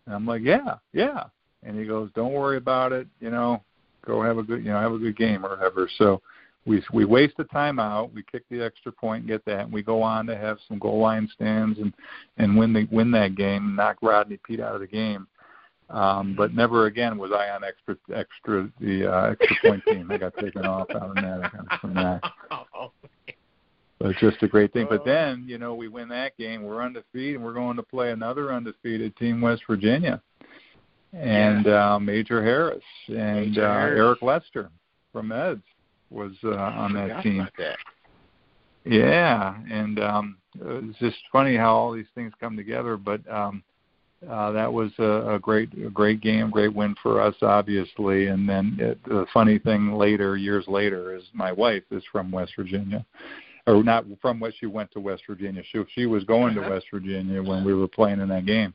[0.05, 1.25] And I'm like, "Yeah, yeah."
[1.63, 3.07] And he goes, "Don't worry about it.
[3.19, 3.63] You know,
[4.05, 6.21] go have a good, you know, have a good game or whatever." So
[6.65, 10.01] we we waste the timeout, we kick the extra point, get that, and we go
[10.01, 11.93] on to have some goal line stands and
[12.38, 15.27] and win the win that game, knock Rodney Peete out of the game.
[15.89, 20.09] Um, but never again was I on extra extra the uh, extra point team.
[20.11, 22.21] I got taken off out of that from that.
[23.99, 24.88] So it's just a great thing.
[24.89, 28.11] But then, you know, we win that game, we're undefeated, and we're going to play
[28.11, 30.21] another undefeated team, West Virginia,
[31.13, 33.99] and uh, Major Harris and Major uh, Harris.
[33.99, 34.69] Eric Lester
[35.11, 35.61] from Eds
[36.11, 37.47] was uh, on that team.
[37.57, 37.77] that.
[38.83, 42.97] Yeah, and um, it's just funny how all these things come together.
[42.97, 43.63] But um,
[44.29, 48.27] uh, that was a, a great, a great game, great win for us, obviously.
[48.27, 52.53] And then it, the funny thing later, years later, is my wife is from West
[52.55, 53.05] Virginia,
[53.67, 54.57] or not from West.
[54.59, 55.61] She went to West Virginia.
[55.71, 56.67] She she was going Uh-huh.
[56.67, 58.73] to West Virginia when we were playing in that game.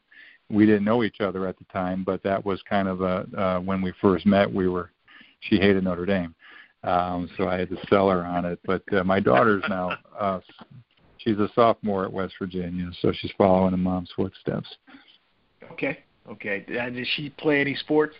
[0.48, 3.58] We didn't know each other at the time, but that was kind of a uh,
[3.60, 4.52] when we first met.
[4.52, 4.92] We were
[5.40, 6.32] she hated Notre Dame.
[6.86, 8.60] Um, so I had to sell her on it.
[8.64, 10.40] But uh, my daughter's now uh,
[11.18, 14.68] she's a sophomore at West Virginia, so she's following in mom's footsteps.
[15.72, 15.98] Okay.
[16.28, 16.64] Okay.
[16.68, 18.14] Uh, did she play any sports?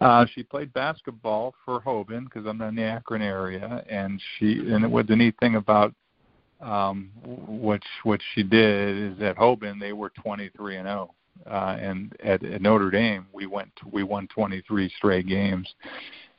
[0.00, 4.90] Uh, she played basketball for Hoban because I'm in the Akron area, and she and
[4.90, 5.94] what the neat thing about
[6.60, 11.14] um, what what she did is at Hoban they were 23 and 0,
[11.46, 15.72] uh, and at, at Notre Dame we went we won 23 straight games,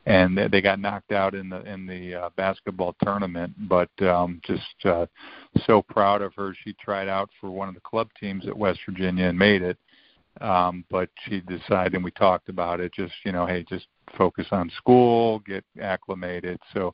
[0.06, 3.54] and they- they got knocked out in the in the uh, basketball tournament.
[3.70, 5.06] But um, just uh,
[5.66, 6.56] so proud of her.
[6.64, 9.78] She tried out for one of the club teams at West Virginia and made it
[10.40, 13.88] um, but she decided, and we talked about it, just you know, hey, just
[14.18, 16.60] focus on school, get acclimated.
[16.74, 16.94] So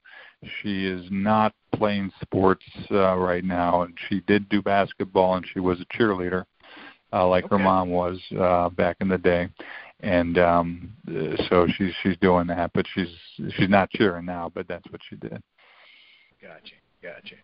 [0.62, 5.60] she is not playing sports uh, right now, and she did do basketball, and she
[5.60, 6.46] was a cheerleader,
[7.14, 9.50] uh, like her mom was uh, back in the day.
[10.02, 13.10] And um, uh, so she's she's doing that, but she's
[13.56, 15.42] she's not cheering now, but that's what she did.
[16.42, 16.76] Gotcha.
[17.02, 17.36] Gotcha.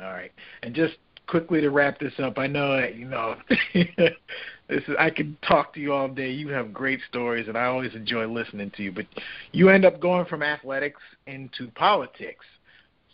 [0.00, 0.32] All right.
[0.62, 0.94] And just
[1.26, 3.36] quickly to wrap this up, I know that you know
[3.74, 6.30] this is I could talk to you all day.
[6.30, 9.06] You have great stories and I always enjoy listening to you, but
[9.52, 12.44] you end up going from athletics into politics.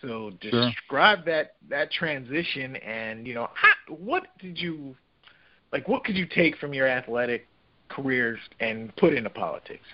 [0.02, 0.70] So Sure.
[0.70, 4.96] describe that that transition and you know how, what did you
[5.72, 7.46] like what could you take from your athletic
[7.90, 9.84] careers and put into politics?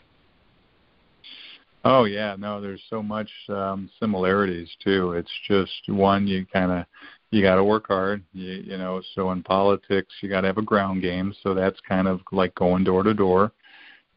[1.84, 5.12] Oh yeah, no, there's so much um similarities too.
[5.12, 6.86] It's just one you kind of
[7.30, 9.02] you got to work hard, you, you know.
[9.14, 11.34] So in politics, you got to have a ground game.
[11.42, 13.52] So that's kind of like going door to door.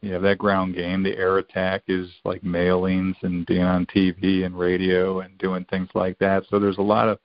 [0.00, 1.02] You have that ground game.
[1.02, 5.90] The air attack is like mailings and being on TV and radio and doing things
[5.94, 6.44] like that.
[6.48, 7.18] So there's a lot of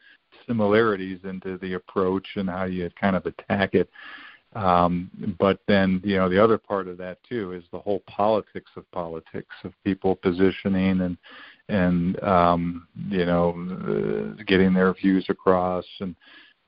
[0.45, 3.89] similarities into the approach and how you kind of attack it.
[4.55, 8.71] Um, but then, you know, the other part of that too is the whole politics
[8.77, 11.17] of politics of people positioning and
[11.67, 16.15] and um, you know uh, getting their views across and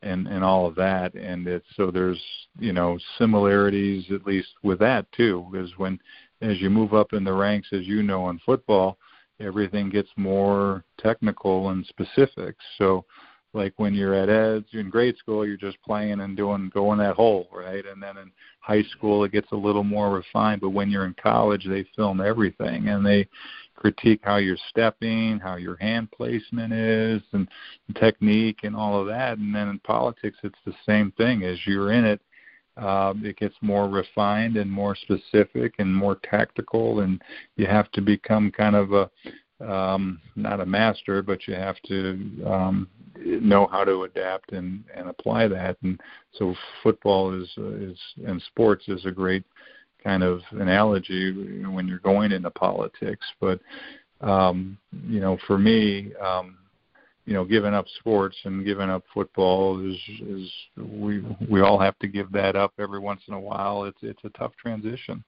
[0.01, 1.14] and and all of that.
[1.15, 2.22] And it's so there's
[2.59, 5.99] you know similarities at least with that too, because when
[6.41, 8.97] as you move up in the ranks, as you know in football,
[9.39, 12.55] everything gets more technical and specific.
[12.77, 13.05] So
[13.53, 17.15] like when you're at eds in grade school you're just playing and doing going that
[17.15, 17.85] hole right?
[17.85, 20.61] And then in high school it gets a little more refined.
[20.61, 23.27] But when you're in college they film everything and they
[23.75, 27.47] critique how you're stepping how your hand placement is and
[27.95, 29.37] technique and all of that.
[29.37, 31.43] And then in politics it's the same thing.
[31.43, 32.21] As you're in it
[32.77, 37.21] uh, it gets more refined and more specific and more tactical and
[37.55, 39.09] you have to become kind of a
[39.61, 45.09] um, not a master, but you have to um, know how to adapt and, and
[45.09, 45.77] apply that.
[45.84, 45.99] And
[46.34, 46.53] so
[46.84, 49.43] football is is and sports is a great
[50.03, 53.25] kind of analogy when you're going into politics.
[53.39, 53.59] But
[54.21, 54.77] um,
[55.07, 56.57] you know, for me, um,
[57.25, 61.97] you know, giving up sports and giving up football is is we we all have
[61.99, 63.84] to give that up every once in a while.
[63.84, 65.23] It's it's a tough transition.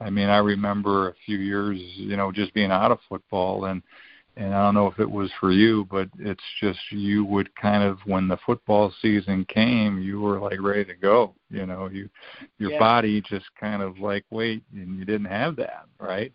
[0.00, 3.82] I mean, I remember a few years, you know, just being out of football and
[4.36, 7.82] and I don't know if it was for you, but it's just you would kind
[7.82, 11.34] of when the football season came, you were like ready to go.
[11.50, 12.08] You know, you
[12.58, 12.78] your Yeah.
[12.78, 16.32] body just kind of like wait, and you didn't have that, right?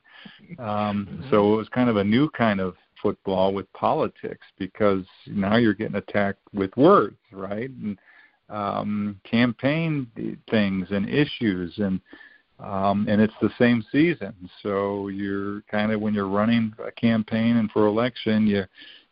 [0.59, 5.55] Um, so it was kind of a new kind of football with politics because now
[5.55, 7.69] you're getting attacked with words, right?
[7.69, 7.97] And
[8.49, 10.07] um, campaign
[10.49, 12.01] things and issues and
[12.63, 14.33] um, and it's the same season.
[14.61, 18.65] So you're kind of when you're running a campaign and for election, you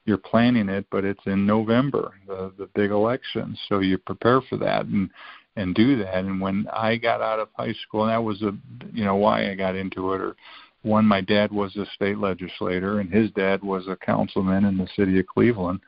[0.05, 3.57] you're planning it, but it's in November, the the big election.
[3.67, 5.09] So you prepare for that and
[5.57, 6.15] and do that.
[6.15, 8.53] And when I got out of high school, and that was a
[8.93, 10.35] you know why I got into it or
[10.83, 14.87] one, my dad was a state legislator, and his dad was a councilman in the
[14.95, 15.79] city of Cleveland.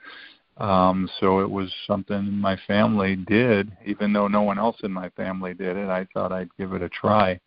[0.57, 5.09] Um, so it was something my family did, even though no one else in my
[5.09, 5.89] family did it.
[5.89, 7.39] I thought I'd give it a try.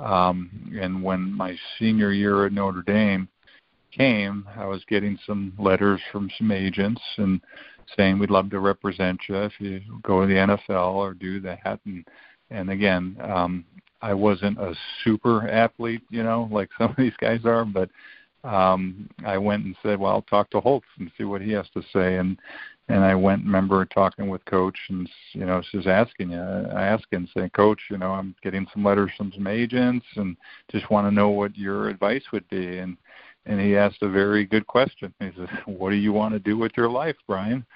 [0.00, 3.28] Um, and when my senior year at Notre Dame
[3.90, 7.40] came, I was getting some letters from some agents and
[7.96, 11.80] saying we'd love to represent you if you go to the NFL or do that.
[11.84, 12.04] And
[12.50, 13.64] and again, um,
[14.00, 14.74] I wasn't a
[15.04, 17.90] super athlete, you know, like some of these guys are, but
[18.44, 21.66] um, I went and said, "Well, I'll talk to Holtz and see what he has
[21.74, 22.38] to say." And
[22.88, 27.28] and I went, remember talking with Coach, and you know, just asking you, I him,
[27.36, 30.36] saying, "Coach, you know, I'm getting some letters from some agents, and
[30.70, 32.96] just want to know what your advice would be." And
[33.46, 35.12] and he asked a very good question.
[35.20, 37.66] He said, "What do you want to do with your life, Bryan?"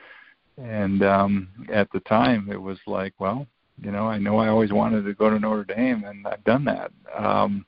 [0.58, 3.46] And um, at the time, it was like, well,
[3.82, 6.64] you know, I know I always wanted to go to Notre Dame, and I've done
[6.66, 6.92] that.
[7.16, 7.64] Um,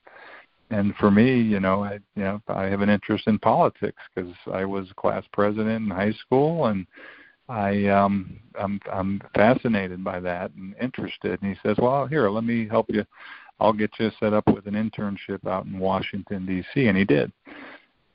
[0.74, 4.32] and for me, you know, I you know I have an interest in politics because
[4.52, 6.86] I was class president in high school, and
[7.48, 11.40] I um I'm I'm fascinated by that and interested.
[11.40, 13.04] And he says, well, here, let me help you.
[13.60, 16.86] I'll get you set up with an internship out in Washington D.C.
[16.86, 17.32] And he did.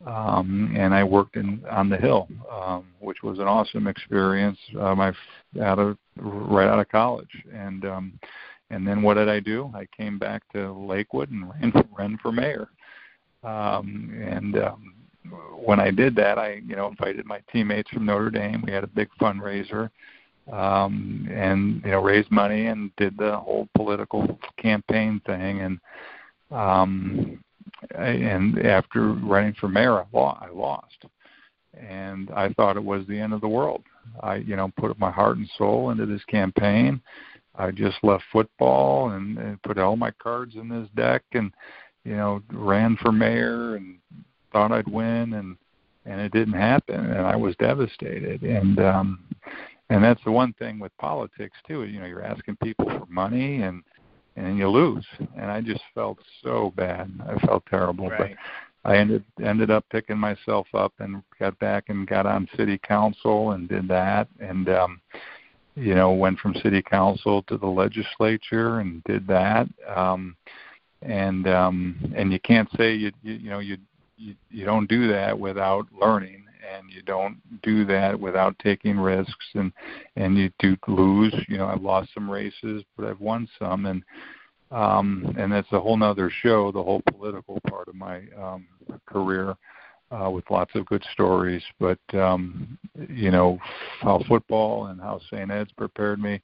[0.05, 4.57] Um, and I worked in on the Hill, um, which was an awesome experience.
[4.79, 5.13] Uh, my
[5.61, 8.19] out of right out of college, and um,
[8.69, 9.71] and then what did I do?
[9.73, 12.69] I came back to Lakewood and ran ran for mayor.
[13.43, 14.93] Um, and um,
[15.63, 18.63] when I did that, I you know invited my teammates from Notre Dame.
[18.65, 19.89] We had a big fundraiser,
[20.51, 25.61] um, and you know raised money and did the whole political campaign thing.
[25.61, 25.79] And
[26.51, 27.43] um,
[27.95, 31.05] and after running for mayor, I lost,
[31.73, 33.83] and I thought it was the end of the world.
[34.21, 37.01] I you know put my heart and soul into this campaign.
[37.55, 41.51] I just left football and, and put all my cards in this deck and
[42.03, 43.97] you know ran for mayor and
[44.51, 45.57] thought I'd win and
[46.05, 48.43] and it didn't happen and I was devastated.
[48.43, 49.19] And um
[49.89, 53.61] and that's the one thing with politics too you know you're asking people for money
[53.63, 53.83] and
[54.35, 55.05] and you lose.
[55.37, 57.11] And I just felt so bad.
[57.27, 58.09] I felt terrible.
[58.09, 58.35] Right.
[58.83, 62.77] but I ended ended up picking myself up and got back and got on city
[62.77, 64.27] council and did that.
[64.39, 65.01] And um
[65.79, 69.67] you know went from city council to the legislature and did that.
[69.87, 70.35] Um
[71.01, 73.77] and um and you can't say you you, you know you
[74.17, 76.43] you, you don't do that without learning
[76.75, 79.71] and you don't do that without taking risks and
[80.17, 81.33] and you do lose.
[81.47, 83.85] You know i've lost some races but i've won some.
[83.85, 84.03] And
[84.71, 88.67] um and that's a whole nother show the whole political part of my um
[89.05, 89.55] career
[90.11, 92.77] uh with lots of good stories but um
[93.09, 93.57] you know
[94.01, 96.41] how football and how st ed's prepared me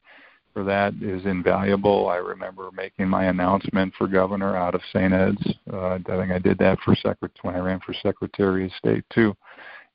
[0.55, 2.07] for that is invaluable.
[2.07, 5.13] I remember making my announcement for governor out of St.
[5.13, 5.45] Ed's.
[5.71, 9.03] Uh, I think I did that for secret when I ran for Secretary of State
[9.13, 9.35] too,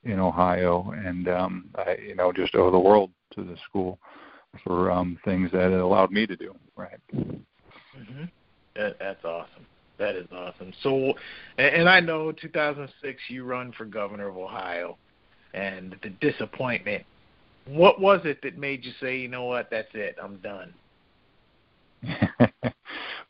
[0.04, 3.98] in Ohio, and um, I, you know, just owe the world to the school
[4.62, 6.54] for um, things that it allowed me to do.
[6.76, 7.00] Right.
[7.14, 8.24] Mm-hmm.
[8.76, 9.66] That, that's awesome.
[10.00, 10.72] That is awesome.
[10.82, 11.14] So,
[11.58, 14.98] and, and I know 2006 you run for governor of Ohio,
[15.54, 17.04] and the disappointment
[17.66, 20.72] what was it that made you say, you know what, that's it, I'm done?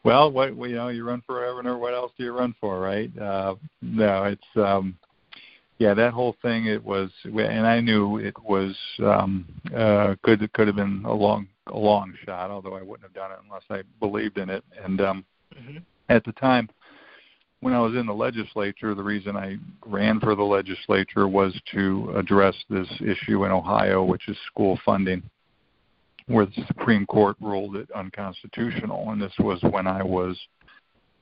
[0.04, 1.76] well, what you know, you run for governor.
[1.76, 3.10] What else do you run for, right?
[3.18, 4.96] Uh, no, it's um,
[5.78, 6.66] yeah, that whole thing.
[6.66, 9.44] It was, and I knew it was um,
[9.76, 13.12] uh, could it could have been a long a long shot, although I wouldn't have
[13.12, 14.62] done it unless I believed in it.
[14.84, 15.78] And um, mm-hmm.
[16.10, 16.68] At the time,
[17.60, 19.56] when I was in the legislature, the reason I
[19.86, 25.22] ran for the legislature was to address this issue in Ohio, which is school funding,
[26.26, 29.10] where the Supreme Court ruled it unconstitutional.
[29.10, 30.38] And this was when I was,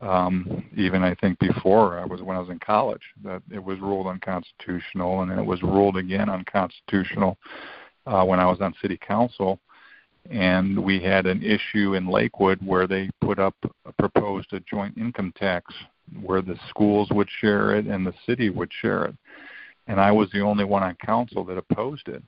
[0.01, 3.79] um, even I think before I was when I was in college, that it was
[3.81, 7.37] ruled unconstitutional, and it was ruled again unconstitutional
[8.07, 9.61] uh, when I was on city council
[10.31, 13.55] and we had an issue in Lakewood where they put up
[13.87, 15.73] a proposed a joint income tax
[16.23, 19.15] where the schools would share it and the city would share it.
[19.87, 22.23] And I was the only one on council that opposed it.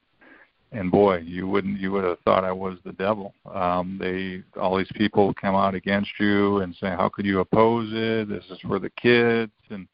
[0.73, 3.35] And boy, you wouldn't you would have thought I was the devil.
[3.53, 7.89] Um, they all these people come out against you and say, How could you oppose
[7.93, 8.29] it?
[8.29, 9.89] This is for the kids and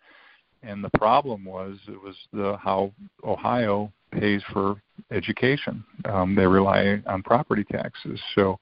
[0.63, 2.93] and the problem was it was the how
[3.25, 4.81] Ohio pays for
[5.11, 5.85] education.
[6.09, 8.21] Um, they rely on property taxes.
[8.35, 8.59] So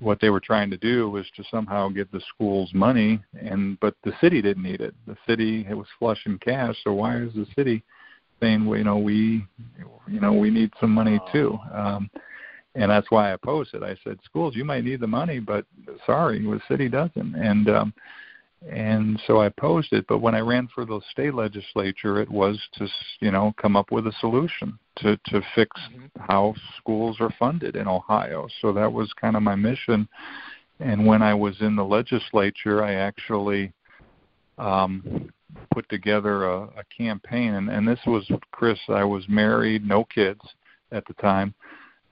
[0.00, 3.94] what they were trying to do was to somehow get the schools money and but
[4.04, 4.94] the city didn't need it.
[5.06, 7.82] The city it was flush in cash so why is the city
[8.40, 9.44] saying well, you know we
[10.06, 11.58] you know we need some money too?
[11.72, 12.10] Um
[12.74, 13.82] and that's why i opposed it.
[13.82, 15.64] I said schools you might need the money but
[16.06, 17.34] sorry the city doesn't.
[17.34, 17.94] And um
[18.66, 20.06] and so I opposed it.
[20.08, 22.88] But when I ran for the state legislature, it was to
[23.20, 26.06] you know come up with a solution to to fix Mm-hmm.
[26.30, 28.48] how schools are funded in Ohio.
[28.60, 30.08] So that was kind of my mission.
[30.80, 33.72] And when I was in the legislature, I actually
[34.58, 35.30] um,
[35.72, 38.78] put together a, a campaign, and, and this was Chris.
[38.88, 40.40] I was married, no kids
[40.92, 41.54] at the time,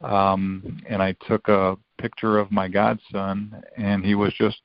[0.01, 4.60] um, and I took a picture of my godson, and he was just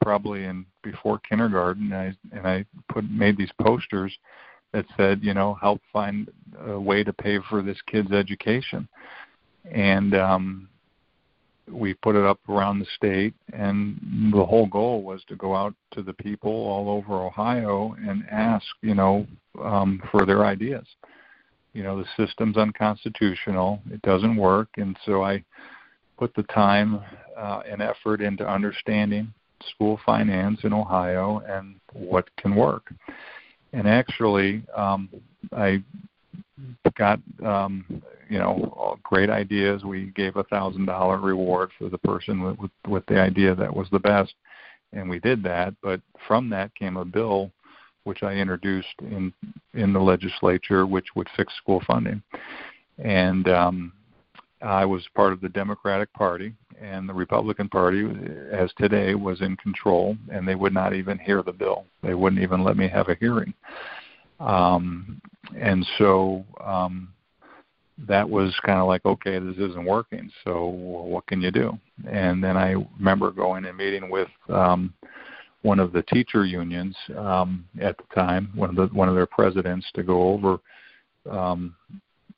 [0.00, 1.92] probably in before kindergarten.
[1.92, 4.16] And I and I put made these posters
[4.72, 6.30] that said, you know, help find
[6.66, 8.88] a way to pay for this kid's education,
[9.70, 10.68] and um,
[11.70, 13.98] we put it up around the state and
[14.32, 18.66] the whole goal was to go out to the people all over ohio and ask
[18.82, 19.26] you know
[19.62, 20.86] um, for their ideas.
[21.72, 23.80] You know the system's unconstitutional.
[23.90, 24.68] It doesn't work.
[24.76, 25.44] And so i
[26.18, 27.00] put the time
[27.38, 29.32] uh, and effort into understanding
[29.74, 32.92] school finance in ohio and what can work
[33.72, 35.08] and actually um,
[35.52, 35.82] i
[36.96, 39.84] got um, you know great ideas.
[39.84, 43.74] We gave a thousand dollar reward for the person with, with with the idea that
[43.74, 44.34] was the best,
[44.92, 45.74] and we did that.
[45.82, 47.50] But from that came a bill,
[48.04, 49.32] which I introduced in
[49.74, 52.22] in the legislature, which would fix school funding,
[52.98, 53.92] and um,
[54.62, 58.08] I was part of the Democratic Party, and the Republican Party,
[58.52, 61.84] as today, was in control, and they would not even hear the bill.
[62.02, 63.54] They wouldn't even let me have a hearing.
[64.40, 65.20] Um,
[65.56, 67.12] and so um,
[68.06, 70.30] that was kind of like, okay, this isn't working.
[70.44, 71.78] So what can you do?
[72.08, 74.94] And then I remember going and meeting with um,
[75.62, 79.26] one of the teacher unions um, at the time, one of the one of their
[79.26, 80.58] presidents, to go over.
[81.28, 81.74] Um,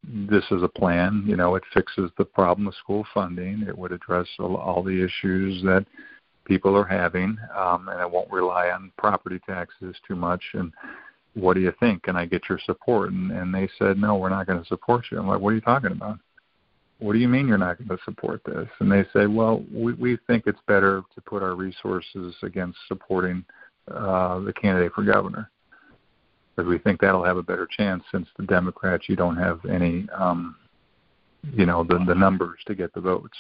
[0.05, 1.25] this is a plan.
[1.27, 3.65] You know, it fixes the problem of school funding.
[3.67, 5.87] It would address all, all the issues that
[6.45, 10.43] people are having, um, and it won't rely on property taxes too much.
[10.55, 10.73] And
[11.35, 12.03] what do you think?
[12.03, 13.13] Can I get your support?
[13.13, 15.19] And, and they said, no, we're not going to support you.
[15.19, 16.19] I'm like, what are you talking about?
[16.99, 18.69] What do you mean you're not going to support this?
[18.81, 23.45] And they say, well, we, we think it's better to put our resources against supporting
[23.91, 25.51] uh, the candidate for governor
[26.61, 30.07] because we think that'll have a better chance since the Democrats, you don't have any,
[30.15, 30.57] um,
[31.55, 33.37] you know, the, the numbers to get the votes.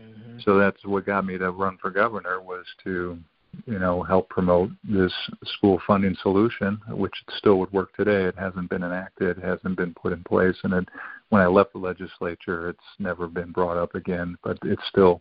[0.00, 0.38] Mm-hmm.
[0.44, 3.18] So that's what got me to run for governor was to
[3.66, 5.12] you know, help promote this
[5.44, 8.26] school funding solution, which still would work today.
[8.26, 10.88] It hasn't been enacted, it hasn't been put in place, and it,
[11.30, 14.38] when I left the legislature, it's never been brought up again.
[14.44, 15.20] But it's still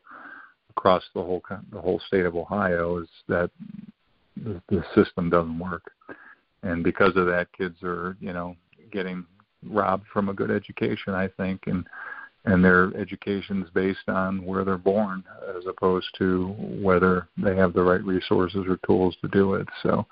[0.69, 1.41] across the whole
[1.71, 3.49] the whole state of Ohio is that
[4.37, 5.91] the, the system doesn't work,
[6.63, 8.55] and because of that, kids are you know
[8.91, 9.25] getting
[9.67, 11.85] robbed from a good education, I think, and
[12.45, 15.23] and their education is based on where they're born
[15.57, 16.47] as opposed to
[16.81, 19.67] whether they have the right resources or tools to do it.
[19.83, 20.05] So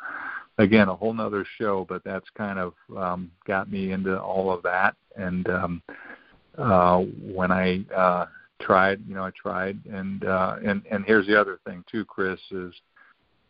[0.57, 4.61] again a whole nother show but that's kind of um, got me into all of
[4.63, 4.95] that.
[5.15, 5.81] And um,
[6.57, 8.25] uh, when i uh,
[8.59, 12.39] tried you know i tried and uh, and and here's the other thing too chris
[12.51, 12.73] is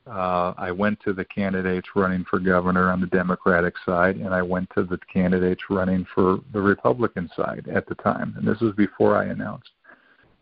[0.09, 4.41] uh, I went to the candidates running for governor on the Democratic side, and I
[4.41, 8.33] went to the candidates running for the Republican side at the time.
[8.37, 9.69] And this was before I announced.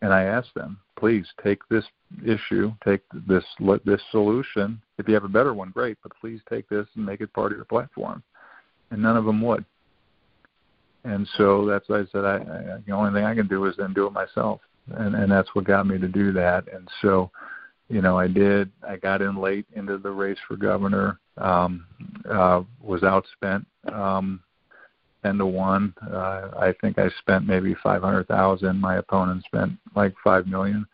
[0.01, 1.85] And I asked them, please take this
[2.25, 3.43] issue, take this
[3.85, 4.81] this solution.
[4.99, 7.51] If you have a better one, great, but please take this and make it part
[7.51, 8.21] of your platform.
[8.91, 9.65] And none of them would.
[11.05, 13.75] And so that's why I said I, I, the only thing I can do is
[13.77, 14.59] then do it myself,
[14.91, 16.65] and and that's what got me to do that.
[16.73, 17.31] And so
[17.89, 18.71] you know, I did.
[18.87, 21.19] I got in late into the race for governor.
[21.37, 21.85] Um,
[22.29, 24.39] uh, was outspent um,
[25.23, 25.93] ten to one.
[26.11, 28.79] Uh, I think I spent maybe five hundred thousand.
[28.79, 30.85] My opponent spent like five million,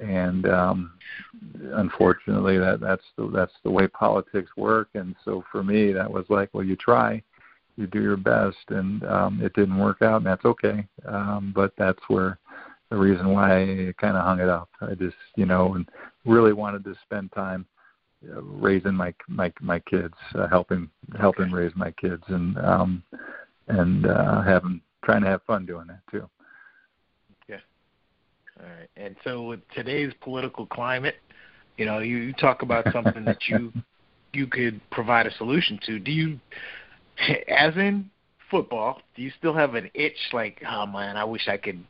[0.00, 0.92] and um,
[1.74, 4.88] unfortunately, that that's the that's the way politics work.
[4.94, 7.22] And so for me, that was like, well, you try,
[7.76, 10.86] you do your best, and um, it didn't work out, and that's okay.
[11.06, 12.38] Um, but that's where
[12.90, 14.68] the reason why I kind of hung it up.
[14.80, 15.88] I just, you know, and
[16.26, 17.66] really wanted to spend time
[18.30, 23.02] uh, raising my my my kids, uh, helping helping raise my kids, and um,
[23.68, 26.28] and uh, having trying to have fun doing that too.
[27.48, 27.56] Yeah.
[28.60, 28.88] All right.
[28.96, 31.16] And so with today's political climate,
[31.76, 33.72] you know, you, you talk about something that you
[34.32, 35.98] you could provide a solution to.
[35.98, 36.40] Do you,
[37.48, 38.10] as in
[38.50, 41.82] football, do you still have an itch like, oh man, I wish I could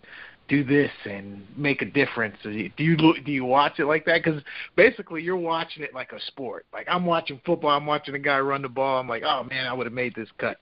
[0.49, 2.37] do this and make a difference.
[2.43, 4.23] Do you do you watch it like that?
[4.23, 4.43] Because
[4.77, 6.67] basically, you're watching it like a sport.
[6.73, 9.01] Like I'm watching football, I'm watching a guy run the ball.
[9.01, 10.59] I'm like, oh man, I would have made this cut.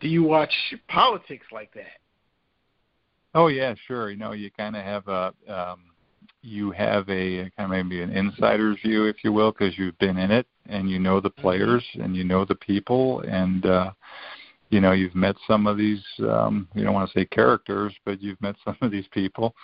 [0.00, 0.52] Do you watch
[0.88, 1.98] politics like that?
[3.34, 4.10] Oh yeah, sure.
[4.10, 5.80] You know, you kind of have a um,
[6.42, 10.18] you have a kind of maybe an insider's view, if you will, because you've been
[10.18, 13.90] in it and you know the players and you know the people and uh,
[14.70, 16.02] you know you've met some of these.
[16.20, 19.54] Um, you don't want to say characters, but you've met some of these people,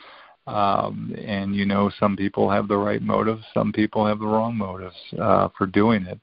[0.47, 4.57] um, and you know some people have the right motives, some people have the wrong
[4.57, 6.21] motives uh, for doing it.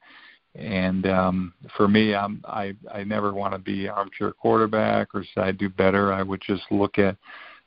[0.56, 5.42] And um, for me, I'm, I I never want to be armchair quarterback or say
[5.42, 6.14] I do better.
[6.14, 7.18] I would just look at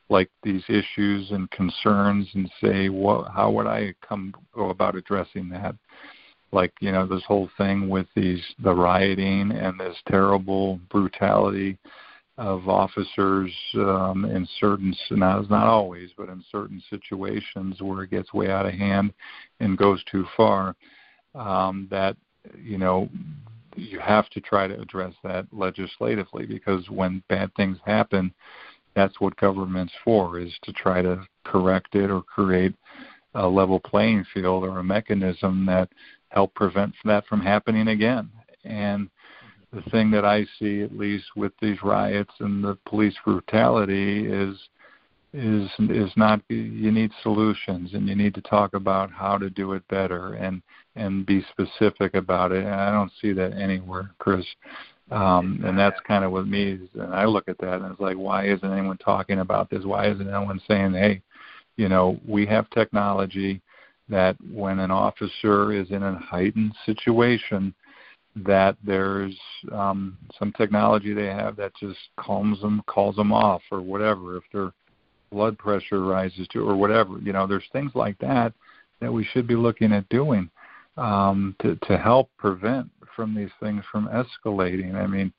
[0.08, 5.48] like these issues and concerns and say what how would I come go about addressing
[5.48, 5.74] that
[6.56, 11.78] like you know this whole thing with these the rioting and this terrible brutality
[12.38, 18.32] of officers um, in certain not not always but in certain situations where it gets
[18.32, 19.12] way out of hand
[19.60, 20.74] and goes too far
[21.34, 22.16] um, that
[22.58, 23.08] you know
[23.76, 28.32] you have to try to address that legislatively because when bad things happen
[28.94, 32.74] that's what government's for is to try to correct it or create
[33.34, 35.90] a level playing field or a mechanism that
[36.36, 38.30] help prevent that from happening again
[38.64, 39.08] and
[39.72, 44.54] the thing that I see at least with these riots and the police brutality is
[45.32, 49.72] is is not you need solutions and you need to talk about how to do
[49.72, 50.60] it better and
[50.94, 54.44] and be specific about it and I don't see that anywhere Chris
[55.10, 56.80] um, and that's kind of what me.
[56.94, 59.84] And I look at that and it's like, why isn't anyone talking about this?
[59.84, 61.22] Why isn't anyone saying, hey,
[61.76, 63.62] you know, we have technology
[64.08, 67.74] that when an officer is in a heightened situation,
[68.36, 69.36] that there's
[69.72, 74.36] um, some technology they have that just calms them, calls them off, or whatever.
[74.36, 74.72] If their
[75.30, 78.52] blood pressure rises to, or whatever, you know, there's things like that
[79.00, 80.50] that we should be looking at doing
[80.96, 84.94] um, to to help prevent from these things from escalating.
[84.94, 85.32] I mean,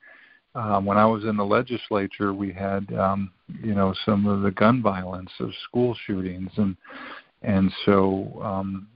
[0.55, 3.31] um, when I was in the legislature, we had um,
[3.63, 6.75] you know some of the gun violence of school shootings, and
[7.41, 8.87] and so um,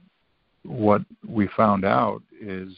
[0.64, 2.70] what we found out is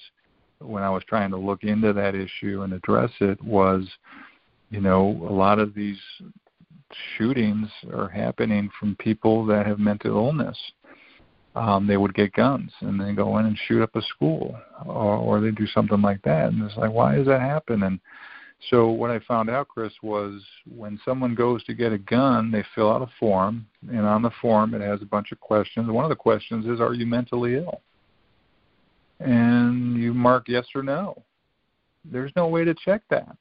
[0.60, 3.86] when I was trying to look into that issue and address it was,
[4.70, 6.00] you know, a lot of these
[7.18, 10.58] shootings are happening from people that have mental illness
[11.56, 15.16] um, they would get guns and then go in and shoot up a school, or,
[15.18, 16.48] or they do something like that.
[16.48, 18.00] And it's like, why does that happen?
[18.70, 22.64] So what I found out, Chris, was when someone goes to get a gun, they
[22.74, 25.90] fill out a form, and on the form it has a bunch of questions.
[25.90, 27.82] One of the questions is, "Are you mentally ill?"
[29.20, 31.24] And you mark yes or no.
[32.06, 33.38] There's no way to check that.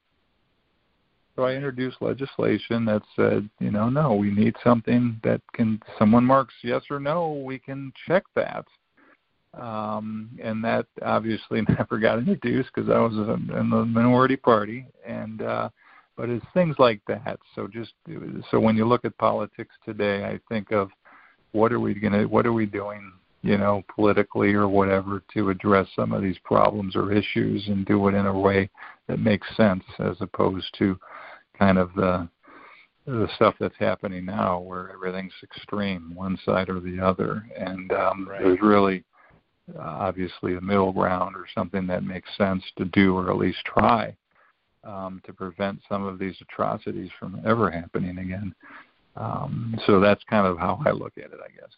[1.34, 6.24] So I introduced legislation that said, you know, no, we need something that can someone
[6.24, 8.66] marks yes or no, we can check that.
[9.54, 15.42] Um, and that obviously never got introduced because I was in the minority party, and
[15.42, 15.68] uh,
[16.16, 17.38] but it's things like that.
[17.54, 17.92] So just
[18.50, 20.90] so when you look at politics today, I think of
[21.52, 23.12] what are we gonna, what are we doing,
[23.42, 28.08] you know, politically or whatever to address some of these problems or issues and do
[28.08, 28.70] it in a way
[29.08, 30.98] that makes sense as opposed to
[31.58, 32.28] kind of the
[33.04, 38.28] the stuff that's happening now where everything's extreme one side or the other and um
[38.28, 38.40] right.
[38.40, 39.02] there's really
[39.78, 44.14] obviously a middle ground or something that makes sense to do or at least try
[44.84, 48.54] um, to prevent some of these atrocities from ever happening again.
[49.16, 51.70] Um, so that's kind of how I look at it I guess.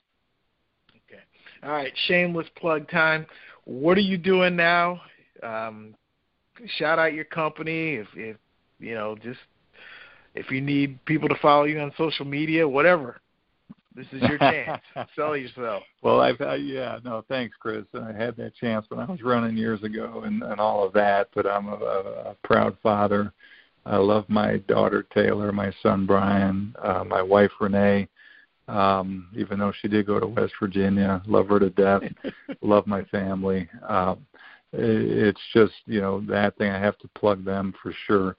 [1.09, 1.23] Okay.
[1.62, 1.93] All right.
[2.06, 3.27] Shameless plug time.
[3.65, 5.01] What are you doing now?
[5.43, 5.94] Um,
[6.78, 7.94] shout out your company.
[7.94, 8.36] If, if
[8.78, 9.40] you know just
[10.35, 13.20] if you need people to follow you on social media, whatever,
[13.94, 14.82] this is your chance.
[15.16, 15.82] Sell yourself.
[16.02, 17.84] Well, I've uh, yeah, no, thanks, Chris.
[17.94, 21.28] I had that chance when I was running years ago and and all of that.
[21.34, 23.32] But I'm a, a proud father.
[23.86, 28.08] I love my daughter Taylor, my son Brian, uh, my wife Renee.
[28.66, 32.02] Um, even though she did go to West Virginia, love her to death.
[32.62, 33.68] love my family.
[33.86, 34.26] Um,
[34.72, 36.70] it's just you know that thing.
[36.70, 38.36] I have to plug them for sure.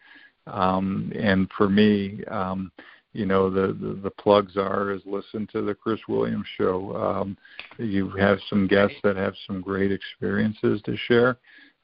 [0.47, 2.71] Um, and for me, um,
[3.15, 6.93] you know, the, the, the plugs are is listen to the Chris Williams show.
[6.95, 7.37] Um,
[7.77, 11.37] you have some guests that have some great experiences to share.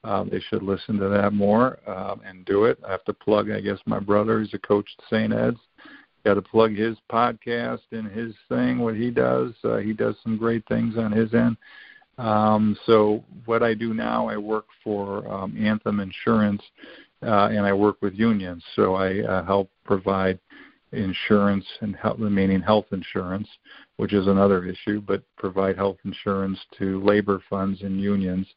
[0.03, 2.80] Um, they should listen to that more um, and do it.
[2.86, 4.41] I have to plug, I guess, my brother.
[4.41, 5.32] He's a coach at St.
[5.32, 5.60] Ed's.
[6.26, 9.53] Got to plug his podcast and his thing, what he does.
[9.64, 11.56] Uh, he does some great things on his end.
[12.18, 16.62] Um, so what I do now, I work for um, Anthem Insurance,
[17.24, 18.64] uh, and I work with unions.
[18.76, 20.40] So I uh, help provide
[20.91, 23.47] insurance and health, meaning health insurance,
[23.97, 28.47] which is another issue, but provide health insurance to labor funds and unions.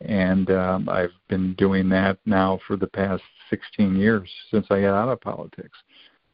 [0.00, 4.94] And um, I've been doing that now for the past 16 years since I got
[4.94, 5.78] out of politics.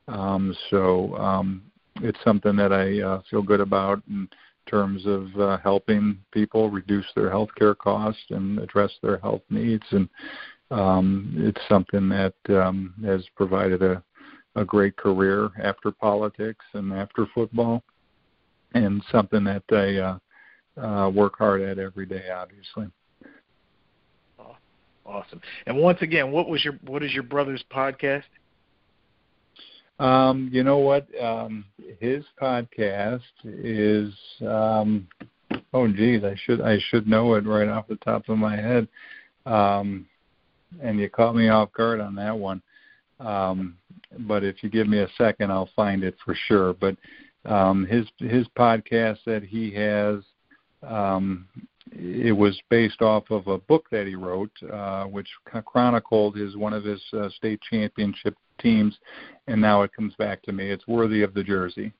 [0.09, 1.63] Um, so um,
[2.03, 4.29] it's something that I uh, feel good about in
[4.67, 9.85] terms of uh, helping people reduce their health care costs and address their health needs.
[9.91, 10.09] And
[10.71, 14.03] um, it's something that um, has provided a,
[14.57, 17.83] a great career after politics and after football,
[18.75, 20.19] and something that they uh,
[20.81, 22.91] uh, work hard at every day, obviously.
[25.11, 25.41] Awesome.
[25.67, 28.23] And once again, what was your what is your brother's podcast?
[29.99, 31.07] Um, you know what?
[31.21, 31.65] Um,
[31.99, 35.09] his podcast is um,
[35.75, 38.87] oh geez, I should I should know it right off the top of my head.
[39.47, 40.07] Um,
[40.81, 42.63] and you caught me off guard on that one.
[43.21, 43.77] Um,
[44.21, 46.73] but if you give me a second, I'll find it for sure.
[46.75, 46.97] But
[47.45, 50.23] um, his his podcast that he has,
[50.83, 51.47] um,
[51.93, 55.29] it was based off of a book that he wrote, uh, which
[55.65, 58.97] chronicled his one of his uh, state championship teams,
[59.47, 60.71] and now it comes back to me.
[60.71, 61.93] It's worthy of the jersey,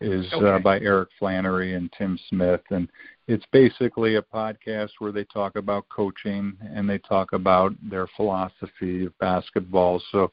[0.00, 0.46] is uh, Okay.
[0.48, 2.88] uh, by Eric Flannery and Tim Smith, and
[3.26, 9.06] it's basically a podcast where they talk about coaching and they talk about their philosophy
[9.06, 10.02] of basketball.
[10.12, 10.30] So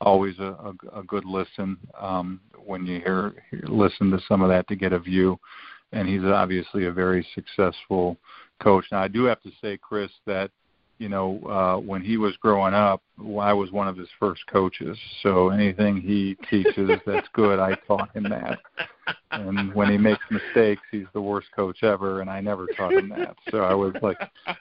[0.00, 4.48] always a, a, a good listen um, when you hear, hear listen to some of
[4.50, 5.38] that to get a view.
[5.92, 8.18] And he's obviously a very successful
[8.62, 8.84] coach.
[8.92, 10.50] Now I do have to say, Chris, that
[11.04, 14.96] you know uh, when he was growing up, I was one of his first coaches.
[15.22, 18.58] So anything he teaches that's good, I taught him that.
[19.32, 23.10] And when he makes mistakes, he's the worst coach ever, and I never taught him
[23.10, 23.36] that.
[23.50, 24.16] So I was like,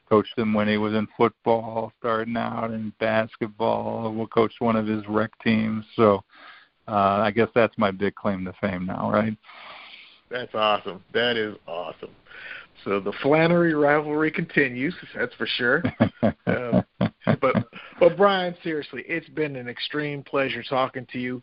[0.10, 4.14] coached him when he was in football, starting out in basketball.
[4.14, 5.86] We coached one of his rec teams.
[5.96, 6.26] So
[6.90, 9.38] uh, I guess that's my big claim to fame now, right?
[10.30, 11.02] That's awesome.
[11.14, 12.10] That is awesome.
[12.84, 14.94] So the Flannery rivalry continues.
[15.16, 15.84] That's for sure.
[16.46, 16.84] Um,
[17.42, 17.68] but
[18.00, 21.42] but Bryan, seriously, it's been an extreme pleasure talking to you.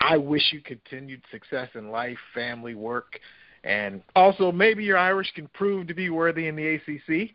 [0.00, 3.18] I wish you continued success in life, family, work,
[3.62, 7.30] and also maybe your Irish can prove to be worthy in the ACC.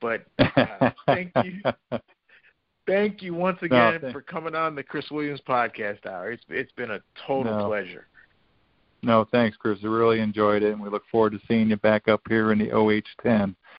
[0.00, 1.60] But uh, thank you,
[2.86, 6.32] thank you once again thank- for coming on the Chris Williams Podcast Hour.
[6.32, 7.66] It's it's been a total No.
[7.66, 8.06] pleasure.
[9.02, 9.78] No, thanks, Chris.
[9.82, 12.58] I really enjoyed it, and we look forward to seeing you back up here in
[12.58, 13.54] the OH10.